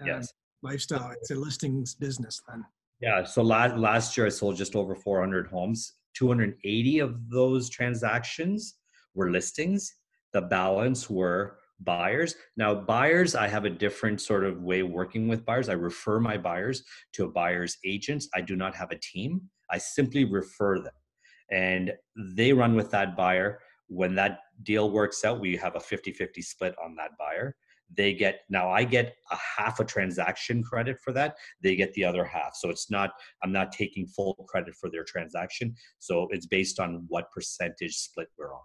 uh, 0.00 0.06
yes. 0.06 0.32
lifestyle 0.62 1.10
it's 1.10 1.30
a 1.30 1.34
listings 1.34 1.94
business 1.94 2.40
then. 2.48 2.64
Yeah 3.00 3.22
so 3.22 3.42
last 3.42 3.76
last 3.76 4.16
year 4.16 4.26
i 4.26 4.30
sold 4.30 4.56
just 4.56 4.74
over 4.74 4.96
400 4.96 5.46
homes. 5.46 5.92
280 6.16 6.98
of 6.98 7.30
those 7.30 7.70
transactions 7.70 8.74
were 9.14 9.30
listings. 9.30 9.94
The 10.32 10.42
balance 10.42 11.10
were 11.10 11.58
buyers. 11.80 12.34
Now, 12.56 12.74
buyers, 12.74 13.34
I 13.34 13.48
have 13.48 13.64
a 13.64 13.70
different 13.70 14.20
sort 14.20 14.44
of 14.44 14.62
way 14.62 14.82
working 14.82 15.28
with 15.28 15.44
buyers. 15.44 15.68
I 15.68 15.74
refer 15.74 16.20
my 16.20 16.36
buyers 16.36 16.82
to 17.14 17.24
a 17.24 17.28
buyer's 17.28 17.78
agents. 17.84 18.28
I 18.34 18.42
do 18.42 18.56
not 18.56 18.76
have 18.76 18.90
a 18.90 18.98
team. 18.98 19.42
I 19.70 19.78
simply 19.78 20.24
refer 20.24 20.78
them. 20.78 20.92
And 21.50 21.92
they 22.16 22.52
run 22.52 22.74
with 22.76 22.90
that 22.90 23.16
buyer. 23.16 23.60
When 23.88 24.14
that 24.16 24.40
deal 24.62 24.90
works 24.90 25.24
out, 25.24 25.40
we 25.40 25.56
have 25.56 25.74
a 25.74 25.80
50 25.80 26.12
50 26.12 26.42
split 26.42 26.74
on 26.82 26.94
that 26.96 27.10
buyer. 27.18 27.56
They 27.96 28.14
get 28.14 28.42
now 28.48 28.70
I 28.70 28.84
get 28.84 29.16
a 29.32 29.36
half 29.36 29.80
a 29.80 29.84
transaction 29.84 30.62
credit 30.62 30.98
for 31.02 31.12
that. 31.14 31.34
They 31.60 31.74
get 31.74 31.92
the 31.94 32.04
other 32.04 32.24
half. 32.24 32.54
So 32.54 32.70
it's 32.70 32.88
not, 32.88 33.10
I'm 33.42 33.50
not 33.50 33.72
taking 33.72 34.06
full 34.06 34.34
credit 34.48 34.76
for 34.76 34.90
their 34.90 35.02
transaction. 35.02 35.74
So 35.98 36.28
it's 36.30 36.46
based 36.46 36.78
on 36.78 37.04
what 37.08 37.32
percentage 37.32 37.96
split 37.96 38.28
we're 38.38 38.54
on 38.54 38.60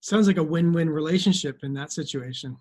sounds 0.00 0.26
like 0.26 0.36
a 0.36 0.42
win-win 0.42 0.88
relationship 0.88 1.60
in 1.62 1.74
that 1.74 1.92
situation. 1.92 2.56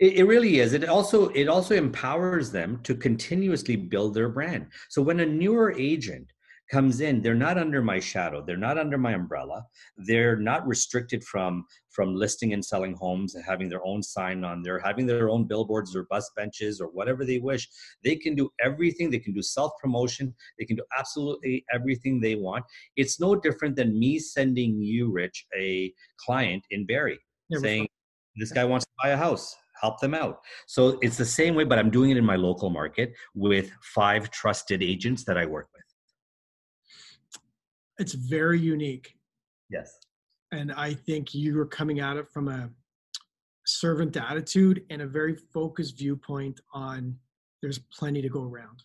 It, 0.00 0.14
it 0.14 0.24
really 0.24 0.60
is. 0.60 0.72
It 0.72 0.88
also 0.88 1.28
it 1.28 1.48
also 1.48 1.74
empowers 1.74 2.50
them 2.50 2.80
to 2.82 2.94
continuously 2.94 3.76
build 3.76 4.14
their 4.14 4.28
brand. 4.28 4.66
So 4.88 5.02
when 5.02 5.20
a 5.20 5.26
newer 5.26 5.72
agent 5.72 6.32
comes 6.74 7.00
in 7.00 7.22
they're 7.22 7.42
not 7.48 7.56
under 7.64 7.80
my 7.80 8.00
shadow 8.00 8.42
they're 8.44 8.66
not 8.68 8.76
under 8.84 8.98
my 8.98 9.12
umbrella 9.12 9.64
they're 10.08 10.40
not 10.50 10.66
restricted 10.66 11.22
from 11.22 11.64
from 11.94 12.16
listing 12.16 12.52
and 12.52 12.64
selling 12.64 12.94
homes 12.94 13.36
and 13.36 13.44
having 13.44 13.68
their 13.68 13.84
own 13.86 14.02
sign 14.02 14.42
on 14.44 14.60
there 14.60 14.80
having 14.80 15.06
their 15.06 15.30
own 15.30 15.44
billboards 15.46 15.94
or 15.94 16.04
bus 16.10 16.28
benches 16.36 16.80
or 16.80 16.88
whatever 16.88 17.24
they 17.24 17.38
wish. 17.38 17.68
They 18.02 18.16
can 18.16 18.34
do 18.34 18.50
everything 18.60 19.10
they 19.10 19.20
can 19.20 19.32
do 19.32 19.42
self 19.42 19.72
promotion 19.80 20.34
they 20.58 20.64
can 20.64 20.76
do 20.76 20.84
absolutely 20.98 21.64
everything 21.72 22.20
they 22.20 22.34
want. 22.34 22.64
It's 22.96 23.20
no 23.20 23.36
different 23.36 23.76
than 23.76 23.98
me 23.98 24.18
sending 24.18 24.82
you 24.82 25.12
rich 25.12 25.46
a 25.56 25.92
client 26.24 26.64
in 26.70 26.86
barrie 26.86 27.20
yeah, 27.50 27.58
saying 27.60 27.86
this 28.36 28.50
guy 28.50 28.64
wants 28.64 28.84
to 28.86 28.92
buy 29.02 29.10
a 29.10 29.16
house 29.16 29.54
help 29.80 30.00
them 30.00 30.14
out. 30.14 30.38
So 30.66 30.98
it's 31.02 31.18
the 31.18 31.24
same 31.24 31.54
way, 31.56 31.64
but 31.64 31.78
I'm 31.80 31.90
doing 31.90 32.10
it 32.10 32.16
in 32.16 32.24
my 32.24 32.36
local 32.36 32.70
market 32.70 33.12
with 33.34 33.70
five 33.82 34.30
trusted 34.30 34.82
agents 34.82 35.24
that 35.24 35.36
I 35.36 35.44
work 35.44 35.68
with 35.74 35.83
it's 37.98 38.14
very 38.14 38.58
unique. 38.58 39.14
Yes. 39.70 39.98
And 40.52 40.72
I 40.72 40.94
think 40.94 41.34
you 41.34 41.58
are 41.60 41.66
coming 41.66 42.00
at 42.00 42.16
it 42.16 42.28
from 42.30 42.48
a 42.48 42.70
servant 43.66 44.16
attitude 44.16 44.84
and 44.90 45.02
a 45.02 45.06
very 45.06 45.34
focused 45.34 45.98
viewpoint 45.98 46.60
on 46.72 47.16
there's 47.62 47.78
plenty 47.78 48.20
to 48.20 48.28
go 48.28 48.42
around. 48.42 48.82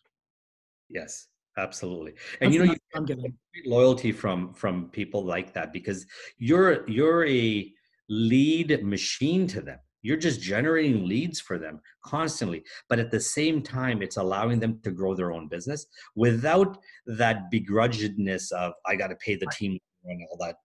Yes, 0.90 1.28
absolutely. 1.58 2.14
And 2.42 2.52
That's 2.52 2.54
you 2.54 2.66
know, 2.66 2.72
you 2.72 2.78
I'm 2.96 3.06
getting 3.06 3.34
loyalty 3.66 4.12
from 4.12 4.54
from 4.54 4.90
people 4.90 5.24
like 5.24 5.54
that 5.54 5.74
because 5.74 6.06
you're 6.38 6.90
you're 6.90 7.28
a 7.28 7.72
lead 8.08 8.84
machine 8.84 9.48
to 9.48 9.62
them 9.62 9.80
you're 10.02 10.18
just 10.18 10.42
generating 10.42 11.08
leads 11.08 11.40
for 11.40 11.58
them 11.58 11.80
constantly 12.04 12.64
but 12.88 13.00
at 13.00 13.12
the 13.12 13.20
same 13.20 13.62
time 13.62 14.02
it's 14.02 14.18
allowing 14.18 14.60
them 14.60 14.80
to 14.84 14.92
grow 14.92 15.14
their 15.14 15.32
own 15.32 15.48
business 15.48 15.86
without 16.16 16.78
that 17.06 17.52
begrudgedness 17.52 18.52
of 18.54 18.74
i 18.86 18.96
got 18.96 19.08
to 19.08 19.16
pay 19.18 19.36
the 19.36 19.48
team 19.52 19.78
and 20.06 20.22
all 20.30 20.38
that 20.38 20.56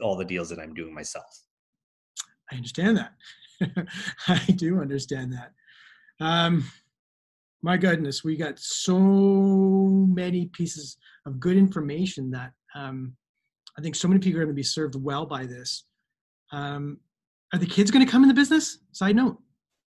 all 0.00 0.16
the 0.16 0.24
deals 0.24 0.48
that 0.48 0.58
i'm 0.58 0.74
doing 0.74 0.94
myself. 0.94 1.26
I 2.50 2.56
understand 2.56 2.98
that. 2.98 3.86
I 4.28 4.44
do 4.52 4.80
understand 4.80 5.32
that. 5.32 5.52
Um 6.24 6.64
my 7.64 7.76
goodness 7.76 8.24
we 8.24 8.36
got 8.36 8.58
so 8.58 8.98
many 8.98 10.46
pieces 10.46 10.96
of 11.26 11.38
good 11.38 11.56
information 11.56 12.28
that 12.32 12.50
um 12.74 13.16
i 13.78 13.80
think 13.80 13.94
so 13.94 14.08
many 14.08 14.18
people 14.18 14.40
are 14.40 14.44
going 14.44 14.54
to 14.54 14.58
be 14.58 14.62
served 14.62 14.96
well 14.96 15.26
by 15.26 15.46
this. 15.46 15.86
Um 16.50 16.98
are 17.52 17.58
the 17.58 17.66
kids 17.66 17.90
going 17.90 18.04
to 18.04 18.10
come 18.10 18.22
in 18.22 18.28
the 18.28 18.34
business? 18.34 18.78
Side 18.92 19.16
note. 19.16 19.38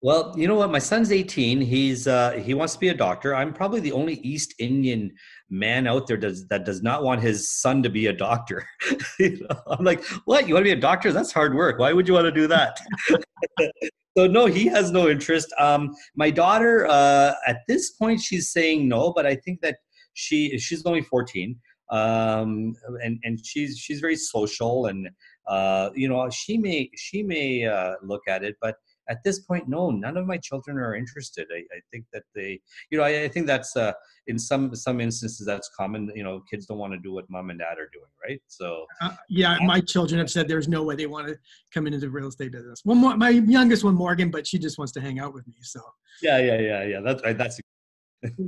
Well, 0.02 0.36
you 0.38 0.48
know 0.48 0.56
what? 0.56 0.70
My 0.70 0.80
son's 0.80 1.12
18. 1.12 1.62
He's 1.62 2.08
uh, 2.08 2.34
he 2.34 2.54
wants 2.54 2.74
to 2.74 2.80
be 2.80 2.90
a 2.90 2.94
doctor. 2.94 3.34
I'm 3.34 3.54
probably 3.54 3.80
the 3.80 3.94
only 3.94 4.16
East 4.16 4.54
Indian 4.60 5.12
man 5.50 5.88
out 5.88 6.06
there 6.06 6.18
does 6.18 6.48
that 6.50 6.66
does 6.66 6.84
not 6.84 7.04
want 7.04 7.22
his 7.22 7.50
son 7.50 7.82
to 7.84 7.90
be 7.90 8.08
a 8.08 8.14
doctor. 8.14 8.68
you 9.20 9.40
know? 9.42 9.60
I'm 9.68 9.84
like, 9.84 10.04
what? 10.26 10.48
You 10.48 10.54
want 10.54 10.64
to 10.66 10.72
be 10.72 10.78
a 10.78 10.82
doctor? 10.82 11.12
That's 11.12 11.32
hard 11.32 11.56
work. 11.56 11.80
Why 11.80 11.92
would 11.92 12.08
you 12.08 12.14
want 12.14 12.26
to 12.26 12.32
do 12.32 12.46
that? 12.48 12.78
so 14.18 14.28
no, 14.28 14.46
he 14.46 14.68
has 14.68 14.92
no 14.92 15.10
interest. 15.10 15.52
Um, 15.58 15.96
my 16.16 16.30
daughter, 16.30 16.86
uh, 16.88 17.34
at 17.48 17.62
this 17.68 17.92
point, 17.92 18.22
she's 18.22 18.52
saying 18.52 18.88
no, 18.88 19.12
but 19.12 19.26
I 19.26 19.36
think 19.36 19.62
that 19.62 19.78
she 20.14 20.60
she's 20.60 20.86
only 20.86 21.02
14, 21.02 21.58
um, 21.90 22.76
and 23.02 23.18
and 23.24 23.44
she's 23.44 23.80
she's 23.80 24.02
very 24.02 24.18
social 24.18 24.86
and 24.86 25.10
uh, 25.48 25.90
you 25.96 26.08
know, 26.08 26.30
she 26.30 26.58
may 26.58 26.90
she 26.96 27.24
may 27.24 27.66
uh, 27.66 27.96
look 28.02 28.22
at 28.28 28.44
it, 28.44 28.56
but 28.62 28.76
at 29.10 29.24
this 29.24 29.40
point 29.40 29.68
no 29.68 29.92
none 29.92 30.18
of 30.18 30.26
my 30.26 30.38
children 30.38 30.78
are 30.78 30.96
interested. 30.96 31.48
I, 31.54 31.60
I 31.60 31.80
think 31.92 32.06
that 32.14 32.24
they 32.34 32.60
you 32.90 32.98
know 32.98 33.04
i, 33.04 33.24
I 33.24 33.28
think 33.28 33.48
that's 33.48 33.76
uh, 33.76 33.94
in 34.28 34.40
some 34.40 34.76
some 34.76 35.00
instances 35.00 35.46
that's 35.46 35.70
common. 35.78 36.12
You 36.16 36.24
know 36.24 36.42
kids 36.50 36.66
don't 36.66 36.78
want 36.78 36.94
to 36.94 37.00
do 37.00 37.14
what 37.14 37.30
mom 37.30 37.50
and 37.50 37.60
dad 37.60 37.78
are 37.78 37.90
doing 37.94 38.10
right? 38.28 38.42
So 38.48 38.86
uh, 39.02 39.16
yeah 39.30 39.58
my 39.62 39.80
children 39.80 40.20
have 40.20 40.30
said 40.30 40.48
there's 40.48 40.68
no 40.68 40.84
way 40.84 40.96
they 40.96 41.08
want 41.08 41.28
to 41.28 41.38
come 41.74 41.88
into 41.88 42.00
the 42.00 42.10
real 42.10 42.28
estate 42.28 42.52
business. 42.52 42.82
One 42.84 42.98
more 42.98 43.18
my 43.18 43.30
youngest 43.30 43.84
one 43.84 43.96
morgan 43.96 44.32
but 44.32 44.48
she 44.48 44.58
just 44.58 44.78
wants 44.78 44.94
to 44.94 45.02
hang 45.02 45.20
out 45.20 45.34
with 45.34 45.48
me 45.48 45.56
so. 45.62 45.82
Yeah 46.22 46.40
yeah 46.40 46.60
yeah 46.60 46.84
yeah 46.84 47.00
that's 47.02 47.24
right. 47.24 47.38
that's 47.38 47.60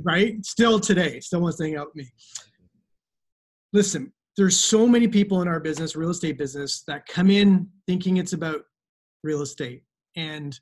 right? 0.04 0.44
Still 0.44 0.80
today 0.80 1.20
still 1.20 1.40
wants 1.40 1.58
to 1.58 1.64
hang 1.64 1.76
out 1.76 1.88
with 1.88 1.96
me. 1.96 2.10
Listen 3.72 4.12
there's 4.38 4.58
so 4.58 4.86
many 4.86 5.08
people 5.08 5.42
in 5.42 5.48
our 5.48 5.58
business 5.58 5.96
real 5.96 6.10
estate 6.10 6.38
business 6.38 6.84
that 6.86 7.04
come 7.06 7.28
in 7.28 7.68
thinking 7.88 8.18
it's 8.18 8.34
about 8.34 8.60
real 9.24 9.42
estate. 9.42 9.82
And 10.16 10.58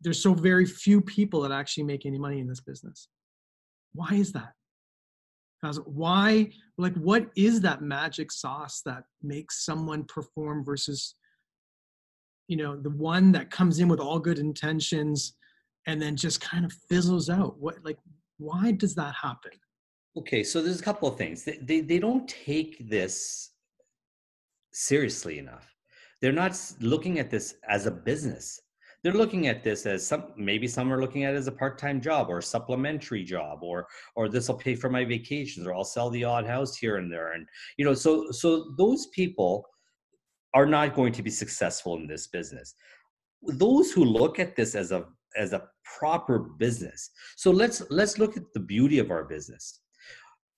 there's 0.00 0.22
so 0.22 0.32
very 0.32 0.64
few 0.64 1.02
people 1.02 1.42
that 1.42 1.52
actually 1.52 1.84
make 1.84 2.06
any 2.06 2.18
money 2.18 2.40
in 2.40 2.48
this 2.48 2.62
business. 2.62 3.08
Why 3.92 4.14
is 4.14 4.32
that? 4.32 4.54
Because 5.60 5.80
why 5.84 6.50
like 6.78 6.94
what 6.94 7.26
is 7.36 7.60
that 7.60 7.82
magic 7.82 8.32
sauce 8.32 8.80
that 8.86 9.04
makes 9.22 9.62
someone 9.66 10.04
perform 10.04 10.64
versus 10.64 11.16
you 12.48 12.56
know 12.56 12.74
the 12.74 12.88
one 12.88 13.32
that 13.32 13.50
comes 13.50 13.80
in 13.80 13.88
with 13.88 14.00
all 14.00 14.18
good 14.18 14.38
intentions 14.38 15.34
and 15.86 16.00
then 16.00 16.16
just 16.16 16.40
kind 16.40 16.64
of 16.64 16.72
fizzles 16.88 17.28
out? 17.28 17.58
What 17.58 17.84
like 17.84 17.98
why 18.38 18.72
does 18.72 18.94
that 18.94 19.14
happen 19.20 19.52
okay 20.16 20.42
so 20.42 20.62
there's 20.62 20.80
a 20.80 20.84
couple 20.84 21.08
of 21.08 21.16
things. 21.16 21.44
They, 21.44 21.58
they, 21.62 21.80
they 21.80 21.98
don't 21.98 22.28
take 22.28 22.88
this 22.88 23.50
seriously 24.72 25.38
enough. 25.38 25.74
They're 26.20 26.32
not 26.32 26.58
looking 26.80 27.18
at 27.18 27.30
this 27.30 27.54
as 27.68 27.86
a 27.86 27.90
business. 27.90 28.60
They're 29.02 29.14
looking 29.14 29.46
at 29.46 29.64
this 29.64 29.86
as 29.86 30.06
some 30.06 30.32
maybe 30.36 30.68
some 30.68 30.92
are 30.92 31.00
looking 31.00 31.24
at 31.24 31.32
it 31.34 31.38
as 31.38 31.46
a 31.46 31.52
part-time 31.52 32.02
job 32.02 32.28
or 32.28 32.38
a 32.38 32.42
supplementary 32.42 33.24
job 33.24 33.60
or 33.62 33.86
or 34.14 34.28
this 34.28 34.48
will 34.48 34.56
pay 34.56 34.74
for 34.74 34.90
my 34.90 35.06
vacations 35.06 35.66
or 35.66 35.72
i'll 35.72 35.84
sell 35.84 36.10
the 36.10 36.24
odd 36.24 36.46
house 36.46 36.76
here 36.76 36.96
and 36.96 37.10
there. 37.10 37.32
And 37.32 37.46
you 37.78 37.84
know 37.84 37.94
so 37.94 38.30
so 38.30 38.72
those 38.76 39.06
people 39.06 39.64
are 40.52 40.66
not 40.66 40.94
going 40.94 41.12
to 41.14 41.22
be 41.22 41.30
successful 41.30 41.96
in 41.96 42.06
this 42.06 42.26
business. 42.26 42.74
Those 43.42 43.90
who 43.90 44.04
look 44.04 44.38
at 44.38 44.54
this 44.54 44.74
as 44.74 44.92
a 44.92 45.06
as 45.34 45.54
a 45.54 45.66
proper 45.98 46.38
business. 46.38 47.10
So 47.36 47.50
let's 47.50 47.82
let's 47.88 48.18
look 48.18 48.36
at 48.36 48.52
the 48.52 48.60
beauty 48.60 48.98
of 48.98 49.10
our 49.10 49.24
business 49.24 49.80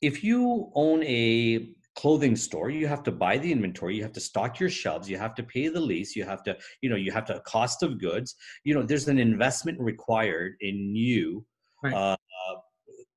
if 0.03 0.23
you 0.25 0.71
own 0.75 1.03
a 1.05 1.71
clothing 1.95 2.35
store 2.35 2.71
you 2.71 2.87
have 2.87 3.03
to 3.03 3.13
buy 3.13 3.37
the 3.39 3.53
inventory 3.53 3.97
you 3.97 4.03
have 4.03 4.13
to 4.13 4.21
stock 4.21 4.59
your 4.59 4.71
shelves 4.71 5.09
you 5.09 5.19
have 5.19 5.35
to 5.35 5.43
pay 5.43 5.69
the 5.69 5.81
lease 5.81 6.17
you 6.17 6.25
have 6.25 6.43
to 6.43 6.57
you 6.81 6.89
know 6.89 6.97
you 6.97 7.13
have 7.13 7.27
to 7.27 7.39
cost 7.41 7.83
of 7.83 8.01
goods. 8.01 8.35
You 8.65 8.75
know 8.75 8.83
there's 8.83 9.09
an 9.09 9.19
investment 9.19 9.79
required 9.79 10.55
in 10.61 10.95
you 10.97 11.45
right. 11.83 11.95
uh, 11.95 12.17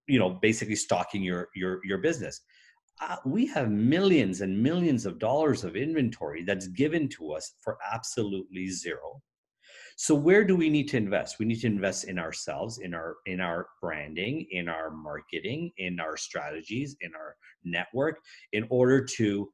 you 0.07 0.19
know 0.19 0.29
basically 0.41 0.75
stocking 0.75 1.23
your 1.23 1.49
your 1.55 1.79
your 1.83 1.97
business. 1.99 2.41
Uh, 3.01 3.17
we 3.25 3.45
have 3.45 3.69
millions 3.71 4.39
and 4.39 4.61
millions 4.61 5.05
of 5.05 5.19
dollars 5.19 5.65
of 5.65 5.75
inventory 5.75 6.43
that's 6.43 6.67
given 6.67 7.09
to 7.09 7.33
us 7.33 7.55
for 7.61 7.77
absolutely 7.91 8.67
zero 8.67 9.21
so 9.95 10.13
where 10.13 10.43
do 10.43 10.55
we 10.55 10.69
need 10.69 10.89
to 10.89 10.97
invest? 10.97 11.39
We 11.39 11.45
need 11.45 11.61
to 11.61 11.67
invest 11.67 12.03
in 12.05 12.19
ourselves 12.19 12.79
in 12.79 12.93
our 12.93 13.15
in 13.25 13.39
our 13.39 13.67
branding 13.81 14.45
in 14.51 14.67
our 14.67 14.91
marketing 14.91 15.71
in 15.77 15.99
our 15.99 16.17
strategies 16.17 16.97
in 16.99 17.15
our 17.15 17.35
network 17.63 18.19
in 18.51 18.67
order 18.69 19.03
to 19.17 19.49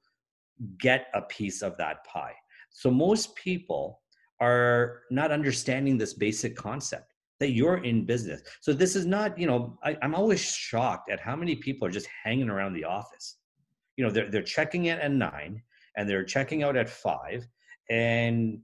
get 0.79 1.07
a 1.13 1.21
piece 1.21 1.61
of 1.61 1.77
that 1.77 2.03
pie. 2.05 2.33
So 2.71 2.89
most 2.89 3.35
people 3.35 4.01
are 4.39 5.01
not 5.11 5.31
understanding 5.31 5.97
this 5.97 6.13
basic 6.15 6.55
concept 6.55 7.13
that 7.39 7.51
you're 7.51 7.83
in 7.83 8.05
business. 8.05 8.41
So 8.61 8.73
this 8.73 8.95
is 8.95 9.05
not 9.05 9.37
you 9.37 9.45
know 9.45 9.77
I, 9.83 9.95
i'm 10.01 10.15
always 10.15 10.41
shocked 10.41 11.11
at 11.11 11.19
how 11.19 11.35
many 11.35 11.55
people 11.55 11.87
are 11.87 11.91
just 11.91 12.07
hanging 12.23 12.49
around 12.49 12.73
the 12.73 12.85
office. 12.85 13.37
You 13.95 14.05
know 14.05 14.11
they're, 14.11 14.31
they're 14.31 14.41
checking 14.41 14.85
in 14.85 14.97
at 14.97 15.11
nine 15.11 15.61
and 15.97 16.09
they're 16.09 16.23
checking 16.23 16.63
out 16.63 16.75
at 16.75 16.89
five 16.89 17.47
and 17.91 18.59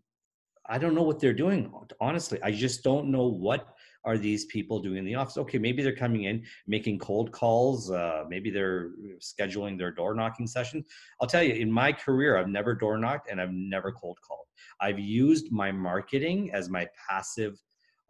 I 0.69 0.77
don't 0.77 0.95
know 0.95 1.03
what 1.03 1.19
they're 1.19 1.33
doing. 1.33 1.71
Honestly, 1.99 2.39
I 2.43 2.51
just 2.51 2.83
don't 2.83 3.09
know 3.09 3.27
what 3.27 3.75
are 4.03 4.17
these 4.17 4.45
people 4.45 4.79
doing 4.79 4.97
in 4.97 5.05
the 5.05 5.15
office. 5.15 5.37
Okay, 5.37 5.57
maybe 5.57 5.83
they're 5.83 5.95
coming 5.95 6.23
in 6.23 6.43
making 6.65 6.99
cold 6.99 7.31
calls. 7.31 7.91
Uh, 7.91 8.23
maybe 8.29 8.49
they're 8.49 8.91
scheduling 9.19 9.77
their 9.77 9.91
door 9.91 10.13
knocking 10.13 10.47
session. 10.47 10.83
I'll 11.21 11.27
tell 11.27 11.43
you, 11.43 11.53
in 11.53 11.71
my 11.71 11.91
career, 11.91 12.37
I've 12.37 12.47
never 12.47 12.73
door 12.73 12.97
knocked 12.97 13.29
and 13.29 13.41
I've 13.41 13.51
never 13.51 13.91
cold 13.91 14.17
called. 14.25 14.45
I've 14.79 14.99
used 14.99 15.51
my 15.51 15.71
marketing 15.71 16.51
as 16.53 16.69
my 16.69 16.87
passive 17.09 17.61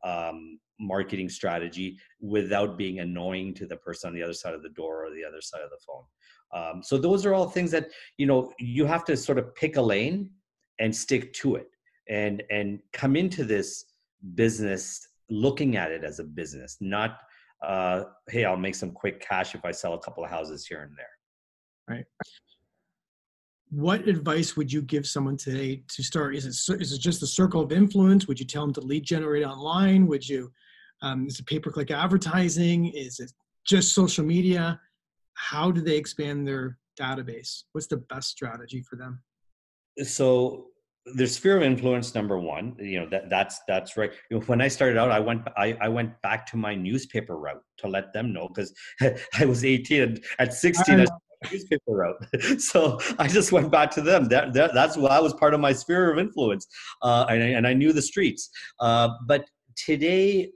um, 0.03 0.60
marketing 0.80 1.30
strategy 1.30 1.97
without 2.22 2.78
being 2.78 2.99
annoying 2.99 3.53
to 3.55 3.66
the 3.66 3.78
person 3.78 4.10
on 4.10 4.14
the 4.14 4.22
other 4.22 4.34
side 4.34 4.53
of 4.53 4.62
the 4.62 4.70
door 4.70 5.05
or 5.05 5.10
the 5.10 5.26
other 5.28 5.41
side 5.41 5.62
of 5.62 5.72
the 5.72 5.78
phone. 5.86 6.03
Um, 6.53 6.84
so 6.84 6.97
those 6.97 7.26
are 7.26 7.34
all 7.34 7.49
things 7.49 7.72
that 7.72 7.89
you 8.18 8.26
know 8.26 8.53
you 8.60 8.86
have 8.86 9.03
to 9.05 9.18
sort 9.18 9.38
of 9.38 9.53
pick 9.55 9.76
a 9.76 9.82
lane 9.82 10.30
and 10.80 10.95
stick 10.95 11.34
to 11.34 11.55
it 11.55 11.68
and 12.10 12.43
and 12.49 12.80
come 12.93 13.16
into 13.16 13.43
this 13.43 13.86
business 14.36 15.08
looking 15.30 15.76
at 15.76 15.91
it 15.91 16.03
as 16.03 16.20
a 16.20 16.24
business 16.24 16.78
not 16.80 17.20
uh, 17.66 18.03
hey 18.30 18.45
i'll 18.45 18.55
make 18.55 18.76
some 18.76 18.91
quick 18.91 19.20
cash 19.20 19.55
if 19.55 19.66
i 19.66 19.72
sell 19.72 19.93
a 19.93 19.99
couple 19.99 20.24
of 20.24 20.30
houses 20.30 20.66
here 20.66 20.84
and 20.84 20.95
there. 20.97 21.08
Right. 21.88 22.05
What 23.70 24.08
advice 24.08 24.55
would 24.55 24.72
you 24.72 24.82
give 24.82 25.05
someone 25.05 25.38
today 25.38 25.84
to 25.89 26.03
start? 26.03 26.36
Is 26.36 26.45
it 26.45 26.82
is 26.82 26.93
it 26.93 26.99
just 27.01 27.24
a 27.24 27.28
circle 27.28 27.62
of 27.62 27.72
influence? 27.72 28.28
Would 28.28 28.39
you 28.39 28.45
tell 28.45 28.64
them 28.64 28.74
to 28.76 28.82
lead 28.82 29.03
generate 29.03 29.45
online? 29.45 30.08
Would 30.08 30.28
you 30.28 30.51
um, 31.01 31.28
is 31.28 31.39
it 31.39 31.45
pay 31.45 31.60
per 31.60 31.72
click 31.72 31.91
advertising? 31.91 32.88
Is 32.88 33.20
it 33.20 33.32
just 33.66 33.93
social 33.93 34.26
media? 34.26 34.80
How 35.34 35.70
do 35.70 35.82
they 35.82 35.97
expand 35.97 36.47
their 36.47 36.78
database? 36.99 37.64
What's 37.74 37.88
the 37.88 37.97
best 37.97 38.30
strategy 38.30 38.82
for 38.82 38.95
them? 38.95 39.22
So 40.03 40.68
there's 41.16 41.36
sphere 41.36 41.58
of 41.58 41.64
influence 41.64 42.14
number 42.16 42.38
one 42.39 42.76
you 42.80 42.99
know 42.99 43.08
that 43.10 43.30
that's 43.30 43.60
that's 43.68 43.97
right. 43.97 44.12
You 44.30 44.38
know, 44.38 44.45
when 44.45 44.62
i 44.62 44.68
started 44.68 44.97
out 44.97 45.12
i 45.12 45.20
went 45.20 45.41
I, 45.58 45.78
I 45.82 45.88
went 45.88 46.20
back 46.22 46.45
to 46.47 46.58
my 46.58 46.76
newspaper 46.76 47.38
route 47.38 47.64
to 47.80 47.88
let 47.88 48.14
them 48.14 48.34
know 48.34 48.47
because 48.47 48.74
i 49.39 49.45
was 49.45 49.64
18 49.64 50.01
and 50.01 50.24
at 50.39 50.53
16 50.53 50.99
I, 51.01 51.05
newspaper 51.51 51.82
route. 51.88 52.26
So 52.60 52.99
i 53.20 53.28
just 53.28 53.51
went 53.51 53.72
back 53.72 53.91
to 53.91 54.01
them. 54.01 54.26
That, 54.26 54.53
that 54.53 54.74
that's 54.74 54.97
why 54.97 55.10
i 55.10 55.20
was 55.20 55.34
part 55.34 55.53
of 55.53 55.60
my 55.60 55.74
sphere 55.74 56.12
of 56.12 56.20
influence 56.20 56.68
uh, 57.01 57.26
and, 57.30 57.41
and 57.41 57.68
i 57.68 57.74
knew 57.74 57.93
the 57.93 58.01
streets. 58.01 58.49
Uh, 58.80 59.10
but 59.28 59.45
today 59.76 60.51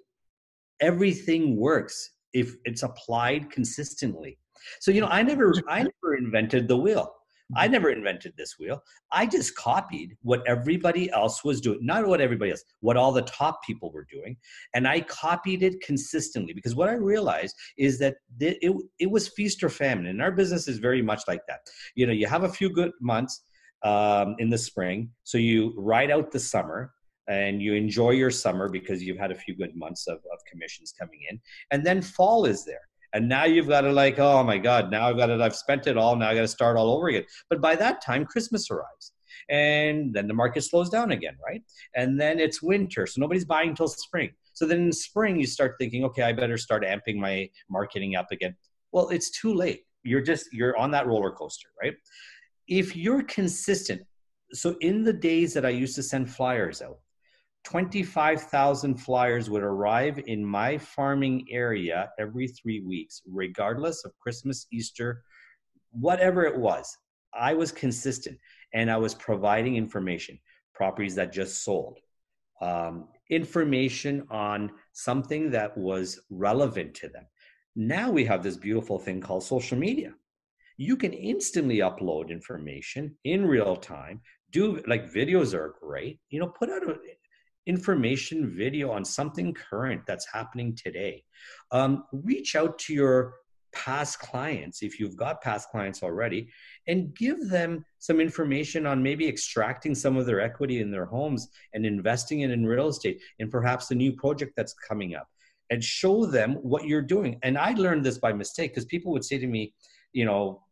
everything 0.80 1.56
works 1.56 2.12
if 2.34 2.56
it's 2.64 2.82
applied 2.82 3.52
consistently. 3.52 4.38
So 4.80 4.91
you 4.91 5.02
know 5.02 5.08
i 5.08 5.22
never 5.22 5.54
i 5.68 5.80
never 5.80 6.16
invented 6.18 6.68
the 6.68 6.78
wheel 6.78 7.14
I 7.56 7.68
never 7.68 7.89
invented 7.89 8.34
this 8.38 8.56
wheel. 8.60 8.84
I 9.12 9.26
just 9.26 9.56
copied 9.56 10.18
what 10.22 10.41
everybody 10.47 11.12
else 11.12 11.43
was 11.43 11.62
doing. 11.62 11.80
Not 11.82 12.08
what 12.08 12.22
everybody 12.22 12.52
else, 12.52 12.64
what 12.80 12.97
all 12.97 13.12
the 13.12 13.24
top 13.24 13.64
people 13.64 13.91
were 13.91 14.08
doing. 14.12 14.38
And 14.74 14.88
I 14.88 15.02
copied 15.02 15.64
it 15.64 15.82
consistently 15.82 16.54
because 16.54 16.76
what 16.76 16.89
I 16.89 16.93
realized 16.93 17.56
is 17.78 17.99
that 17.99 18.16
it, 18.39 18.74
it 18.99 19.12
was 19.12 19.30
feast 19.30 19.64
or 19.64 19.70
famine. 19.70 20.08
And 20.08 20.22
our 20.22 20.32
business 20.32 20.68
is 20.68 20.78
very 20.78 21.02
much 21.02 21.24
like 21.28 21.41
that. 21.47 21.60
You 21.95 22.08
know, 22.08 22.14
you 22.14 22.28
have 22.28 22.43
a 22.43 22.49
few 22.49 22.70
good 22.70 22.91
months 23.02 23.43
um, 23.84 24.36
in 24.39 24.49
the 24.49 24.58
spring. 24.58 25.10
So 25.24 25.38
you 25.38 25.74
ride 25.78 26.12
out 26.12 26.32
the 26.32 26.39
summer 26.39 26.91
and 27.28 27.62
you 27.62 27.74
enjoy 27.74 28.12
your 28.12 28.32
summer 28.32 28.70
because 28.70 29.02
you've 29.02 29.18
had 29.18 29.32
a 29.32 29.36
few 29.36 29.56
good 29.56 29.76
months 29.76 30.08
of, 30.08 30.18
of 30.18 30.39
commissions 30.52 30.93
coming 30.97 31.20
in. 31.30 31.39
And 31.72 31.86
then 31.86 32.02
fall 32.02 32.45
is 32.45 32.66
there 32.66 32.82
and 33.14 33.28
now 33.28 33.45
you've 33.45 33.68
got 33.68 33.82
to 33.82 33.91
like 33.91 34.20
oh 34.20 34.43
my 34.43 34.57
god 34.57 34.91
now 34.91 35.07
i've 35.07 35.18
got 35.18 35.30
it 35.30 35.41
i've 35.41 35.55
spent 35.55 35.88
it 35.88 35.97
all 35.97 36.16
now 36.16 36.30
i 36.30 36.36
got 36.36 36.41
to 36.41 36.47
start 36.47 36.78
all 36.78 36.91
over 36.91 37.07
again. 37.07 37.26
But 37.49 37.62
by 37.62 37.76
that 37.76 38.01
time 38.01 38.26
christmas 38.26 38.70
arrives. 38.70 39.14
And 39.49 40.14
then 40.14 40.28
the 40.28 40.34
market 40.34 40.62
slows 40.62 40.89
down 40.89 41.12
again 41.12 41.36
right? 41.45 41.62
And 41.95 42.20
then 42.20 42.39
it's 42.39 42.62
winter 42.62 43.05
so 43.07 43.20
nobody's 43.20 43.45
buying 43.45 43.70
until 43.70 43.88
spring. 43.88 44.32
So 44.53 44.66
then 44.66 44.82
in 44.82 44.91
spring 44.91 45.39
you 45.39 45.47
start 45.47 45.76
thinking 45.80 46.03
okay 46.05 46.24
i 46.24 46.34
better 46.34 46.57
start 46.57 46.84
amping 46.84 47.18
my 47.18 47.49
marketing 47.70 48.16
up 48.16 48.28
again. 48.32 48.55
Well 48.91 49.09
it's 49.09 49.32
too 49.32 49.53
late. 49.53 49.82
You're 50.03 50.22
just 50.22 50.47
you're 50.51 50.78
on 50.78 50.91
that 50.91 51.07
roller 51.07 51.32
coaster 51.32 51.70
right? 51.82 51.93
If 52.68 52.95
you're 52.95 53.24
consistent 53.24 54.01
so 54.53 54.76
in 54.82 55.03
the 55.03 55.14
days 55.14 55.53
that 55.53 55.66
i 55.66 55.70
used 55.70 55.95
to 55.95 56.03
send 56.03 56.30
flyers 56.30 56.82
out 56.82 56.97
25,000 57.64 58.95
flyers 58.95 59.49
would 59.49 59.64
arrive 59.64 60.20
in 60.26 60.43
my 60.43 60.78
farming 60.78 61.45
area 61.49 62.09
every 62.20 62.47
three 62.47 62.82
weeks, 62.82 63.22
regardless 63.26 64.03
of 64.03 64.18
Christmas, 64.20 64.68
Easter, 64.72 65.24
whatever 65.91 66.43
it 66.43 66.57
was. 66.57 66.97
I 67.34 67.53
was 67.53 67.72
consistent 67.72 68.38
and 68.74 68.89
I 68.89 68.97
was 68.97 69.14
providing 69.14 69.76
information, 69.76 70.39
properties 70.74 71.16
that 71.16 71.32
just 71.32 71.64
sold, 71.64 71.99
um, 72.62 73.07
information 73.30 74.26
on 74.30 74.72
something 74.93 75.51
that 75.51 75.78
was 75.78 76.20
relevant 76.30 76.93
to 76.95 77.09
them. 77.09 77.26
Now 77.76 78.12
we 78.12 78.26
have 78.26 78.43
this 78.43 78.57
beautiful 78.57 78.99
thing 78.99 79.22
called 79.22 79.43
social 79.43 79.78
media. 79.78 80.14
You 80.78 80.97
can 80.97 81.14
instantly 81.14 81.78
upload 81.78 82.30
information 82.30 83.16
in 83.24 83.45
real 83.45 83.76
time. 83.76 84.22
Do 84.51 84.82
like 84.88 85.12
videos 85.12 85.53
are 85.53 85.76
great. 85.80 86.20
You 86.30 86.39
know, 86.39 86.47
put 86.47 86.70
out 86.70 86.84
a, 86.84 86.95
information 87.68 88.49
video 88.55 88.91
on 88.91 89.05
something 89.05 89.53
current 89.53 90.01
that's 90.07 90.28
happening 90.32 90.76
today. 90.76 91.24
Um, 91.72 92.05
reach 92.12 92.55
out 92.55 92.80
to 92.80 92.93
your 92.93 93.36
past 93.74 94.20
clients, 94.20 94.84
if 94.84 94.99
you've 94.99 95.16
got 95.16 95.41
past 95.41 95.70
clients 95.70 96.03
already, 96.03 96.49
and 96.88 97.16
give 97.16 97.49
them 97.49 97.86
some 97.99 98.20
information 98.20 98.86
on 98.86 99.01
maybe 99.01 99.28
extracting 99.28 99.95
some 99.95 100.18
of 100.18 100.26
their 100.26 100.41
equity 100.41 100.82
in 100.82 100.91
their 100.91 101.05
homes 101.05 101.47
and 101.74 101.86
investing 101.86 102.41
it 102.41 102.51
in 102.51 102.66
real 102.66 102.88
estate 102.88 103.22
and 103.39 103.49
perhaps 103.49 103.91
a 103.91 103.95
new 103.95 104.14
project 104.14 104.53
that's 104.57 104.74
coming 104.74 105.16
up 105.16 105.28
and 105.70 105.84
show 105.84 106.26
them 106.26 106.55
what 106.55 106.86
you're 106.86 107.01
doing. 107.01 107.39
And 107.43 107.57
I 107.57 107.72
learned 107.74 108.05
this 108.05 108.18
by 108.18 108.34
mistake 108.34 108.72
because 108.72 108.86
people 108.86 109.12
would 109.14 109.24
say 109.24 109.38
to 109.38 109.47
me, 109.47 109.74
you 110.12 110.26
know, 110.26 110.64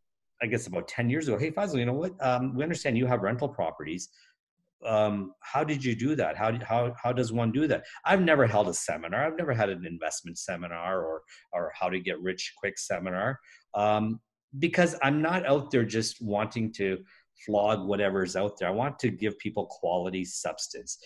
I 0.42 0.48
guess 0.48 0.68
about 0.68 0.88
10 0.88 1.10
years 1.10 1.28
ago, 1.28 1.38
hey, 1.38 1.52
Faisal, 1.52 1.80
you 1.80 1.86
know 1.86 1.94
what? 1.94 2.14
Um, 2.22 2.56
we 2.56 2.64
understand 2.64 2.98
you 2.98 3.06
have 3.06 3.22
rental 3.22 3.50
properties 3.50 4.10
um, 4.86 5.34
how 5.42 5.64
did 5.64 5.84
you 5.84 5.96
do 5.96 6.16
that? 6.16 6.38
How, 6.38 6.58
how, 6.64 6.94
how 7.02 7.12
does 7.12 7.32
one 7.32 7.52
do 7.52 7.68
that? 7.68 7.84
I've 8.06 8.22
never 8.22 8.48
held 8.48 8.70
a 8.70 8.74
seminar. 8.74 9.26
I've 9.26 9.38
never 9.38 9.54
had 9.54 9.70
an 9.70 9.86
investment 9.86 10.38
seminar 10.38 11.02
or, 11.02 11.22
or 11.52 11.72
how 11.78 11.90
to 11.90 12.00
get 12.00 12.22
rich 12.22 12.54
quick 12.58 12.78
seminar 12.78 13.40
um, 13.74 14.20
because 14.58 14.96
I'm 15.04 15.22
not 15.22 15.46
out 15.46 15.72
there 15.72 15.86
just 15.86 16.22
wanting 16.22 16.72
to 16.74 17.00
flog 17.46 17.88
whatever's 17.88 18.36
out 18.36 18.58
there. 18.58 18.70
I 18.70 18.72
want 18.72 19.00
to 19.00 19.10
give 19.10 19.38
people 19.40 19.66
quality 19.66 20.26
substance. 20.26 20.98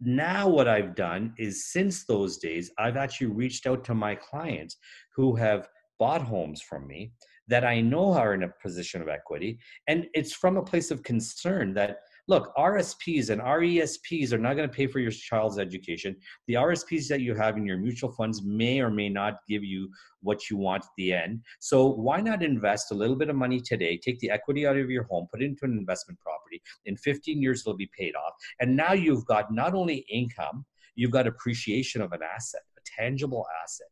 Now, 0.00 0.48
what 0.48 0.66
I've 0.66 0.96
done 0.96 1.32
is 1.38 1.70
since 1.70 2.04
those 2.04 2.38
days, 2.38 2.70
I've 2.78 2.96
actually 2.96 3.28
reached 3.28 3.66
out 3.66 3.84
to 3.84 3.94
my 3.94 4.14
clients 4.16 4.76
who 5.14 5.36
have 5.36 5.68
bought 5.98 6.22
homes 6.22 6.60
from 6.60 6.88
me 6.88 7.12
that 7.48 7.64
I 7.64 7.80
know 7.80 8.12
are 8.12 8.34
in 8.34 8.42
a 8.42 8.52
position 8.60 9.02
of 9.02 9.08
equity. 9.08 9.58
And 9.86 10.06
it's 10.14 10.32
from 10.32 10.56
a 10.56 10.62
place 10.62 10.90
of 10.90 11.02
concern 11.02 11.74
that 11.74 11.98
look, 12.32 12.56
RSPs 12.56 13.28
and 13.28 13.42
RESPs 13.42 14.32
are 14.32 14.38
not 14.38 14.56
going 14.56 14.66
to 14.66 14.74
pay 14.74 14.86
for 14.86 15.00
your 15.00 15.10
child's 15.10 15.58
education. 15.58 16.16
The 16.46 16.54
RSPs 16.54 17.06
that 17.08 17.20
you 17.20 17.34
have 17.34 17.58
in 17.58 17.66
your 17.66 17.76
mutual 17.76 18.10
funds 18.12 18.42
may 18.42 18.80
or 18.80 18.90
may 18.90 19.10
not 19.10 19.40
give 19.46 19.62
you 19.62 19.90
what 20.22 20.48
you 20.48 20.56
want 20.56 20.84
at 20.84 20.90
the 20.96 21.12
end. 21.12 21.42
So 21.60 21.86
why 21.86 22.22
not 22.22 22.42
invest 22.42 22.90
a 22.90 22.94
little 22.94 23.16
bit 23.16 23.28
of 23.28 23.36
money 23.36 23.60
today, 23.60 23.98
take 23.98 24.18
the 24.20 24.30
equity 24.30 24.66
out 24.66 24.78
of 24.78 24.88
your 24.90 25.02
home, 25.04 25.28
put 25.30 25.42
it 25.42 25.44
into 25.44 25.66
an 25.66 25.72
investment 25.72 26.18
property. 26.20 26.62
In 26.86 26.96
15 26.96 27.42
years, 27.42 27.60
it'll 27.60 27.76
be 27.76 27.90
paid 27.98 28.14
off. 28.16 28.32
And 28.60 28.74
now 28.74 28.94
you've 28.94 29.26
got 29.26 29.52
not 29.52 29.74
only 29.74 30.06
income, 30.10 30.64
you've 30.94 31.10
got 31.10 31.26
appreciation 31.26 32.00
of 32.00 32.12
an 32.12 32.20
asset, 32.22 32.62
a 32.78 32.80
tangible 33.00 33.46
asset 33.62 33.88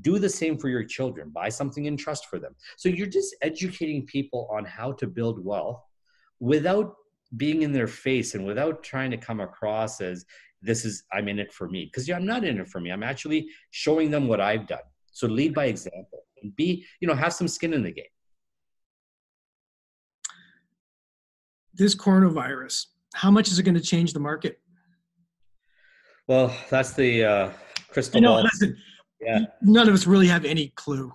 do 0.00 0.18
the 0.18 0.28
same 0.28 0.56
for 0.56 0.70
your 0.70 0.82
children 0.82 1.28
buy 1.28 1.50
something 1.50 1.84
in 1.84 1.98
trust 1.98 2.24
for 2.24 2.38
them 2.38 2.54
so 2.78 2.88
you're 2.88 3.06
just 3.06 3.36
educating 3.42 4.06
people 4.06 4.48
on 4.50 4.64
how 4.64 4.90
to 4.90 5.06
build 5.06 5.44
wealth 5.44 5.82
without 6.40 6.94
being 7.36 7.62
in 7.62 7.72
their 7.72 7.86
face 7.86 8.34
and 8.34 8.44
without 8.44 8.82
trying 8.82 9.10
to 9.10 9.16
come 9.16 9.40
across 9.40 10.00
as 10.00 10.24
this 10.60 10.84
is 10.84 11.04
i'm 11.12 11.28
in 11.28 11.38
it 11.38 11.52
for 11.52 11.68
me. 11.68 11.86
Because 11.86 12.08
i'm 12.08 12.26
not 12.26 12.44
in 12.44 12.58
it 12.58 12.68
for 12.68 12.80
me. 12.80 12.90
I'm 12.90 13.02
actually 13.02 13.48
showing 13.70 14.10
them 14.10 14.28
what 14.28 14.40
i've 14.40 14.66
done. 14.66 14.80
So 15.12 15.26
lead 15.26 15.54
by 15.54 15.66
example 15.66 16.24
and 16.42 16.54
be 16.56 16.84
you 17.00 17.08
know 17.08 17.14
have 17.14 17.32
some 17.32 17.48
skin 17.48 17.74
in 17.74 17.82
the 17.82 17.92
game. 17.92 18.04
This 21.74 21.94
coronavirus 21.94 22.86
how 23.14 23.30
much 23.30 23.48
is 23.48 23.58
it 23.58 23.62
going 23.64 23.74
to 23.74 23.80
change 23.80 24.12
the 24.12 24.20
market? 24.20 24.60
Well 26.28 26.54
that's 26.70 26.92
the 26.92 27.24
uh 27.24 27.50
crystal 27.88 28.20
know, 28.20 28.34
ball. 28.34 28.42
listen, 28.42 28.76
yeah. 29.20 29.40
none 29.60 29.88
of 29.88 29.94
us 29.94 30.06
really 30.06 30.28
have 30.28 30.44
any 30.44 30.68
clue 30.76 31.12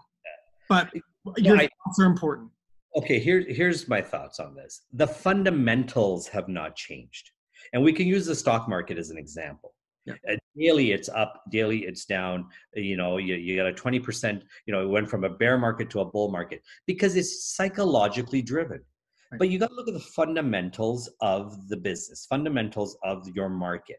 but 0.69 0.93
your 1.37 1.55
yeah, 1.55 1.67
thoughts 1.85 1.99
are 1.99 2.05
important 2.05 2.51
okay 2.97 3.19
here, 3.19 3.45
here's 3.47 3.87
my 3.87 4.01
thoughts 4.01 4.39
on 4.39 4.55
this. 4.55 4.81
The 4.91 5.07
fundamentals 5.07 6.27
have 6.27 6.47
not 6.49 6.75
changed. 6.75 7.31
And 7.73 7.83
we 7.83 7.93
can 7.93 8.07
use 8.07 8.25
the 8.25 8.35
stock 8.35 8.67
market 8.67 8.97
as 8.97 9.09
an 9.09 9.17
example. 9.17 9.73
Yeah. 10.05 10.13
Uh, 10.29 10.35
daily 10.57 10.93
it's 10.93 11.09
up 11.09 11.43
daily 11.51 11.79
it's 11.79 12.05
down. 12.05 12.45
You 12.73 12.95
know 12.95 13.17
you, 13.17 13.35
you 13.35 13.57
got 13.57 13.67
a 13.67 13.73
20% 13.73 14.41
you 14.65 14.73
know 14.73 14.81
it 14.81 14.89
went 14.89 15.09
from 15.09 15.25
a 15.25 15.29
bear 15.29 15.57
market 15.57 15.89
to 15.91 15.99
a 15.99 16.05
bull 16.05 16.31
market 16.31 16.61
because 16.85 17.15
it's 17.15 17.55
psychologically 17.55 18.41
driven. 18.41 18.81
Right. 19.29 19.39
but 19.39 19.49
you 19.49 19.59
got 19.59 19.67
to 19.67 19.75
look 19.75 19.89
at 19.89 19.93
the 19.93 19.99
fundamentals 19.99 21.09
of 21.19 21.67
the 21.67 21.75
business 21.75 22.25
fundamentals 22.29 22.97
of 23.03 23.27
your 23.35 23.49
market. 23.49 23.97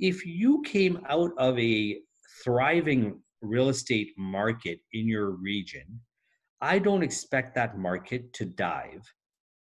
If 0.00 0.26
you 0.26 0.62
came 0.62 0.98
out 1.08 1.30
of 1.38 1.56
a 1.56 2.00
thriving 2.42 3.20
real 3.40 3.68
estate 3.68 4.12
market 4.18 4.80
in 4.92 5.06
your 5.06 5.30
region 5.30 6.00
I 6.60 6.78
don't 6.78 7.02
expect 7.02 7.54
that 7.54 7.78
market 7.78 8.32
to 8.34 8.44
dive 8.44 9.12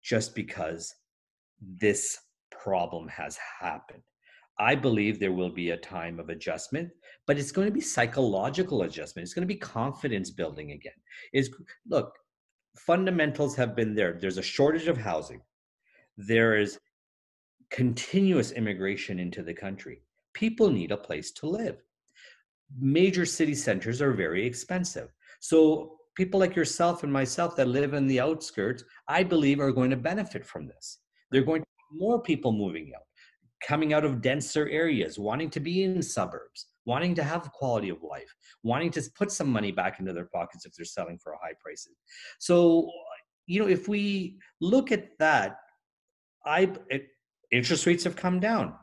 just 0.03 0.35
because 0.35 0.93
this 1.61 2.19
problem 2.51 3.07
has 3.07 3.37
happened. 3.59 4.03
I 4.59 4.75
believe 4.75 5.19
there 5.19 5.31
will 5.31 5.49
be 5.49 5.71
a 5.71 5.77
time 5.77 6.19
of 6.19 6.29
adjustment, 6.29 6.89
but 7.25 7.39
it's 7.39 7.51
going 7.51 7.67
to 7.67 7.73
be 7.73 7.81
psychological 7.81 8.83
adjustment. 8.83 9.23
It's 9.23 9.33
going 9.33 9.47
to 9.47 9.53
be 9.53 9.59
confidence 9.59 10.29
building 10.29 10.71
again. 10.71 10.93
Is 11.33 11.49
look, 11.89 12.13
fundamentals 12.77 13.55
have 13.55 13.75
been 13.75 13.95
there. 13.95 14.17
There's 14.19 14.37
a 14.37 14.43
shortage 14.43 14.87
of 14.87 14.97
housing. 14.97 15.41
There 16.17 16.59
is 16.59 16.79
continuous 17.71 18.51
immigration 18.51 19.19
into 19.19 19.41
the 19.41 19.53
country. 19.53 20.03
People 20.33 20.69
need 20.69 20.91
a 20.91 20.97
place 20.97 21.31
to 21.31 21.47
live. 21.47 21.81
Major 22.79 23.25
city 23.25 23.55
centers 23.55 24.01
are 24.01 24.13
very 24.13 24.45
expensive. 24.45 25.09
So 25.39 25.97
people 26.15 26.39
like 26.39 26.55
yourself 26.55 27.03
and 27.03 27.11
myself 27.11 27.55
that 27.55 27.67
live 27.67 27.93
in 27.93 28.07
the 28.07 28.19
outskirts, 28.19 28.83
I 29.07 29.23
believe, 29.23 29.59
are 29.59 29.71
going 29.71 29.89
to 29.89 29.97
benefit 29.97 30.45
from 30.45 30.67
this. 30.67 30.99
They're 31.31 31.43
going 31.43 31.61
to 31.61 31.67
more 31.93 32.21
people 32.21 32.51
moving 32.51 32.91
out, 32.95 33.03
coming 33.67 33.93
out 33.93 34.05
of 34.05 34.21
denser 34.21 34.67
areas, 34.69 35.19
wanting 35.19 35.49
to 35.51 35.59
be 35.59 35.83
in 35.83 36.01
suburbs, 36.01 36.67
wanting 36.85 37.15
to 37.15 37.23
have 37.23 37.51
quality 37.51 37.89
of 37.89 38.03
life, 38.03 38.33
wanting 38.63 38.91
to 38.91 39.03
put 39.15 39.31
some 39.31 39.49
money 39.49 39.71
back 39.71 39.99
into 39.99 40.13
their 40.13 40.29
pockets 40.33 40.65
if 40.65 40.73
they're 40.73 40.85
selling 40.85 41.17
for 41.17 41.33
a 41.33 41.37
high 41.37 41.53
prices. 41.63 41.95
So, 42.39 42.89
you 43.45 43.59
know, 43.59 43.67
if 43.67 43.87
we 43.87 44.39
look 44.61 44.91
at 44.91 45.17
that, 45.19 45.57
I 46.45 46.71
it, 46.89 47.07
interest 47.51 47.85
rates 47.85 48.03
have 48.03 48.15
come 48.15 48.39
down. 48.39 48.73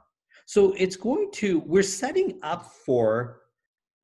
So 0.47 0.75
it's 0.77 0.97
going 0.97 1.31
to, 1.35 1.61
we're 1.61 1.83
setting 1.83 2.39
up 2.43 2.73
for 2.85 3.43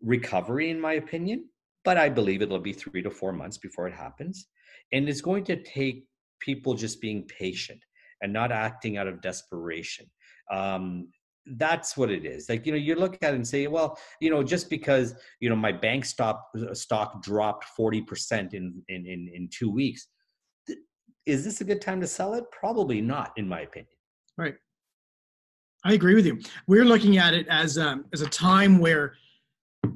recovery, 0.00 0.70
in 0.70 0.80
my 0.80 0.94
opinion 0.94 1.46
but 1.86 1.96
I 1.96 2.08
believe 2.08 2.42
it'll 2.42 2.58
be 2.58 2.72
three 2.72 3.00
to 3.00 3.10
four 3.10 3.32
months 3.32 3.58
before 3.58 3.86
it 3.86 3.94
happens. 3.94 4.48
And 4.92 5.08
it's 5.08 5.20
going 5.20 5.44
to 5.44 5.62
take 5.62 6.04
people 6.40 6.74
just 6.74 7.00
being 7.00 7.22
patient 7.28 7.80
and 8.20 8.32
not 8.32 8.50
acting 8.50 8.96
out 8.98 9.06
of 9.06 9.22
desperation. 9.22 10.06
Um, 10.52 11.08
that's 11.46 11.96
what 11.96 12.10
it 12.10 12.26
is. 12.26 12.48
Like, 12.48 12.66
you 12.66 12.72
know, 12.72 12.78
you 12.78 12.96
look 12.96 13.22
at 13.22 13.34
it 13.34 13.36
and 13.36 13.46
say, 13.46 13.68
well, 13.68 13.96
you 14.20 14.30
know, 14.30 14.42
just 14.42 14.68
because, 14.68 15.14
you 15.38 15.48
know, 15.48 15.54
my 15.54 15.70
bank 15.70 16.04
stock 16.04 16.48
uh, 16.58 16.74
stock 16.74 17.22
dropped 17.22 17.66
40% 17.78 18.52
in, 18.52 18.82
in, 18.88 19.06
in, 19.06 19.30
in 19.32 19.48
two 19.52 19.70
weeks, 19.70 20.08
is 21.24 21.44
this 21.44 21.60
a 21.60 21.64
good 21.64 21.80
time 21.80 22.00
to 22.00 22.06
sell 22.08 22.34
it? 22.34 22.44
Probably 22.50 23.00
not, 23.00 23.32
in 23.36 23.48
my 23.48 23.60
opinion. 23.60 23.94
Right. 24.36 24.56
I 25.84 25.92
agree 25.92 26.16
with 26.16 26.26
you. 26.26 26.40
We're 26.66 26.84
looking 26.84 27.18
at 27.18 27.32
it 27.32 27.46
as 27.48 27.78
um, 27.78 28.06
as 28.12 28.22
a 28.22 28.28
time 28.28 28.80
where 28.80 29.14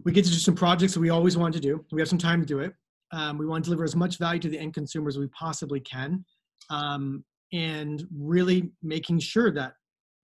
we 0.04 0.12
get 0.12 0.24
to 0.24 0.30
do 0.30 0.36
some 0.36 0.54
projects 0.54 0.94
that 0.94 1.00
we 1.00 1.10
always 1.10 1.36
want 1.36 1.54
to 1.54 1.60
do. 1.60 1.84
We 1.92 2.00
have 2.00 2.08
some 2.08 2.18
time 2.18 2.40
to 2.40 2.46
do 2.46 2.60
it. 2.60 2.74
Um, 3.12 3.38
we 3.38 3.46
want 3.46 3.64
to 3.64 3.68
deliver 3.68 3.84
as 3.84 3.96
much 3.96 4.18
value 4.18 4.40
to 4.40 4.48
the 4.48 4.58
end 4.58 4.74
consumers 4.74 5.16
as 5.16 5.20
we 5.20 5.28
possibly 5.28 5.80
can, 5.80 6.24
um, 6.70 7.24
and 7.52 8.06
really 8.16 8.70
making 8.82 9.18
sure 9.18 9.50
that 9.52 9.74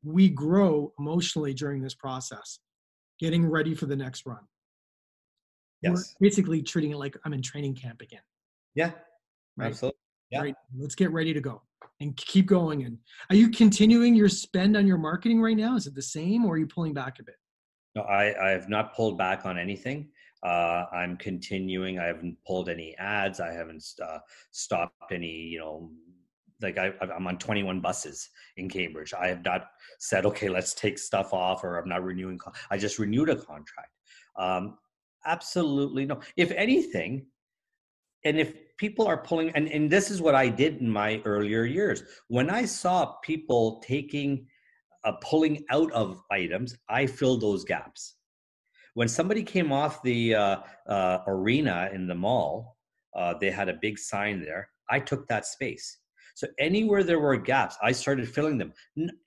we 0.04 0.28
grow 0.28 0.92
emotionally 0.98 1.52
during 1.52 1.82
this 1.82 1.94
process, 1.94 2.60
getting 3.18 3.44
ready 3.44 3.74
for 3.74 3.86
the 3.86 3.96
next 3.96 4.24
run. 4.24 4.38
Yes. 5.82 6.14
We're 6.20 6.28
basically 6.28 6.62
treating 6.62 6.92
it 6.92 6.96
like 6.96 7.16
I'm 7.24 7.32
in 7.32 7.42
training 7.42 7.74
camp 7.74 8.00
again. 8.02 8.20
Yeah. 8.74 8.92
Right. 9.56 9.68
Absolutely. 9.68 9.98
Yeah. 10.30 10.42
Right. 10.42 10.54
Let's 10.78 10.94
get 10.94 11.10
ready 11.12 11.32
to 11.34 11.40
go 11.40 11.62
and 12.00 12.16
keep 12.16 12.46
going. 12.46 12.84
And 12.84 12.98
are 13.30 13.36
you 13.36 13.50
continuing 13.50 14.14
your 14.14 14.28
spend 14.28 14.76
on 14.76 14.86
your 14.86 14.98
marketing 14.98 15.40
right 15.40 15.56
now? 15.56 15.76
Is 15.76 15.86
it 15.86 15.94
the 15.94 16.02
same 16.02 16.44
or 16.44 16.54
are 16.54 16.58
you 16.58 16.66
pulling 16.66 16.94
back 16.94 17.18
a 17.18 17.24
bit? 17.24 17.36
No, 17.96 18.02
I, 18.02 18.48
I 18.48 18.50
have 18.50 18.68
not 18.68 18.94
pulled 18.94 19.16
back 19.16 19.46
on 19.46 19.58
anything. 19.58 20.10
Uh, 20.42 20.84
I'm 20.92 21.16
continuing. 21.16 21.98
I 21.98 22.04
haven't 22.04 22.36
pulled 22.46 22.68
any 22.68 22.94
ads. 22.98 23.40
I 23.40 23.52
haven't 23.52 23.82
uh, 24.06 24.18
stopped 24.50 25.10
any, 25.10 25.32
you 25.32 25.58
know, 25.58 25.90
like 26.60 26.76
I, 26.76 26.92
I'm 27.00 27.26
on 27.26 27.38
21 27.38 27.80
buses 27.80 28.28
in 28.58 28.68
Cambridge. 28.68 29.14
I 29.14 29.28
have 29.28 29.42
not 29.42 29.68
said, 29.98 30.26
okay, 30.26 30.50
let's 30.50 30.74
take 30.74 30.98
stuff 30.98 31.32
off 31.32 31.64
or 31.64 31.78
I'm 31.78 31.88
not 31.88 32.04
renewing. 32.04 32.38
I 32.70 32.76
just 32.76 32.98
renewed 32.98 33.30
a 33.30 33.36
contract. 33.36 33.92
Um, 34.38 34.76
absolutely 35.24 36.04
no. 36.04 36.20
If 36.36 36.50
anything, 36.50 37.24
and 38.24 38.38
if 38.38 38.76
people 38.76 39.06
are 39.06 39.16
pulling, 39.16 39.50
and, 39.50 39.68
and 39.68 39.90
this 39.90 40.10
is 40.10 40.20
what 40.20 40.34
I 40.34 40.50
did 40.50 40.78
in 40.78 40.90
my 40.90 41.22
earlier 41.24 41.64
years, 41.64 42.02
when 42.28 42.50
I 42.50 42.66
saw 42.66 43.14
people 43.22 43.82
taking 43.86 44.46
uh, 45.06 45.12
pulling 45.22 45.64
out 45.70 45.90
of 45.92 46.20
items, 46.30 46.76
I 46.88 47.06
fill 47.06 47.38
those 47.38 47.64
gaps. 47.64 48.16
When 48.94 49.08
somebody 49.08 49.42
came 49.42 49.72
off 49.72 50.02
the 50.02 50.34
uh, 50.34 50.56
uh, 50.88 51.18
arena 51.26 51.90
in 51.92 52.06
the 52.06 52.14
mall, 52.14 52.76
uh, 53.14 53.34
they 53.40 53.50
had 53.50 53.68
a 53.68 53.78
big 53.80 53.98
sign 53.98 54.42
there. 54.42 54.68
I 54.90 55.00
took 55.00 55.26
that 55.28 55.46
space. 55.46 55.98
So 56.34 56.46
anywhere 56.58 57.02
there 57.02 57.20
were 57.20 57.36
gaps, 57.36 57.76
I 57.82 57.92
started 57.92 58.28
filling 58.28 58.58
them. 58.58 58.72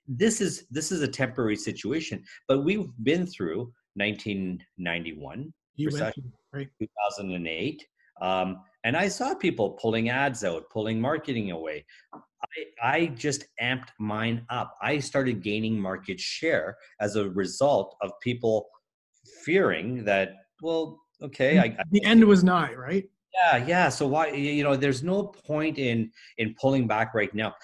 This 0.06 0.40
is 0.40 0.66
this 0.70 0.92
is 0.92 1.02
a 1.02 1.08
temporary 1.08 1.56
situation, 1.56 2.22
but 2.46 2.62
we've 2.62 2.86
been 3.02 3.26
through 3.26 3.72
1991, 3.94 5.52
recession, 5.78 6.32
right? 6.52 6.68
2008, 6.78 7.84
um, 8.20 8.60
and 8.84 8.96
I 8.96 9.08
saw 9.08 9.34
people 9.34 9.70
pulling 9.70 10.08
ads 10.08 10.44
out, 10.44 10.70
pulling 10.70 11.00
marketing 11.00 11.50
away. 11.50 11.84
I, 12.42 12.96
I 12.96 13.06
just 13.06 13.44
amped 13.60 13.88
mine 13.98 14.46
up. 14.48 14.76
I 14.82 14.98
started 14.98 15.42
gaining 15.42 15.78
market 15.78 16.18
share 16.18 16.76
as 17.00 17.16
a 17.16 17.28
result 17.30 17.96
of 18.02 18.12
people 18.20 18.68
fearing 19.44 20.04
that, 20.04 20.34
well, 20.62 21.00
okay, 21.22 21.58
I, 21.58 21.76
the 21.90 22.04
end 22.04 22.24
was 22.24 22.42
nigh, 22.42 22.74
right? 22.74 23.08
Yeah, 23.34 23.64
yeah. 23.64 23.88
So 23.88 24.06
why 24.06 24.28
you 24.28 24.64
know, 24.64 24.74
there's 24.76 25.02
no 25.02 25.24
point 25.24 25.78
in 25.78 26.10
in 26.38 26.54
pulling 26.60 26.86
back 26.86 27.14
right 27.14 27.32
now. 27.34 27.54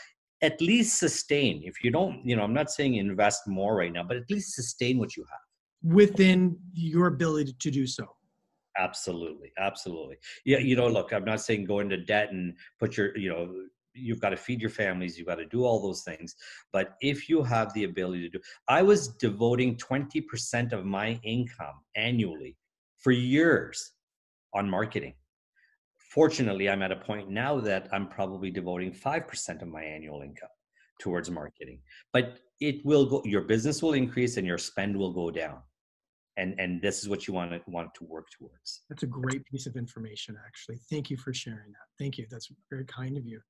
At 0.42 0.60
least 0.60 0.98
sustain. 0.98 1.62
If 1.64 1.82
you 1.82 1.90
don't, 1.90 2.24
you 2.24 2.36
know, 2.36 2.42
I'm 2.42 2.52
not 2.52 2.70
saying 2.70 2.94
invest 2.94 3.48
more 3.48 3.74
right 3.74 3.92
now, 3.92 4.04
but 4.04 4.18
at 4.18 4.30
least 4.30 4.54
sustain 4.54 4.98
what 4.98 5.16
you 5.16 5.24
have 5.30 5.94
within 5.94 6.56
your 6.72 7.06
ability 7.06 7.54
to 7.58 7.70
do 7.70 7.86
so. 7.86 8.06
Absolutely, 8.78 9.52
absolutely. 9.58 10.16
Yeah, 10.44 10.58
you 10.58 10.76
know, 10.76 10.88
look, 10.88 11.12
I'm 11.12 11.24
not 11.24 11.40
saying 11.40 11.64
go 11.64 11.80
into 11.80 11.96
debt 11.96 12.32
and 12.32 12.54
put 12.78 12.96
your, 12.96 13.16
you 13.16 13.30
know, 13.30 13.54
you've 13.96 14.20
got 14.20 14.30
to 14.30 14.36
feed 14.36 14.60
your 14.60 14.70
families, 14.70 15.16
you've 15.16 15.26
got 15.26 15.36
to 15.36 15.46
do 15.46 15.64
all 15.64 15.80
those 15.80 16.02
things. 16.02 16.34
But 16.72 16.96
if 17.00 17.28
you 17.28 17.42
have 17.42 17.72
the 17.74 17.84
ability 17.84 18.22
to 18.22 18.38
do, 18.38 18.40
I 18.68 18.82
was 18.82 19.08
devoting 19.08 19.76
20% 19.76 20.72
of 20.72 20.84
my 20.84 21.18
income 21.22 21.80
annually 21.94 22.56
for 22.98 23.12
years 23.12 23.92
on 24.54 24.68
marketing. 24.68 25.14
Fortunately, 25.98 26.70
I'm 26.70 26.82
at 26.82 26.92
a 26.92 26.96
point 26.96 27.28
now 27.30 27.60
that 27.60 27.88
I'm 27.92 28.08
probably 28.08 28.50
devoting 28.50 28.92
5% 28.92 29.62
of 29.62 29.68
my 29.68 29.82
annual 29.82 30.22
income 30.22 30.48
towards 31.00 31.30
marketing. 31.30 31.80
But 32.12 32.38
it 32.60 32.84
will 32.86 33.06
go, 33.06 33.22
your 33.24 33.42
business 33.42 33.82
will 33.82 33.92
increase 33.92 34.38
and 34.38 34.46
your 34.46 34.58
spend 34.58 34.96
will 34.96 35.12
go 35.12 35.30
down 35.30 35.58
and 36.36 36.54
and 36.58 36.80
this 36.82 37.02
is 37.02 37.08
what 37.08 37.26
you 37.26 37.34
want 37.34 37.50
to 37.50 37.60
want 37.66 37.94
to 37.94 38.04
work 38.04 38.28
towards 38.30 38.82
that's 38.88 39.02
a 39.02 39.06
great 39.06 39.44
piece 39.44 39.66
of 39.66 39.76
information 39.76 40.36
actually 40.46 40.78
thank 40.90 41.10
you 41.10 41.16
for 41.16 41.32
sharing 41.32 41.70
that 41.72 41.86
thank 41.98 42.18
you 42.18 42.26
that's 42.30 42.48
very 42.70 42.84
kind 42.84 43.16
of 43.16 43.26
you 43.26 43.40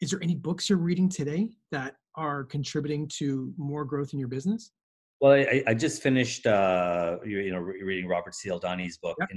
is 0.00 0.10
there 0.10 0.20
any 0.22 0.34
books 0.34 0.68
you're 0.68 0.78
reading 0.78 1.08
today 1.08 1.50
that 1.70 1.96
are 2.14 2.44
contributing 2.44 3.08
to 3.18 3.52
more 3.56 3.84
growth 3.84 4.12
in 4.12 4.18
your 4.18 4.28
business? 4.28 4.72
Well 5.20 5.32
i, 5.32 5.62
I 5.66 5.74
just 5.74 6.02
finished 6.02 6.46
uh 6.46 7.16
you 7.24 7.50
know 7.50 7.58
reading 7.58 8.06
robert 8.06 8.34
cialdini's 8.34 8.98
book 8.98 9.16
yep. 9.20 9.28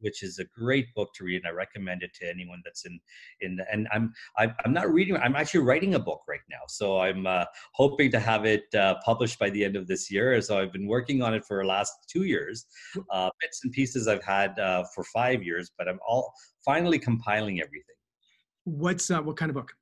Which 0.00 0.22
is 0.22 0.38
a 0.38 0.44
great 0.54 0.92
book 0.94 1.08
to 1.14 1.24
read 1.24 1.36
and 1.36 1.46
i 1.46 1.50
recommend 1.50 2.02
it 2.02 2.12
to 2.20 2.28
anyone 2.28 2.60
that's 2.64 2.84
in 2.84 3.00
in 3.40 3.58
and 3.72 3.88
i'm 3.92 4.12
i'm, 4.36 4.52
I'm 4.64 4.72
not 4.72 4.92
reading 4.92 5.16
i'm 5.16 5.36
actually 5.36 5.60
writing 5.60 5.94
a 5.94 5.98
book 5.98 6.20
right 6.28 6.40
now. 6.50 6.64
So 6.68 7.00
i'm 7.00 7.26
uh, 7.26 7.44
hoping 7.72 8.10
to 8.10 8.18
have 8.18 8.44
it 8.44 8.64
uh, 8.74 8.96
published 9.04 9.38
by 9.38 9.48
the 9.50 9.64
end 9.64 9.74
of 9.74 9.86
this 9.86 10.10
year. 10.10 10.40
So 10.42 10.58
i've 10.58 10.72
been 10.72 10.86
working 10.86 11.22
on 11.22 11.32
it 11.34 11.44
for 11.46 11.62
the 11.62 11.68
last 11.68 11.92
two 12.12 12.24
years 12.24 12.66
uh, 13.10 13.30
bits 13.40 13.60
and 13.64 13.72
pieces 13.72 14.06
i've 14.08 14.24
had 14.24 14.58
uh, 14.58 14.84
for 14.94 15.04
five 15.04 15.42
years 15.42 15.70
but 15.78 15.88
i'm 15.88 16.00
all 16.06 16.32
finally 16.64 16.98
compiling 16.98 17.60
everything 17.60 17.95
what's 18.66 19.10
uh, 19.10 19.22
what 19.22 19.36
kind 19.36 19.48
of 19.48 19.54
book? 19.54 19.72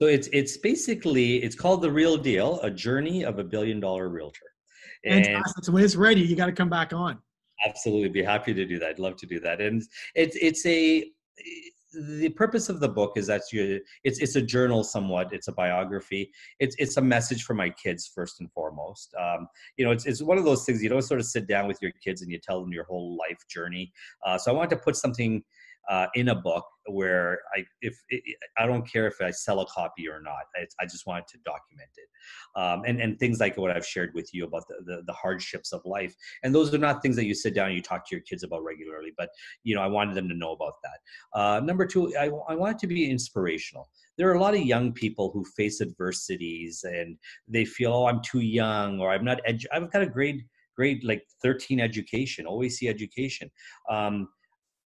So 0.00 0.08
it's 0.08 0.28
it's 0.32 0.58
basically 0.58 1.42
it's 1.42 1.56
called 1.56 1.80
the 1.80 1.90
real 1.90 2.18
deal 2.18 2.60
a 2.62 2.70
journey 2.70 3.24
of 3.24 3.38
a 3.38 3.44
billion 3.44 3.80
dollar 3.80 4.08
realtor. 4.10 4.46
And 5.04 5.24
Fantastic. 5.24 5.64
so 5.64 5.72
when 5.72 5.84
it's 5.84 5.96
ready 5.96 6.20
you 6.20 6.36
got 6.36 6.46
to 6.46 6.52
come 6.52 6.68
back 6.68 6.92
on. 6.92 7.18
Absolutely. 7.64 8.10
Be 8.10 8.22
happy 8.22 8.52
to 8.52 8.66
do 8.66 8.78
that. 8.80 8.90
I'd 8.90 8.98
love 8.98 9.16
to 9.16 9.26
do 9.26 9.40
that. 9.40 9.60
And 9.62 9.82
it's 10.14 10.36
it's 10.36 10.66
a 10.66 11.10
the 11.94 12.28
purpose 12.30 12.68
of 12.68 12.80
the 12.80 12.88
book 12.88 13.12
is 13.16 13.26
that 13.28 13.42
you 13.52 13.80
it's 14.04 14.18
it's 14.18 14.36
a 14.36 14.42
journal 14.42 14.84
somewhat. 14.84 15.32
It's 15.32 15.48
a 15.48 15.52
biography. 15.52 16.30
It's 16.58 16.76
it's 16.78 16.98
a 16.98 17.02
message 17.02 17.44
for 17.44 17.54
my 17.54 17.70
kids 17.70 18.10
first 18.12 18.40
and 18.40 18.52
foremost. 18.52 19.14
Um, 19.18 19.48
you 19.78 19.86
know 19.86 19.92
it's, 19.92 20.04
it's 20.04 20.22
one 20.22 20.36
of 20.36 20.44
those 20.44 20.64
things 20.64 20.82
you 20.82 20.90
don't 20.90 21.00
sort 21.00 21.20
of 21.20 21.26
sit 21.26 21.46
down 21.46 21.66
with 21.66 21.80
your 21.80 21.92
kids 22.04 22.20
and 22.20 22.30
you 22.30 22.38
tell 22.38 22.60
them 22.60 22.72
your 22.72 22.84
whole 22.84 23.16
life 23.16 23.38
journey. 23.48 23.92
Uh, 24.26 24.36
so 24.36 24.50
i 24.50 24.54
wanted 24.54 24.70
to 24.70 24.82
put 24.82 24.96
something 24.96 25.42
uh, 25.88 26.06
in 26.14 26.28
a 26.28 26.34
book 26.34 26.64
where 26.88 27.40
I 27.56 27.64
if 27.80 27.98
I 28.58 28.66
don't 28.66 28.90
care 28.90 29.06
if 29.06 29.20
I 29.20 29.30
sell 29.30 29.60
a 29.60 29.66
copy 29.66 30.08
or 30.08 30.20
not. 30.20 30.44
I, 30.56 30.66
I 30.80 30.84
just 30.86 31.06
wanted 31.06 31.26
to 31.28 31.38
document 31.44 31.90
it, 31.96 32.60
um, 32.60 32.82
and 32.86 33.00
and 33.00 33.18
things 33.18 33.40
like 33.40 33.56
what 33.56 33.70
I've 33.70 33.86
shared 33.86 34.12
with 34.14 34.32
you 34.32 34.44
about 34.44 34.64
the, 34.68 34.76
the, 34.84 35.02
the 35.06 35.12
hardships 35.12 35.72
of 35.72 35.84
life. 35.84 36.14
And 36.42 36.54
those 36.54 36.72
are 36.74 36.78
not 36.78 37.02
things 37.02 37.16
that 37.16 37.24
you 37.24 37.34
sit 37.34 37.54
down 37.54 37.68
and 37.68 37.76
you 37.76 37.82
talk 37.82 38.08
to 38.08 38.14
your 38.14 38.22
kids 38.22 38.42
about 38.42 38.64
regularly. 38.64 39.12
But 39.16 39.30
you 39.64 39.74
know, 39.74 39.82
I 39.82 39.86
wanted 39.86 40.14
them 40.14 40.28
to 40.28 40.34
know 40.34 40.52
about 40.52 40.74
that. 40.82 41.38
Uh, 41.38 41.60
number 41.60 41.86
two, 41.86 42.16
I 42.16 42.26
I 42.48 42.54
want 42.54 42.76
it 42.76 42.78
to 42.80 42.86
be 42.86 43.10
inspirational. 43.10 43.88
There 44.16 44.28
are 44.30 44.34
a 44.34 44.40
lot 44.40 44.54
of 44.54 44.62
young 44.62 44.92
people 44.92 45.30
who 45.32 45.44
face 45.44 45.80
adversities 45.80 46.84
and 46.84 47.18
they 47.48 47.64
feel, 47.64 47.92
oh, 47.92 48.06
I'm 48.06 48.22
too 48.22 48.40
young, 48.40 49.00
or 49.00 49.10
I'm 49.10 49.24
not. 49.24 49.40
Edu- 49.48 49.66
I've 49.72 49.92
got 49.92 50.02
a 50.02 50.06
grade 50.06 50.44
grade 50.76 51.02
like 51.04 51.24
13 51.42 51.80
education, 51.80 52.46
OAC 52.46 52.88
education. 52.88 53.50
Um, 53.90 54.28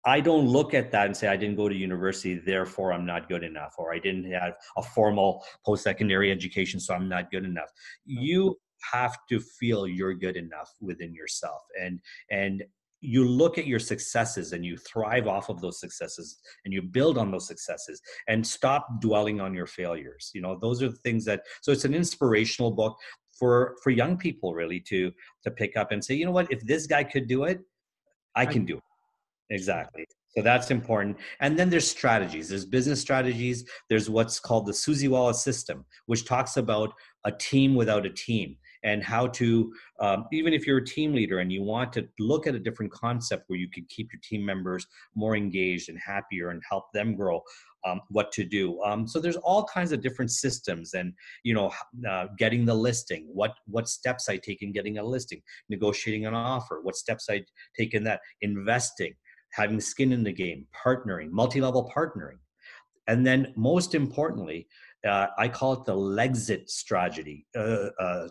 I 0.04 0.20
don't 0.20 0.46
look 0.46 0.74
at 0.74 0.90
that 0.92 1.06
and 1.06 1.16
say 1.16 1.28
I 1.28 1.36
didn't 1.36 1.56
go 1.56 1.68
to 1.68 1.74
university, 1.74 2.34
therefore 2.34 2.92
I'm 2.92 3.06
not 3.06 3.28
good 3.28 3.44
enough, 3.44 3.74
or 3.78 3.94
I 3.94 3.98
didn't 3.98 4.30
have 4.32 4.54
a 4.76 4.82
formal 4.82 5.44
post-secondary 5.64 6.30
education, 6.30 6.80
so 6.80 6.94
I'm 6.94 7.08
not 7.08 7.30
good 7.30 7.44
enough. 7.44 7.70
You 8.04 8.58
have 8.92 9.16
to 9.28 9.38
feel 9.38 9.86
you're 9.86 10.14
good 10.14 10.36
enough 10.36 10.70
within 10.80 11.14
yourself, 11.14 11.62
and 11.80 12.00
and 12.30 12.64
you 13.04 13.28
look 13.28 13.58
at 13.58 13.66
your 13.66 13.80
successes 13.80 14.52
and 14.52 14.64
you 14.64 14.76
thrive 14.76 15.26
off 15.26 15.48
of 15.48 15.60
those 15.60 15.80
successes 15.80 16.38
and 16.64 16.72
you 16.72 16.80
build 16.80 17.18
on 17.18 17.32
those 17.32 17.48
successes 17.48 18.00
and 18.28 18.46
stop 18.46 19.00
dwelling 19.00 19.40
on 19.40 19.52
your 19.52 19.66
failures 19.66 20.30
you 20.34 20.40
know? 20.40 20.56
Those 20.56 20.82
are 20.82 20.88
the 20.88 20.96
things 20.96 21.24
that 21.24 21.42
so 21.62 21.72
it's 21.72 21.84
an 21.84 21.94
inspirational 21.94 22.70
book 22.70 22.96
for 23.36 23.74
for 23.82 23.90
young 23.90 24.16
people 24.16 24.54
really 24.54 24.78
to 24.88 25.10
to 25.42 25.50
pick 25.50 25.76
up 25.76 25.90
and 25.90 26.02
say 26.02 26.14
you 26.14 26.24
know 26.24 26.30
what? 26.30 26.50
If 26.52 26.60
this 26.60 26.86
guy 26.86 27.02
could 27.02 27.26
do 27.26 27.42
it 27.44 27.60
i 28.34 28.46
can 28.46 28.64
do 28.64 28.76
it 28.76 28.82
Exactly. 29.50 30.06
So 30.36 30.42
that's 30.42 30.70
important. 30.70 31.18
And 31.40 31.58
then 31.58 31.68
there's 31.68 31.88
strategies. 31.88 32.48
There's 32.48 32.64
business 32.64 33.00
strategies. 33.00 33.68
There's 33.90 34.08
what's 34.08 34.40
called 34.40 34.66
the 34.66 34.72
Susiwala 34.72 35.34
system, 35.34 35.84
which 36.06 36.24
talks 36.24 36.56
about 36.56 36.94
a 37.24 37.32
team 37.32 37.74
without 37.74 38.06
a 38.06 38.10
team 38.10 38.56
and 38.84 39.02
how 39.02 39.26
to, 39.28 39.72
um, 40.00 40.24
even 40.32 40.52
if 40.52 40.66
you're 40.66 40.78
a 40.78 40.84
team 40.84 41.12
leader 41.12 41.38
and 41.38 41.52
you 41.52 41.62
want 41.62 41.92
to 41.92 42.08
look 42.18 42.46
at 42.46 42.54
a 42.54 42.58
different 42.58 42.90
concept 42.92 43.44
where 43.46 43.58
you 43.58 43.68
could 43.68 43.88
keep 43.88 44.08
your 44.12 44.20
team 44.22 44.44
members 44.44 44.86
more 45.14 45.36
engaged 45.36 45.88
and 45.88 45.98
happier 46.04 46.48
and 46.48 46.62
help 46.68 46.86
them 46.92 47.14
grow, 47.14 47.42
um, 47.84 48.00
what 48.08 48.32
to 48.32 48.44
do. 48.44 48.80
Um, 48.82 49.06
so 49.06 49.20
there's 49.20 49.36
all 49.36 49.64
kinds 49.64 49.92
of 49.92 50.02
different 50.02 50.30
systems, 50.30 50.94
and 50.94 51.12
you 51.42 51.52
know, 51.54 51.70
uh, 52.08 52.26
getting 52.38 52.64
the 52.64 52.74
listing, 52.74 53.28
what 53.32 53.54
what 53.66 53.88
steps 53.88 54.28
I 54.28 54.36
take 54.36 54.62
in 54.62 54.72
getting 54.72 54.98
a 54.98 55.04
listing, 55.04 55.42
negotiating 55.68 56.26
an 56.26 56.34
offer, 56.34 56.80
what 56.82 56.96
steps 56.96 57.26
I 57.28 57.42
take 57.76 57.94
in 57.94 58.04
that, 58.04 58.20
investing 58.40 59.14
having 59.52 59.80
skin 59.80 60.12
in 60.12 60.24
the 60.24 60.32
game, 60.32 60.66
partnering, 60.84 61.30
multi 61.30 61.60
level 61.60 61.90
partnering. 61.94 62.38
And 63.08 63.26
then, 63.26 63.52
most 63.56 63.94
importantly, 63.94 64.68
uh, 65.06 65.28
I 65.38 65.48
call 65.48 65.72
it 65.74 65.84
the 65.84 65.94
Legit 65.94 66.70
strategy, 66.70 67.46
uh, 67.56 67.88
uh, 68.00 68.28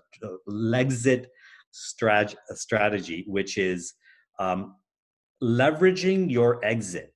Legit 0.48 1.28
strat- 1.74 2.36
strategy, 2.54 3.26
which 3.28 3.58
is 3.58 3.94
um, 4.40 4.76
leveraging 5.44 6.32
your 6.32 6.64
exit 6.64 7.14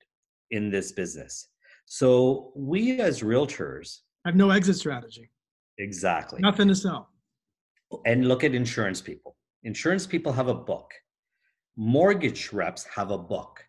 in 0.50 0.70
this 0.70 0.92
business. 0.92 1.48
So, 1.86 2.52
we 2.54 3.00
as 3.00 3.22
realtors 3.22 4.00
have 4.24 4.36
no 4.36 4.50
exit 4.50 4.76
strategy. 4.76 5.30
Exactly. 5.78 6.40
Nothing 6.40 6.68
to 6.68 6.74
sell. 6.74 7.10
And 8.04 8.28
look 8.28 8.44
at 8.44 8.54
insurance 8.54 9.00
people. 9.00 9.36
Insurance 9.62 10.06
people 10.06 10.32
have 10.32 10.48
a 10.48 10.54
book. 10.54 10.90
Mortgage 11.76 12.52
reps 12.52 12.84
have 12.84 13.10
a 13.10 13.18
book 13.18 13.62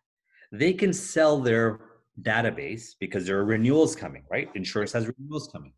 they 0.51 0.73
can 0.73 0.93
sell 0.93 1.39
their 1.39 1.79
database 2.21 2.95
because 2.99 3.25
there 3.25 3.37
are 3.37 3.45
renewals 3.45 3.95
coming, 3.95 4.23
right? 4.29 4.49
Insurance 4.55 4.91
has 4.93 5.09
renewals 5.17 5.49
coming. 5.51 5.73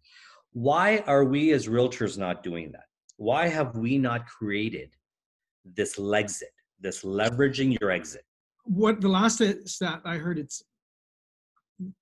Why 0.54 1.00
are 1.08 1.26
we 1.26 1.52
as 1.52 1.68
realtors 1.68 2.18
not 2.18 2.44
doing 2.44 2.72
that? 2.72 2.86
Why 3.18 3.48
have 3.48 3.76
we 3.76 3.98
not 3.98 4.26
created 4.28 4.92
this 5.66 6.00
exit, 6.00 6.54
this 6.80 7.04
leveraging 7.04 7.80
your 7.80 7.92
exit? 7.92 8.26
What 8.64 9.02
the 9.02 9.10
last 9.10 9.42
stat 9.68 10.02
I 10.06 10.16
heard, 10.18 10.40
it's 10.40 10.64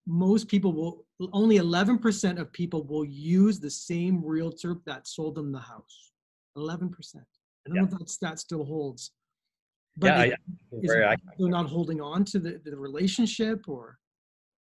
most 0.06 0.48
people 0.48 0.74
will 0.74 1.06
only 1.34 1.58
11% 1.58 2.40
of 2.40 2.52
people 2.52 2.84
will 2.84 3.06
use 3.06 3.60
the 3.60 3.70
same 3.70 4.24
realtor 4.24 4.78
that 4.86 5.08
sold 5.08 5.36
them 5.36 5.52
the 5.52 5.60
house. 5.60 6.12
11%. 6.58 6.90
I 7.16 7.20
don't 7.66 7.76
yeah. 7.76 7.82
know 7.82 7.88
if 7.92 8.00
that 8.00 8.10
stat 8.10 8.40
still 8.40 8.64
holds 8.64 9.12
but 9.98 10.08
yeah, 10.08 10.22
it, 10.24 11.04
I, 11.06 11.16
they're 11.38 11.50
not 11.50 11.68
holding 11.68 12.02
on 12.02 12.24
to 12.26 12.40
the, 12.40 12.62
the 12.64 12.78
relationship 12.78 13.68
or 13.68 13.98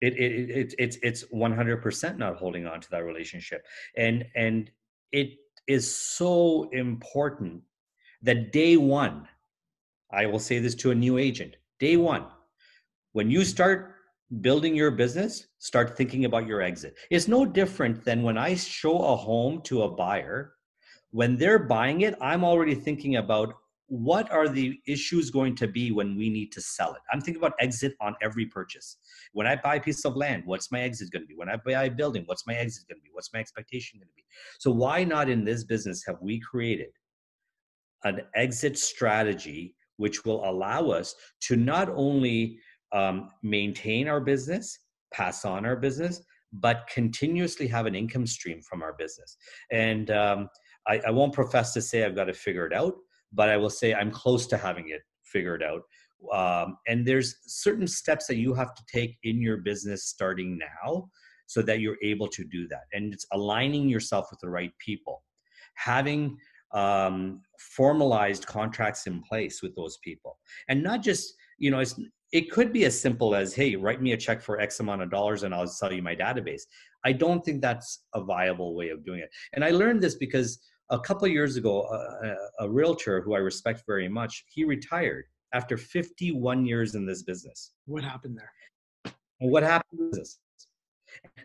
it, 0.01 0.15
it, 0.15 0.51
it 0.51 0.75
it's 0.79 0.99
it's 1.03 1.25
100% 1.25 2.19
not 2.19 2.37
holding 2.37 2.67
on 2.67 2.81
to 2.81 2.91
that 2.91 3.05
relationship 3.05 3.65
and 3.97 4.25
and 4.35 4.71
it 5.13 5.31
is 5.67 5.95
so 5.95 6.69
important 6.73 7.63
that 8.23 8.53
day 8.53 8.77
one 8.77 9.29
i 10.13 10.25
will 10.27 10.39
say 10.39 10.59
this 10.59 10.75
to 10.75 10.91
a 10.91 10.95
new 10.95 11.19
agent 11.19 11.57
day 11.79 11.97
one 11.97 12.25
when 13.13 13.31
you 13.31 13.45
start 13.45 13.97
building 14.41 14.75
your 14.75 14.91
business, 14.91 15.47
start 15.59 15.97
thinking 15.97 16.25
about 16.25 16.47
your 16.47 16.61
exit. 16.61 16.97
It's 17.11 17.29
no 17.29 17.45
different 17.47 18.05
than 18.05 18.23
when 18.23 18.37
I 18.37 18.55
show 18.55 18.99
a 18.99 19.17
home 19.17 19.63
to 19.63 19.83
a 19.83 19.91
buyer. 19.91 20.55
When 21.11 21.37
they're 21.37 21.59
buying 21.59 22.03
it, 22.03 22.15
I'm 22.21 22.45
already 22.45 22.75
thinking 22.75 23.17
about 23.17 23.55
what 23.89 24.31
are 24.31 24.49
the 24.49 24.79
issues 24.87 25.31
going 25.31 25.55
to 25.57 25.67
be 25.67 25.91
when 25.91 26.17
we 26.17 26.29
need 26.29 26.53
to 26.53 26.61
sell 26.61 26.93
it? 26.93 27.01
I'm 27.13 27.21
thinking 27.21 27.43
about 27.43 27.55
exit 27.59 27.95
on 28.01 28.15
every 28.23 28.47
purchase. 28.47 28.99
When 29.33 29.47
I 29.47 29.57
buy 29.57 29.77
a 29.77 29.81
piece 29.81 30.05
of 30.05 30.15
land, 30.15 30.43
what's 30.45 30.71
my 30.71 30.81
exit 30.81 31.11
going 31.11 31.23
to 31.23 31.27
be? 31.27 31.35
When 31.35 31.49
I 31.49 31.57
buy 31.57 31.85
a 31.85 31.91
building, 31.91 32.25
what's 32.27 32.47
my 32.47 32.55
exit 32.55 32.87
going 32.89 33.01
to 33.01 33.03
be? 33.03 33.11
What's 33.13 33.33
my 33.33 33.41
expectation 33.41 33.99
going 33.99 34.09
to 34.09 34.15
be? 34.15 34.25
So, 34.59 34.71
why 34.71 35.05
not 35.05 35.29
in 35.29 35.45
this 35.45 35.65
business 35.65 36.05
have 36.07 36.17
we 36.21 36.39
created 36.39 36.91
an 38.05 38.21
exit 38.35 38.79
strategy 38.79 39.75
which 39.97 40.25
will 40.25 40.49
allow 40.49 40.91
us 40.91 41.15
to 41.41 41.57
not 41.57 41.89
only 41.91 42.59
um, 42.93 43.31
maintain 43.43 44.09
our 44.09 44.21
business, 44.21 44.79
pass 45.13 45.45
on 45.45 45.67
our 45.67 45.77
business, 45.77 46.23
but 46.53 46.89
continuously 46.93 47.67
have 47.67 47.87
an 47.87 47.95
income 47.95 48.27
stream 48.27 48.63
from 48.63 48.83
our 48.83 48.95
business. 48.95 49.37
And 49.71 50.11
um, 50.11 50.49
I, 50.87 51.01
I, 51.07 51.11
won't 51.11 51.35
profess 51.35 51.75
to 51.75 51.83
say 51.83 52.05
I've 52.05 52.15
got 52.15 52.25
to 52.25 52.33
figure 52.33 52.67
it 52.67 52.73
out, 52.73 52.95
but 53.33 53.49
I 53.49 53.57
will 53.57 53.71
say 53.71 53.95
I'm 53.95 54.11
close 54.11 54.47
to 54.49 54.57
having 54.57 54.91
it 54.91 55.03
figured 55.25 55.63
out. 55.63 55.83
Um, 56.33 56.77
and 56.89 57.07
there's 57.07 57.37
certain 57.47 57.87
steps 57.87 58.27
that 58.27 58.37
you 58.37 58.55
have 58.55 58.75
to 58.75 58.83
take 58.93 59.17
in 59.23 59.41
your 59.41 59.59
business 59.59 60.07
starting 60.07 60.59
now 60.59 61.09
so 61.47 61.63
that 61.63 61.81
you're 61.81 61.99
able 62.03 62.29
to 62.29 62.45
do 62.45 62.67
that. 62.69 62.83
And 62.93 63.13
it's 63.13 63.27
aligning 63.33 63.89
yourself 63.89 64.27
with 64.31 64.41
the 64.41 64.51
right 64.51 64.73
people, 64.85 65.23
having 65.75 66.37
um, 66.73 67.41
formalized 67.59 68.47
contracts 68.47 69.07
in 69.07 69.23
place 69.23 69.63
with 69.63 69.75
those 69.77 69.99
people, 70.05 70.39
and 70.69 70.83
not 70.83 71.03
just 71.03 71.35
you 71.59 71.71
know 71.71 71.81
it's 71.81 71.99
it 72.33 72.51
could 72.51 72.73
be 72.73 72.85
as 72.85 72.99
simple 72.99 73.35
as 73.35 73.55
hey 73.55 73.77
write 73.77 74.01
me 74.01 74.13
a 74.13 74.17
check 74.17 74.41
for 74.41 74.61
x 74.61 74.81
amount 74.81 75.03
of 75.03 75.11
dollars 75.11 75.43
and 75.43 75.55
i'll 75.55 75.67
sell 75.67 75.93
you 75.93 76.03
my 76.03 76.15
database 76.15 76.63
i 77.05 77.13
don't 77.13 77.45
think 77.45 77.61
that's 77.61 78.05
a 78.15 78.23
viable 78.23 78.75
way 78.75 78.91
of 78.91 79.05
doing 79.05 79.21
it 79.21 79.31
and 79.55 79.65
i 79.65 79.71
learned 79.71 80.01
this 80.01 80.15
because 80.15 80.61
a 80.91 80.99
couple 80.99 81.29
years 81.29 81.57
ago 81.57 81.83
a, 81.83 82.65
a, 82.65 82.69
realtor 82.69 83.21
who 83.21 83.35
i 83.35 83.39
respect 83.39 83.83
very 83.87 84.09
much 84.09 84.45
he 84.49 84.65
retired 84.65 85.25
after 85.53 85.77
51 85.77 86.67
years 86.67 86.95
in 86.95 87.07
this 87.07 87.23
business. 87.23 87.73
What 87.87 88.05
happened 88.05 88.39
there? 88.39 89.15
And 89.41 89.51
what 89.51 89.63
happened 89.63 90.15
is 90.17 90.39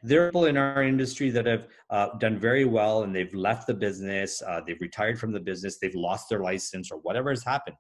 there 0.02 0.26
are 0.26 0.30
people 0.30 0.46
in 0.46 0.58
our 0.58 0.84
industry 0.84 1.30
that 1.30 1.46
have 1.46 1.68
uh, 1.90 2.18
done 2.18 2.38
very 2.38 2.66
well 2.66 3.04
and 3.04 3.16
they've 3.16 3.34
left 3.34 3.66
the 3.66 3.74
business 3.74 4.42
uh, 4.42 4.62
they've 4.66 4.82
retired 4.82 5.18
from 5.20 5.32
the 5.32 5.40
business 5.40 5.78
they've 5.80 5.96
lost 5.96 6.28
their 6.28 6.42
license 6.42 6.92
or 6.92 6.98
whatever 7.00 7.30
has 7.30 7.44
happened. 7.44 7.76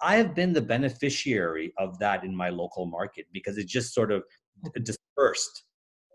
I 0.00 0.16
have 0.16 0.34
been 0.34 0.52
the 0.52 0.62
beneficiary 0.62 1.72
of 1.76 1.98
that 1.98 2.24
in 2.24 2.34
my 2.34 2.50
local 2.50 2.86
market 2.86 3.26
because 3.32 3.58
it 3.58 3.66
just 3.66 3.92
sort 3.92 4.12
of 4.12 4.22
dispersed 4.82 5.64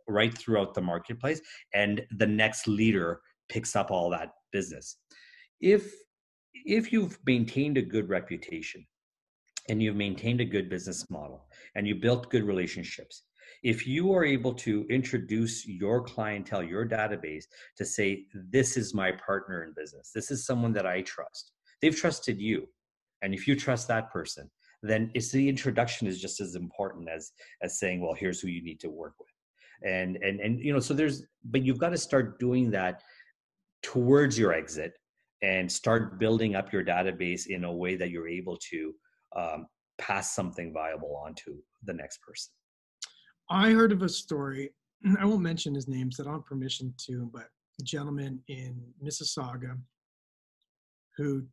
right 0.08 0.36
throughout 0.38 0.74
the 0.74 0.82
marketplace 0.82 1.41
and 1.74 2.02
the 2.18 2.28
next 2.28 2.68
leader 2.68 3.22
picks 3.50 3.76
up 3.76 3.91
all 3.91 4.10
that 4.10 4.32
business. 4.54 4.97
If 5.60 5.91
if 6.66 6.93
you've 6.93 7.20
maintained 7.26 7.78
a 7.78 7.82
good 7.82 8.08
reputation 8.08 8.86
and 9.68 9.84
you've 9.84 9.97
maintained 9.97 10.39
a 10.39 10.45
good 10.45 10.70
business 10.70 11.10
model 11.10 11.45
and 11.76 11.86
you 11.86 11.95
built 11.95 12.30
good 12.30 12.43
relationships, 12.43 13.24
if 13.64 13.86
you 13.86 14.14
are 14.14 14.24
able 14.24 14.54
to 14.54 14.86
introduce 14.89 15.68
your 15.68 16.01
clientele, 16.01 16.64
your 16.64 16.88
database 16.88 17.45
to 17.78 17.84
say, 17.84 18.28
this 18.34 18.78
is 18.78 18.93
my 18.93 19.12
partner 19.12 19.64
in 19.64 19.74
business, 19.76 20.12
this 20.16 20.32
is 20.32 20.45
someone 20.45 20.72
that 20.74 20.86
I 20.86 21.01
trust, 21.01 21.51
they've 21.82 21.95
trusted 21.95 22.39
you. 22.39 22.70
And 23.22 23.34
if 23.34 23.47
you 23.47 23.56
trust 23.58 23.88
that 23.89 24.12
person 24.12 24.49
then 24.84 25.10
it's 25.14 25.32
the 25.32 25.49
introduction 25.49 26.08
is 26.08 26.22
just 26.22 26.41
as 26.41 26.56
important 26.56 27.10
as 27.10 27.32
as 27.62 27.80
saying 27.80 28.01
well 28.01 28.14
here's 28.14 28.41
who 28.41 28.49
you 28.49 28.62
need 28.62 28.80
to 28.82 28.89
work 28.89 29.14
with. 29.18 29.30
And 29.89 30.18
and 30.18 30.39
and 30.39 30.60
you 30.60 30.74
know 30.74 30.80
so 30.80 30.93
there's 30.93 31.24
but 31.45 31.64
you've 31.64 31.80
got 31.80 31.89
to 31.89 31.97
start 31.97 32.39
doing 32.39 32.70
that 32.72 33.01
towards 33.84 34.38
your 34.38 34.54
exit 34.54 34.94
and 35.42 35.72
start 35.72 36.20
building 36.20 36.56
up 36.56 36.72
your 36.74 36.84
database 36.84 37.48
in 37.48 37.66
a 37.66 37.72
way 37.72 37.96
that 37.96 38.10
you're 38.10 38.30
able 38.30 38.58
to 38.72 38.94
um, 39.36 39.68
pass 39.98 40.34
something 40.34 40.74
viable 40.74 41.22
on 41.26 41.36
to 41.36 41.58
the 41.84 41.94
next 41.94 42.20
person. 42.22 42.52
I 43.50 43.72
heard 43.72 43.92
of 43.92 44.02
a 44.02 44.10
story 44.10 44.72
i 45.20 45.26
won't 45.26 45.42
mention 45.42 45.74
his 45.74 45.88
name 45.88 46.12
so 46.12 46.24
i 46.24 46.26
don't 46.26 46.36
have 46.36 46.46
permission 46.46 46.94
to 46.98 47.30
but 47.34 47.48
a 47.80 47.84
gentleman 47.84 48.40
in 48.48 48.82
mississauga 49.04 49.78
who 51.18 51.44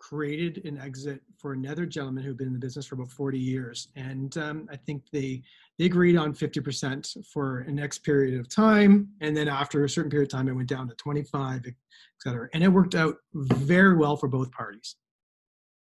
created 0.00 0.64
an 0.64 0.78
exit 0.78 1.20
for 1.36 1.52
another 1.52 1.84
gentleman 1.84 2.24
who'd 2.24 2.38
been 2.38 2.46
in 2.48 2.52
the 2.54 2.58
business 2.58 2.86
for 2.86 2.94
about 2.94 3.10
40 3.10 3.38
years. 3.38 3.88
And 3.94 4.36
um, 4.38 4.68
I 4.72 4.76
think 4.76 5.04
they, 5.12 5.42
they 5.78 5.84
agreed 5.84 6.16
on 6.16 6.34
50% 6.34 7.26
for 7.26 7.60
a 7.60 7.72
next 7.72 7.98
period 7.98 8.40
of 8.40 8.48
time. 8.48 9.10
And 9.20 9.36
then 9.36 9.46
after 9.46 9.84
a 9.84 9.88
certain 9.88 10.10
period 10.10 10.32
of 10.32 10.38
time, 10.38 10.48
it 10.48 10.54
went 10.54 10.68
down 10.68 10.88
to 10.88 10.94
25, 10.94 11.66
et 11.66 11.74
cetera. 12.18 12.48
And 12.54 12.64
it 12.64 12.68
worked 12.68 12.94
out 12.94 13.16
very 13.34 13.96
well 13.96 14.16
for 14.16 14.26
both 14.26 14.50
parties. 14.50 14.96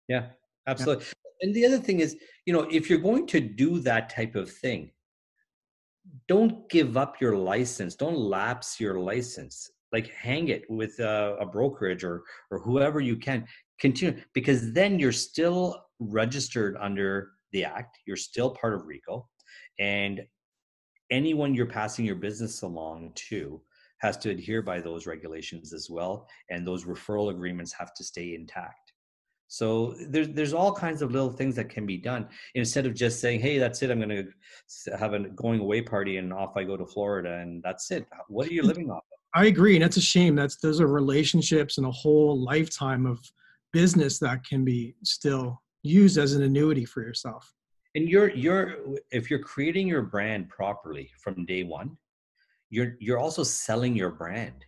Yeah, 0.08 0.26
absolutely. 0.66 1.04
Yeah. 1.04 1.46
And 1.46 1.54
the 1.54 1.66
other 1.66 1.78
thing 1.78 2.00
is, 2.00 2.16
you 2.44 2.52
know, 2.52 2.62
if 2.70 2.90
you're 2.90 2.98
going 2.98 3.26
to 3.28 3.40
do 3.40 3.78
that 3.80 4.10
type 4.10 4.34
of 4.34 4.50
thing, 4.50 4.90
don't 6.26 6.68
give 6.68 6.96
up 6.96 7.20
your 7.20 7.36
license. 7.36 7.94
Don't 7.94 8.18
lapse 8.18 8.80
your 8.80 8.98
license 8.98 9.70
like 9.92 10.10
hang 10.10 10.48
it 10.48 10.64
with 10.70 10.98
a, 11.00 11.36
a, 11.38 11.44
brokerage 11.44 12.02
or 12.02 12.22
or 12.50 12.58
whoever 12.60 12.98
you 12.98 13.16
can 13.16 13.44
continue 13.82 14.18
because 14.32 14.72
then 14.72 14.98
you're 14.98 15.12
still 15.12 15.84
registered 15.98 16.76
under 16.80 17.32
the 17.52 17.64
act 17.64 17.98
you're 18.06 18.16
still 18.16 18.50
part 18.50 18.72
of 18.72 18.86
RECO 18.86 19.26
and 19.78 20.22
anyone 21.10 21.54
you're 21.54 21.66
passing 21.66 22.04
your 22.04 22.16
business 22.16 22.62
along 22.62 23.12
to 23.14 23.60
has 23.98 24.16
to 24.16 24.30
adhere 24.30 24.62
by 24.62 24.80
those 24.80 25.06
regulations 25.06 25.72
as 25.72 25.88
well 25.88 26.26
and 26.50 26.66
those 26.66 26.84
referral 26.84 27.30
agreements 27.30 27.72
have 27.72 27.94
to 27.94 28.02
stay 28.02 28.34
intact. 28.34 28.92
So 29.46 29.94
there's 30.08 30.30
there's 30.30 30.54
all 30.54 30.72
kinds 30.72 31.02
of 31.02 31.12
little 31.12 31.30
things 31.30 31.54
that 31.56 31.68
can 31.68 31.84
be 31.84 31.98
done. 31.98 32.26
Instead 32.54 32.86
of 32.86 32.94
just 32.94 33.20
saying 33.20 33.40
hey 33.40 33.58
that's 33.58 33.82
it 33.82 33.90
i'm 33.90 34.00
going 34.00 34.08
to 34.08 34.96
have 34.96 35.12
a 35.12 35.20
going 35.30 35.60
away 35.60 35.82
party 35.82 36.16
and 36.16 36.32
off 36.32 36.56
i 36.56 36.64
go 36.64 36.76
to 36.76 36.86
florida 36.86 37.34
and 37.38 37.62
that's 37.62 37.90
it. 37.90 38.06
What 38.28 38.48
are 38.48 38.54
you 38.54 38.62
living 38.62 38.90
off 38.90 39.04
of? 39.12 39.18
I 39.34 39.46
agree 39.46 39.76
and 39.76 39.84
that's 39.84 39.98
a 39.98 40.02
shame. 40.14 40.34
That's 40.34 40.56
those 40.56 40.80
are 40.80 40.86
relationships 40.86 41.78
and 41.78 41.86
a 41.86 41.90
whole 41.90 42.42
lifetime 42.42 43.06
of 43.06 43.20
business 43.72 44.18
that 44.18 44.44
can 44.44 44.64
be 44.64 44.94
still 45.04 45.62
used 45.82 46.18
as 46.18 46.34
an 46.34 46.42
annuity 46.42 46.84
for 46.84 47.02
yourself. 47.02 47.52
And 47.94 48.08
you're 48.08 48.30
you're 48.30 48.76
if 49.10 49.30
you're 49.30 49.40
creating 49.40 49.86
your 49.86 50.02
brand 50.02 50.48
properly 50.48 51.10
from 51.22 51.44
day 51.44 51.62
one 51.62 51.96
you're 52.70 52.96
you're 53.00 53.18
also 53.18 53.44
selling 53.44 53.94
your 53.94 54.10
brand. 54.10 54.64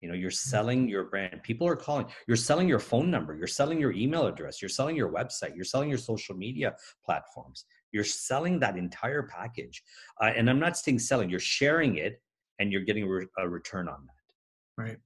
You 0.00 0.08
know 0.08 0.14
you're 0.14 0.30
mm-hmm. 0.30 0.50
selling 0.50 0.88
your 0.88 1.04
brand. 1.04 1.42
People 1.42 1.66
are 1.66 1.76
calling 1.76 2.06
you're 2.28 2.36
selling 2.36 2.68
your 2.68 2.78
phone 2.78 3.10
number 3.10 3.34
you're 3.34 3.46
selling 3.46 3.80
your 3.80 3.92
email 3.92 4.26
address 4.26 4.62
you're 4.62 4.68
selling 4.68 4.94
your 4.96 5.10
website 5.10 5.56
you're 5.56 5.64
selling 5.64 5.88
your 5.88 5.98
social 5.98 6.36
media 6.36 6.76
platforms. 7.04 7.64
You're 7.90 8.04
selling 8.04 8.60
that 8.60 8.76
entire 8.76 9.22
package. 9.22 9.82
Uh, 10.20 10.32
and 10.36 10.48
i'm 10.50 10.60
not 10.60 10.76
saying 10.76 10.98
selling 10.98 11.30
you're 11.30 11.40
sharing 11.40 11.96
it 11.96 12.20
and 12.58 12.70
you're 12.70 12.82
getting 12.82 13.04
a 13.38 13.48
return 13.48 13.88
on 13.88 14.06
that. 14.06 14.82
Right. 14.82 14.98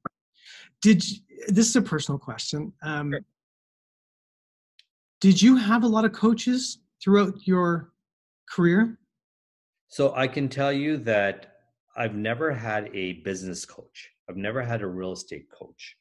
Did 0.80 1.08
you, 1.08 1.18
this 1.48 1.68
is 1.68 1.76
a 1.76 1.82
personal 1.82 2.18
question. 2.18 2.72
Um, 2.82 3.12
sure. 3.12 3.20
Did 5.22 5.40
you 5.40 5.54
have 5.54 5.84
a 5.84 5.86
lot 5.86 6.04
of 6.04 6.12
coaches 6.12 6.78
throughout 7.00 7.46
your 7.46 7.92
career? 8.50 8.98
So 9.86 10.12
I 10.16 10.26
can 10.26 10.48
tell 10.48 10.72
you 10.72 10.96
that 10.96 11.58
I've 11.96 12.16
never 12.16 12.50
had 12.50 12.90
a 12.92 13.12
business 13.24 13.64
coach. 13.64 14.10
I've 14.28 14.36
never 14.36 14.60
had 14.62 14.82
a 14.82 14.86
real 14.88 15.12
estate 15.12 15.46
coach. 15.48 15.96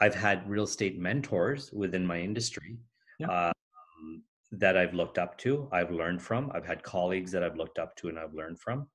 I've 0.00 0.16
had 0.16 0.50
real 0.50 0.64
estate 0.64 0.98
mentors 0.98 1.70
within 1.72 2.04
my 2.04 2.18
industry 2.18 2.78
yeah. 3.20 3.50
um, 3.50 4.24
that 4.50 4.76
I've 4.76 4.94
looked 4.94 5.18
up 5.18 5.38
to, 5.38 5.68
I've 5.70 5.92
learned 5.92 6.20
from. 6.20 6.50
I've 6.52 6.66
had 6.66 6.82
colleagues 6.82 7.30
that 7.30 7.44
I've 7.44 7.56
looked 7.56 7.78
up 7.78 7.94
to 7.98 8.08
and 8.08 8.18
I've 8.18 8.34
learned 8.34 8.58
from. 8.58 8.88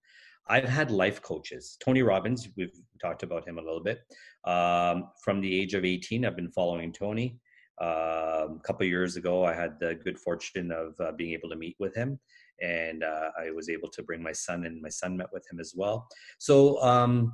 I've 0.49 0.67
had 0.67 0.91
life 0.91 1.21
coaches. 1.21 1.77
Tony 1.79 2.01
Robbins, 2.01 2.49
we've 2.57 2.77
talked 3.01 3.23
about 3.23 3.47
him 3.47 3.57
a 3.57 3.61
little 3.61 3.81
bit. 3.81 4.01
Um, 4.43 5.11
from 5.23 5.39
the 5.39 5.61
age 5.61 5.75
of 5.75 5.85
18, 5.85 6.25
I've 6.25 6.35
been 6.35 6.51
following 6.51 6.91
Tony. 6.91 7.39
Um, 7.81 8.59
a 8.59 8.61
couple 8.63 8.85
years 8.85 9.17
ago, 9.17 9.43
I 9.43 9.53
had 9.53 9.79
the 9.79 9.95
good 9.95 10.17
fortune 10.17 10.71
of 10.71 10.95
uh, 10.99 11.11
being 11.11 11.33
able 11.33 11.49
to 11.49 11.55
meet 11.55 11.75
with 11.79 11.93
him, 11.93 12.19
and 12.61 13.03
uh, 13.03 13.31
I 13.37 13.51
was 13.51 13.69
able 13.69 13.89
to 13.89 14.03
bring 14.03 14.23
my 14.23 14.31
son, 14.31 14.65
and 14.65 14.81
my 14.81 14.89
son 14.89 15.17
met 15.17 15.27
with 15.33 15.45
him 15.51 15.59
as 15.59 15.73
well. 15.75 16.07
So 16.39 16.81
um, 16.81 17.33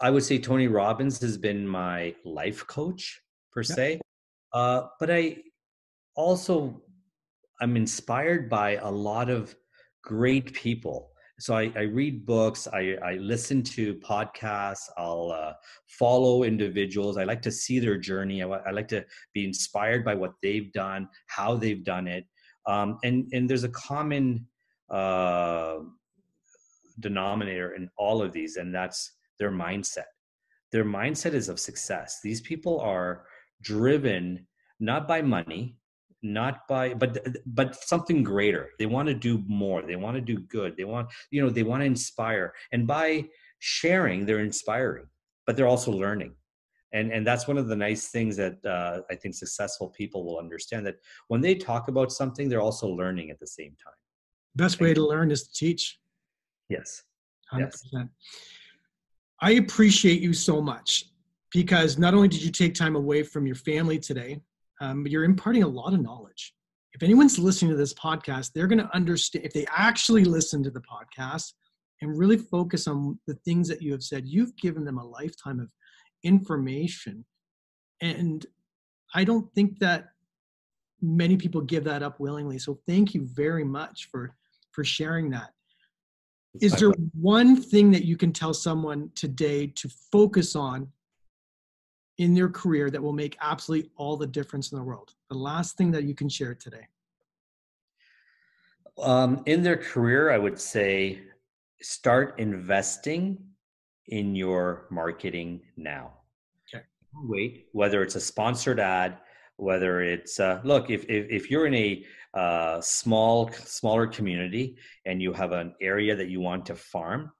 I 0.00 0.10
would 0.10 0.22
say 0.22 0.38
Tony 0.38 0.68
Robbins 0.68 1.20
has 1.22 1.36
been 1.36 1.66
my 1.66 2.14
life 2.24 2.64
coach 2.66 3.20
per 3.52 3.62
yeah. 3.62 3.74
se, 3.74 4.00
uh, 4.52 4.82
but 5.00 5.10
I 5.10 5.38
also 6.14 6.82
I'm 7.60 7.76
inspired 7.76 8.48
by 8.48 8.76
a 8.76 8.90
lot 8.90 9.30
of 9.30 9.54
great 10.02 10.52
people 10.52 11.13
so 11.40 11.54
I, 11.56 11.72
I, 11.74 11.82
read 11.82 12.24
books 12.24 12.68
I, 12.72 12.96
I, 13.04 13.14
listen 13.14 13.62
to 13.62 13.94
podcasts 13.96 14.88
i'll 14.96 15.32
uh, 15.32 15.52
follow 15.86 16.44
individuals 16.44 17.16
i 17.16 17.24
like 17.24 17.42
to 17.42 17.50
see 17.50 17.78
their 17.78 17.98
journey 17.98 18.42
I, 18.42 18.46
I, 18.46 18.70
like 18.70 18.88
to 18.88 19.04
be 19.32 19.44
inspired 19.44 20.04
by 20.04 20.14
what 20.14 20.34
they've 20.42 20.72
done 20.72 21.08
how 21.26 21.56
they've 21.56 21.84
done 21.84 22.06
it 22.06 22.24
um, 22.66 22.98
and 23.04 23.28
and 23.32 23.48
there's 23.48 23.64
a 23.64 23.68
common 23.70 24.46
uh, 24.90 25.78
denominator 27.00 27.74
in 27.74 27.90
all 27.96 28.22
of 28.22 28.32
these, 28.32 28.56
and 28.56 28.74
that's 28.74 29.12
their 29.38 29.50
mindset. 29.50 30.10
Their 30.72 30.84
mindset 30.84 31.34
is 31.34 31.48
of 31.48 31.60
success. 31.60 32.20
These 32.22 32.40
people 32.40 32.80
are 32.80 33.26
driven 33.62 34.46
not 34.80 35.06
by 35.06 35.22
money, 35.22 35.76
not 36.24 36.66
by 36.66 36.94
but 36.94 37.26
but 37.46 37.76
something 37.76 38.22
greater. 38.22 38.70
They 38.78 38.86
want 38.86 39.08
to 39.08 39.14
do 39.14 39.44
more. 39.46 39.82
They 39.82 39.96
want 39.96 40.16
to 40.16 40.20
do 40.20 40.38
good. 40.38 40.76
They 40.76 40.84
want 40.84 41.08
you 41.30 41.42
know 41.42 41.50
they 41.50 41.62
want 41.62 41.82
to 41.82 41.86
inspire, 41.86 42.54
and 42.72 42.86
by 42.86 43.26
sharing, 43.58 44.26
they're 44.26 44.40
inspiring, 44.40 45.06
but 45.46 45.56
they're 45.56 45.68
also 45.68 45.90
learning. 45.90 46.34
And, 46.92 47.10
and 47.10 47.26
that's 47.26 47.48
one 47.48 47.58
of 47.58 47.66
the 47.66 47.74
nice 47.74 48.08
things 48.08 48.36
that 48.36 48.64
uh, 48.64 49.00
I 49.10 49.16
think 49.16 49.34
successful 49.34 49.88
people 49.88 50.24
will 50.24 50.38
understand 50.38 50.86
that 50.86 50.96
when 51.26 51.40
they 51.40 51.54
talk 51.54 51.88
about 51.88 52.12
something, 52.12 52.48
they're 52.48 52.60
also 52.60 52.86
learning 52.86 53.30
at 53.30 53.40
the 53.40 53.46
same 53.46 53.74
time. 53.82 53.94
Best 54.54 54.80
way 54.80 54.94
to 54.94 55.04
learn 55.04 55.32
is 55.32 55.48
to 55.48 55.52
teach. 55.52 55.98
Yes. 56.68 57.02
100%. 57.52 57.60
Yes. 57.60 58.08
I 59.40 59.52
appreciate 59.52 60.20
you 60.20 60.32
so 60.32 60.60
much 60.60 61.06
because 61.50 61.98
not 61.98 62.14
only 62.14 62.28
did 62.28 62.42
you 62.42 62.52
take 62.52 62.74
time 62.74 62.96
away 62.96 63.22
from 63.22 63.46
your 63.46 63.56
family 63.56 63.98
today, 63.98 64.40
um, 64.84 65.02
but 65.02 65.10
you're 65.10 65.24
imparting 65.24 65.62
a 65.62 65.68
lot 65.68 65.94
of 65.94 66.00
knowledge. 66.02 66.54
If 66.92 67.02
anyone's 67.02 67.38
listening 67.38 67.70
to 67.72 67.76
this 67.76 67.94
podcast, 67.94 68.52
they're 68.54 68.66
going 68.66 68.78
to 68.78 68.94
understand, 68.94 69.44
if 69.44 69.52
they 69.52 69.66
actually 69.74 70.24
listen 70.24 70.62
to 70.62 70.70
the 70.70 70.82
podcast 70.82 71.52
and 72.02 72.18
really 72.18 72.36
focus 72.36 72.86
on 72.86 73.18
the 73.26 73.34
things 73.44 73.68
that 73.68 73.82
you 73.82 73.92
have 73.92 74.02
said, 74.02 74.26
you've 74.26 74.56
given 74.56 74.84
them 74.84 74.98
a 74.98 75.04
lifetime 75.04 75.58
of 75.58 75.70
information. 76.22 77.24
And 78.00 78.46
I 79.14 79.24
don't 79.24 79.52
think 79.54 79.78
that 79.80 80.10
many 81.00 81.36
people 81.36 81.60
give 81.60 81.84
that 81.84 82.02
up 82.02 82.20
willingly. 82.20 82.58
So 82.58 82.78
thank 82.86 83.14
you 83.14 83.26
very 83.32 83.64
much 83.64 84.08
for 84.10 84.36
for 84.72 84.84
sharing 84.84 85.30
that. 85.30 85.50
Is 86.60 86.72
there 86.72 86.92
one 87.12 87.60
thing 87.60 87.90
that 87.92 88.04
you 88.04 88.16
can 88.16 88.32
tell 88.32 88.54
someone 88.54 89.10
today 89.14 89.68
to 89.68 89.88
focus 90.10 90.56
on 90.56 90.88
in 92.18 92.34
their 92.34 92.48
career 92.48 92.90
that 92.90 93.02
will 93.02 93.12
make 93.12 93.36
absolutely 93.40 93.90
all 93.96 94.16
the 94.16 94.26
difference 94.26 94.72
in 94.72 94.78
the 94.78 94.84
world? 94.84 95.14
The 95.28 95.36
last 95.36 95.76
thing 95.76 95.90
that 95.92 96.04
you 96.04 96.14
can 96.14 96.28
share 96.28 96.54
today. 96.54 96.86
Um, 98.98 99.42
in 99.46 99.62
their 99.62 99.76
career, 99.76 100.30
I 100.30 100.38
would 100.38 100.60
say 100.60 101.22
start 101.82 102.38
investing 102.38 103.38
in 104.08 104.36
your 104.36 104.86
marketing 104.90 105.62
now. 105.76 106.12
Okay. 106.72 106.84
Wait, 107.14 107.66
whether 107.72 108.02
it's 108.02 108.14
a 108.14 108.20
sponsored 108.20 108.78
ad, 108.78 109.18
whether 109.56 110.00
it's 110.00 110.40
uh, 110.40 110.60
look 110.64 110.90
if, 110.90 111.04
if, 111.04 111.26
if 111.30 111.50
you're 111.50 111.66
in 111.66 111.74
a 111.74 112.04
uh, 112.34 112.80
small 112.80 113.50
smaller 113.52 114.06
community 114.06 114.76
and 115.06 115.22
you 115.22 115.32
have 115.32 115.52
an 115.52 115.74
area 115.80 116.16
that 116.16 116.28
you 116.28 116.40
want 116.40 116.66
to 116.66 116.74
farm 116.74 117.30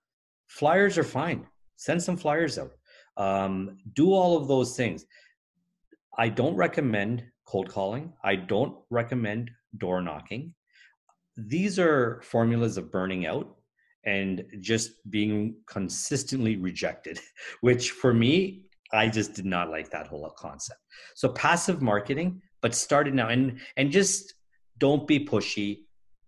flyers 0.46 0.96
are 0.96 1.04
fine 1.04 1.44
send 1.76 2.00
some 2.00 2.16
flyers 2.16 2.58
out 2.58 2.72
um, 3.16 3.78
do 3.94 4.12
all 4.12 4.36
of 4.36 4.48
those 4.48 4.76
things. 4.76 5.06
I 6.18 6.28
don't 6.28 6.56
recommend 6.56 7.24
cold 7.46 7.68
calling. 7.68 8.12
I 8.22 8.36
don't 8.36 8.76
recommend 8.90 9.50
door 9.76 10.00
knocking. 10.00 10.54
These 11.36 11.78
are 11.78 12.20
formulas 12.22 12.76
of 12.76 12.90
burning 12.90 13.26
out 13.26 13.56
and 14.04 14.44
just 14.60 15.10
being 15.10 15.56
consistently 15.66 16.56
rejected 16.56 17.18
which 17.62 17.90
for 17.90 18.12
me 18.12 18.64
I 18.92 19.08
just 19.08 19.34
did 19.34 19.44
not 19.44 19.70
like 19.70 19.90
that 19.90 20.06
whole 20.06 20.30
concept. 20.38 20.78
So 21.16 21.28
passive 21.30 21.82
marketing, 21.82 22.40
but 22.62 22.74
start 22.74 23.08
it 23.08 23.14
now. 23.14 23.28
And 23.28 23.60
and 23.76 23.90
just 23.90 24.34
don't 24.78 25.06
be 25.06 25.26
pushy. 25.26 25.80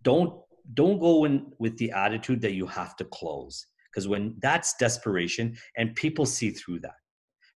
Don't 0.03 0.41
don't 0.75 0.99
go 0.99 1.25
in 1.25 1.53
with 1.59 1.77
the 1.79 1.93
attitude 1.93 2.41
that 2.41 2.55
you 2.55 2.67
have 2.67 2.97
to 2.97 3.05
close 3.05 3.67
because 3.97 4.07
when 4.07 4.35
that's 4.41 4.75
desperation 4.75 5.57
and 5.79 5.95
people 5.95 6.27
see 6.27 6.51
through 6.51 6.79
that. 6.81 6.97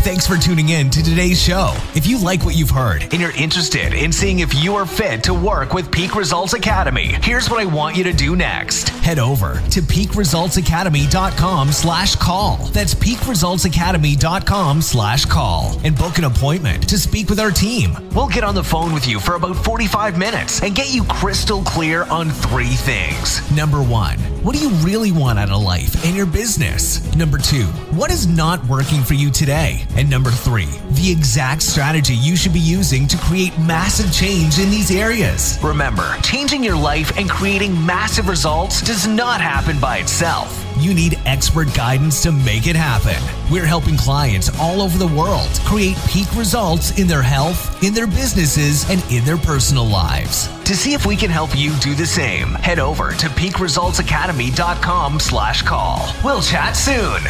Thanks 0.07 0.24
for 0.24 0.36
tuning 0.36 0.68
in 0.68 0.88
to 0.90 1.02
today's 1.02 1.42
show. 1.42 1.74
If 1.96 2.07
you 2.07 2.22
like 2.22 2.44
what 2.44 2.54
you've 2.54 2.70
heard 2.70 3.02
and 3.02 3.14
you're 3.14 3.34
interested 3.34 3.92
in 3.92 4.12
seeing 4.12 4.38
if 4.38 4.54
you 4.54 4.76
are 4.76 4.86
fit 4.86 5.24
to 5.24 5.34
work 5.34 5.74
with 5.74 5.90
Peak 5.90 6.14
Results 6.14 6.52
Academy, 6.52 7.16
here's 7.24 7.50
what 7.50 7.59
I 7.59 7.64
want 7.64 7.96
you 7.96 8.04
to 8.04 8.12
do 8.12 8.36
next. 8.36 8.90
Head 8.90 9.18
over 9.18 9.54
to 9.54 9.82
peakresultsacademy.com 9.82 11.72
slash 11.72 12.14
call. 12.14 12.59
That's 12.68 12.94
peakresultsacademy.com 12.94 14.80
slash 14.80 15.24
call 15.24 15.76
and 15.82 15.98
book 15.98 16.18
an 16.18 16.24
appointment 16.24 16.88
to 16.88 16.98
speak 16.98 17.28
with 17.28 17.40
our 17.40 17.50
team. 17.50 17.96
We'll 18.14 18.28
get 18.28 18.44
on 18.44 18.54
the 18.54 18.62
phone 18.62 18.94
with 18.94 19.09
you 19.09 19.18
for 19.18 19.34
about 19.34 19.57
45 19.57 20.16
minutes 20.16 20.62
and 20.62 20.72
get 20.72 20.94
you 20.94 21.02
crystal 21.02 21.64
clear 21.64 22.04
on 22.04 22.30
three 22.30 22.66
things. 22.66 23.42
Number 23.50 23.82
one, 23.82 24.20
what 24.44 24.54
do 24.54 24.61
you 24.61 24.70
really 24.86 25.11
want 25.11 25.40
out 25.40 25.50
of 25.50 25.61
life 25.61 26.04
and 26.04 26.14
your 26.14 26.26
business? 26.26 27.02
Number 27.16 27.38
two, 27.38 27.64
what 27.96 28.12
is 28.12 28.28
not 28.28 28.64
working 28.66 29.02
for 29.02 29.14
you 29.14 29.32
today? 29.32 29.84
And 29.97 30.11
number 30.11 30.30
three, 30.30 30.68
the 30.90 31.11
exact 31.11 31.62
strategy 31.62 32.14
you 32.14 32.36
should 32.36 32.53
be 32.53 32.61
using 32.61 33.09
to 33.09 33.16
create 33.16 33.59
massive 33.59 34.12
change 34.12 34.59
in 34.59 34.68
these 34.68 34.90
areas. 34.90 35.59
Remember, 35.62 36.16
changing 36.22 36.62
your 36.62 36.76
life 36.76 37.16
and 37.16 37.30
creating 37.30 37.72
massive 37.86 38.28
results 38.28 38.82
does 38.82 39.07
not 39.07 39.40
happen 39.40 39.80
by 39.80 39.97
itself. 39.97 40.62
You 40.78 40.92
need 40.92 41.18
expert 41.24 41.72
guidance 41.74 42.22
to 42.24 42.32
make 42.32 42.66
it 42.66 42.76
happen. 42.76 43.16
We're 43.51 43.64
helping 43.64 43.97
clients 43.97 44.51
all 44.61 44.82
over 44.82 44.99
the 44.99 45.07
world 45.07 45.49
create 45.64 45.97
peak 46.09 46.30
results 46.36 46.99
in 46.99 47.07
their 47.07 47.22
health, 47.22 47.82
in 47.82 47.94
their 47.94 48.07
businesses, 48.07 48.88
and 48.90 49.03
in 49.11 49.24
their 49.24 49.38
personal 49.38 49.86
lives. 49.86 50.49
To 50.64 50.76
see 50.76 50.92
if 50.92 51.07
we 51.07 51.16
can 51.16 51.30
help 51.30 51.57
you 51.57 51.74
do 51.76 51.94
the 51.94 52.05
same, 52.05 52.49
head 52.49 52.78
over 52.78 53.12
to 53.12 53.28
peakresultsacademy.com 53.28 55.20
slash 55.20 55.62
call. 55.62 56.12
We'll 56.22 56.42
chat 56.42 56.76
soon. 56.76 57.22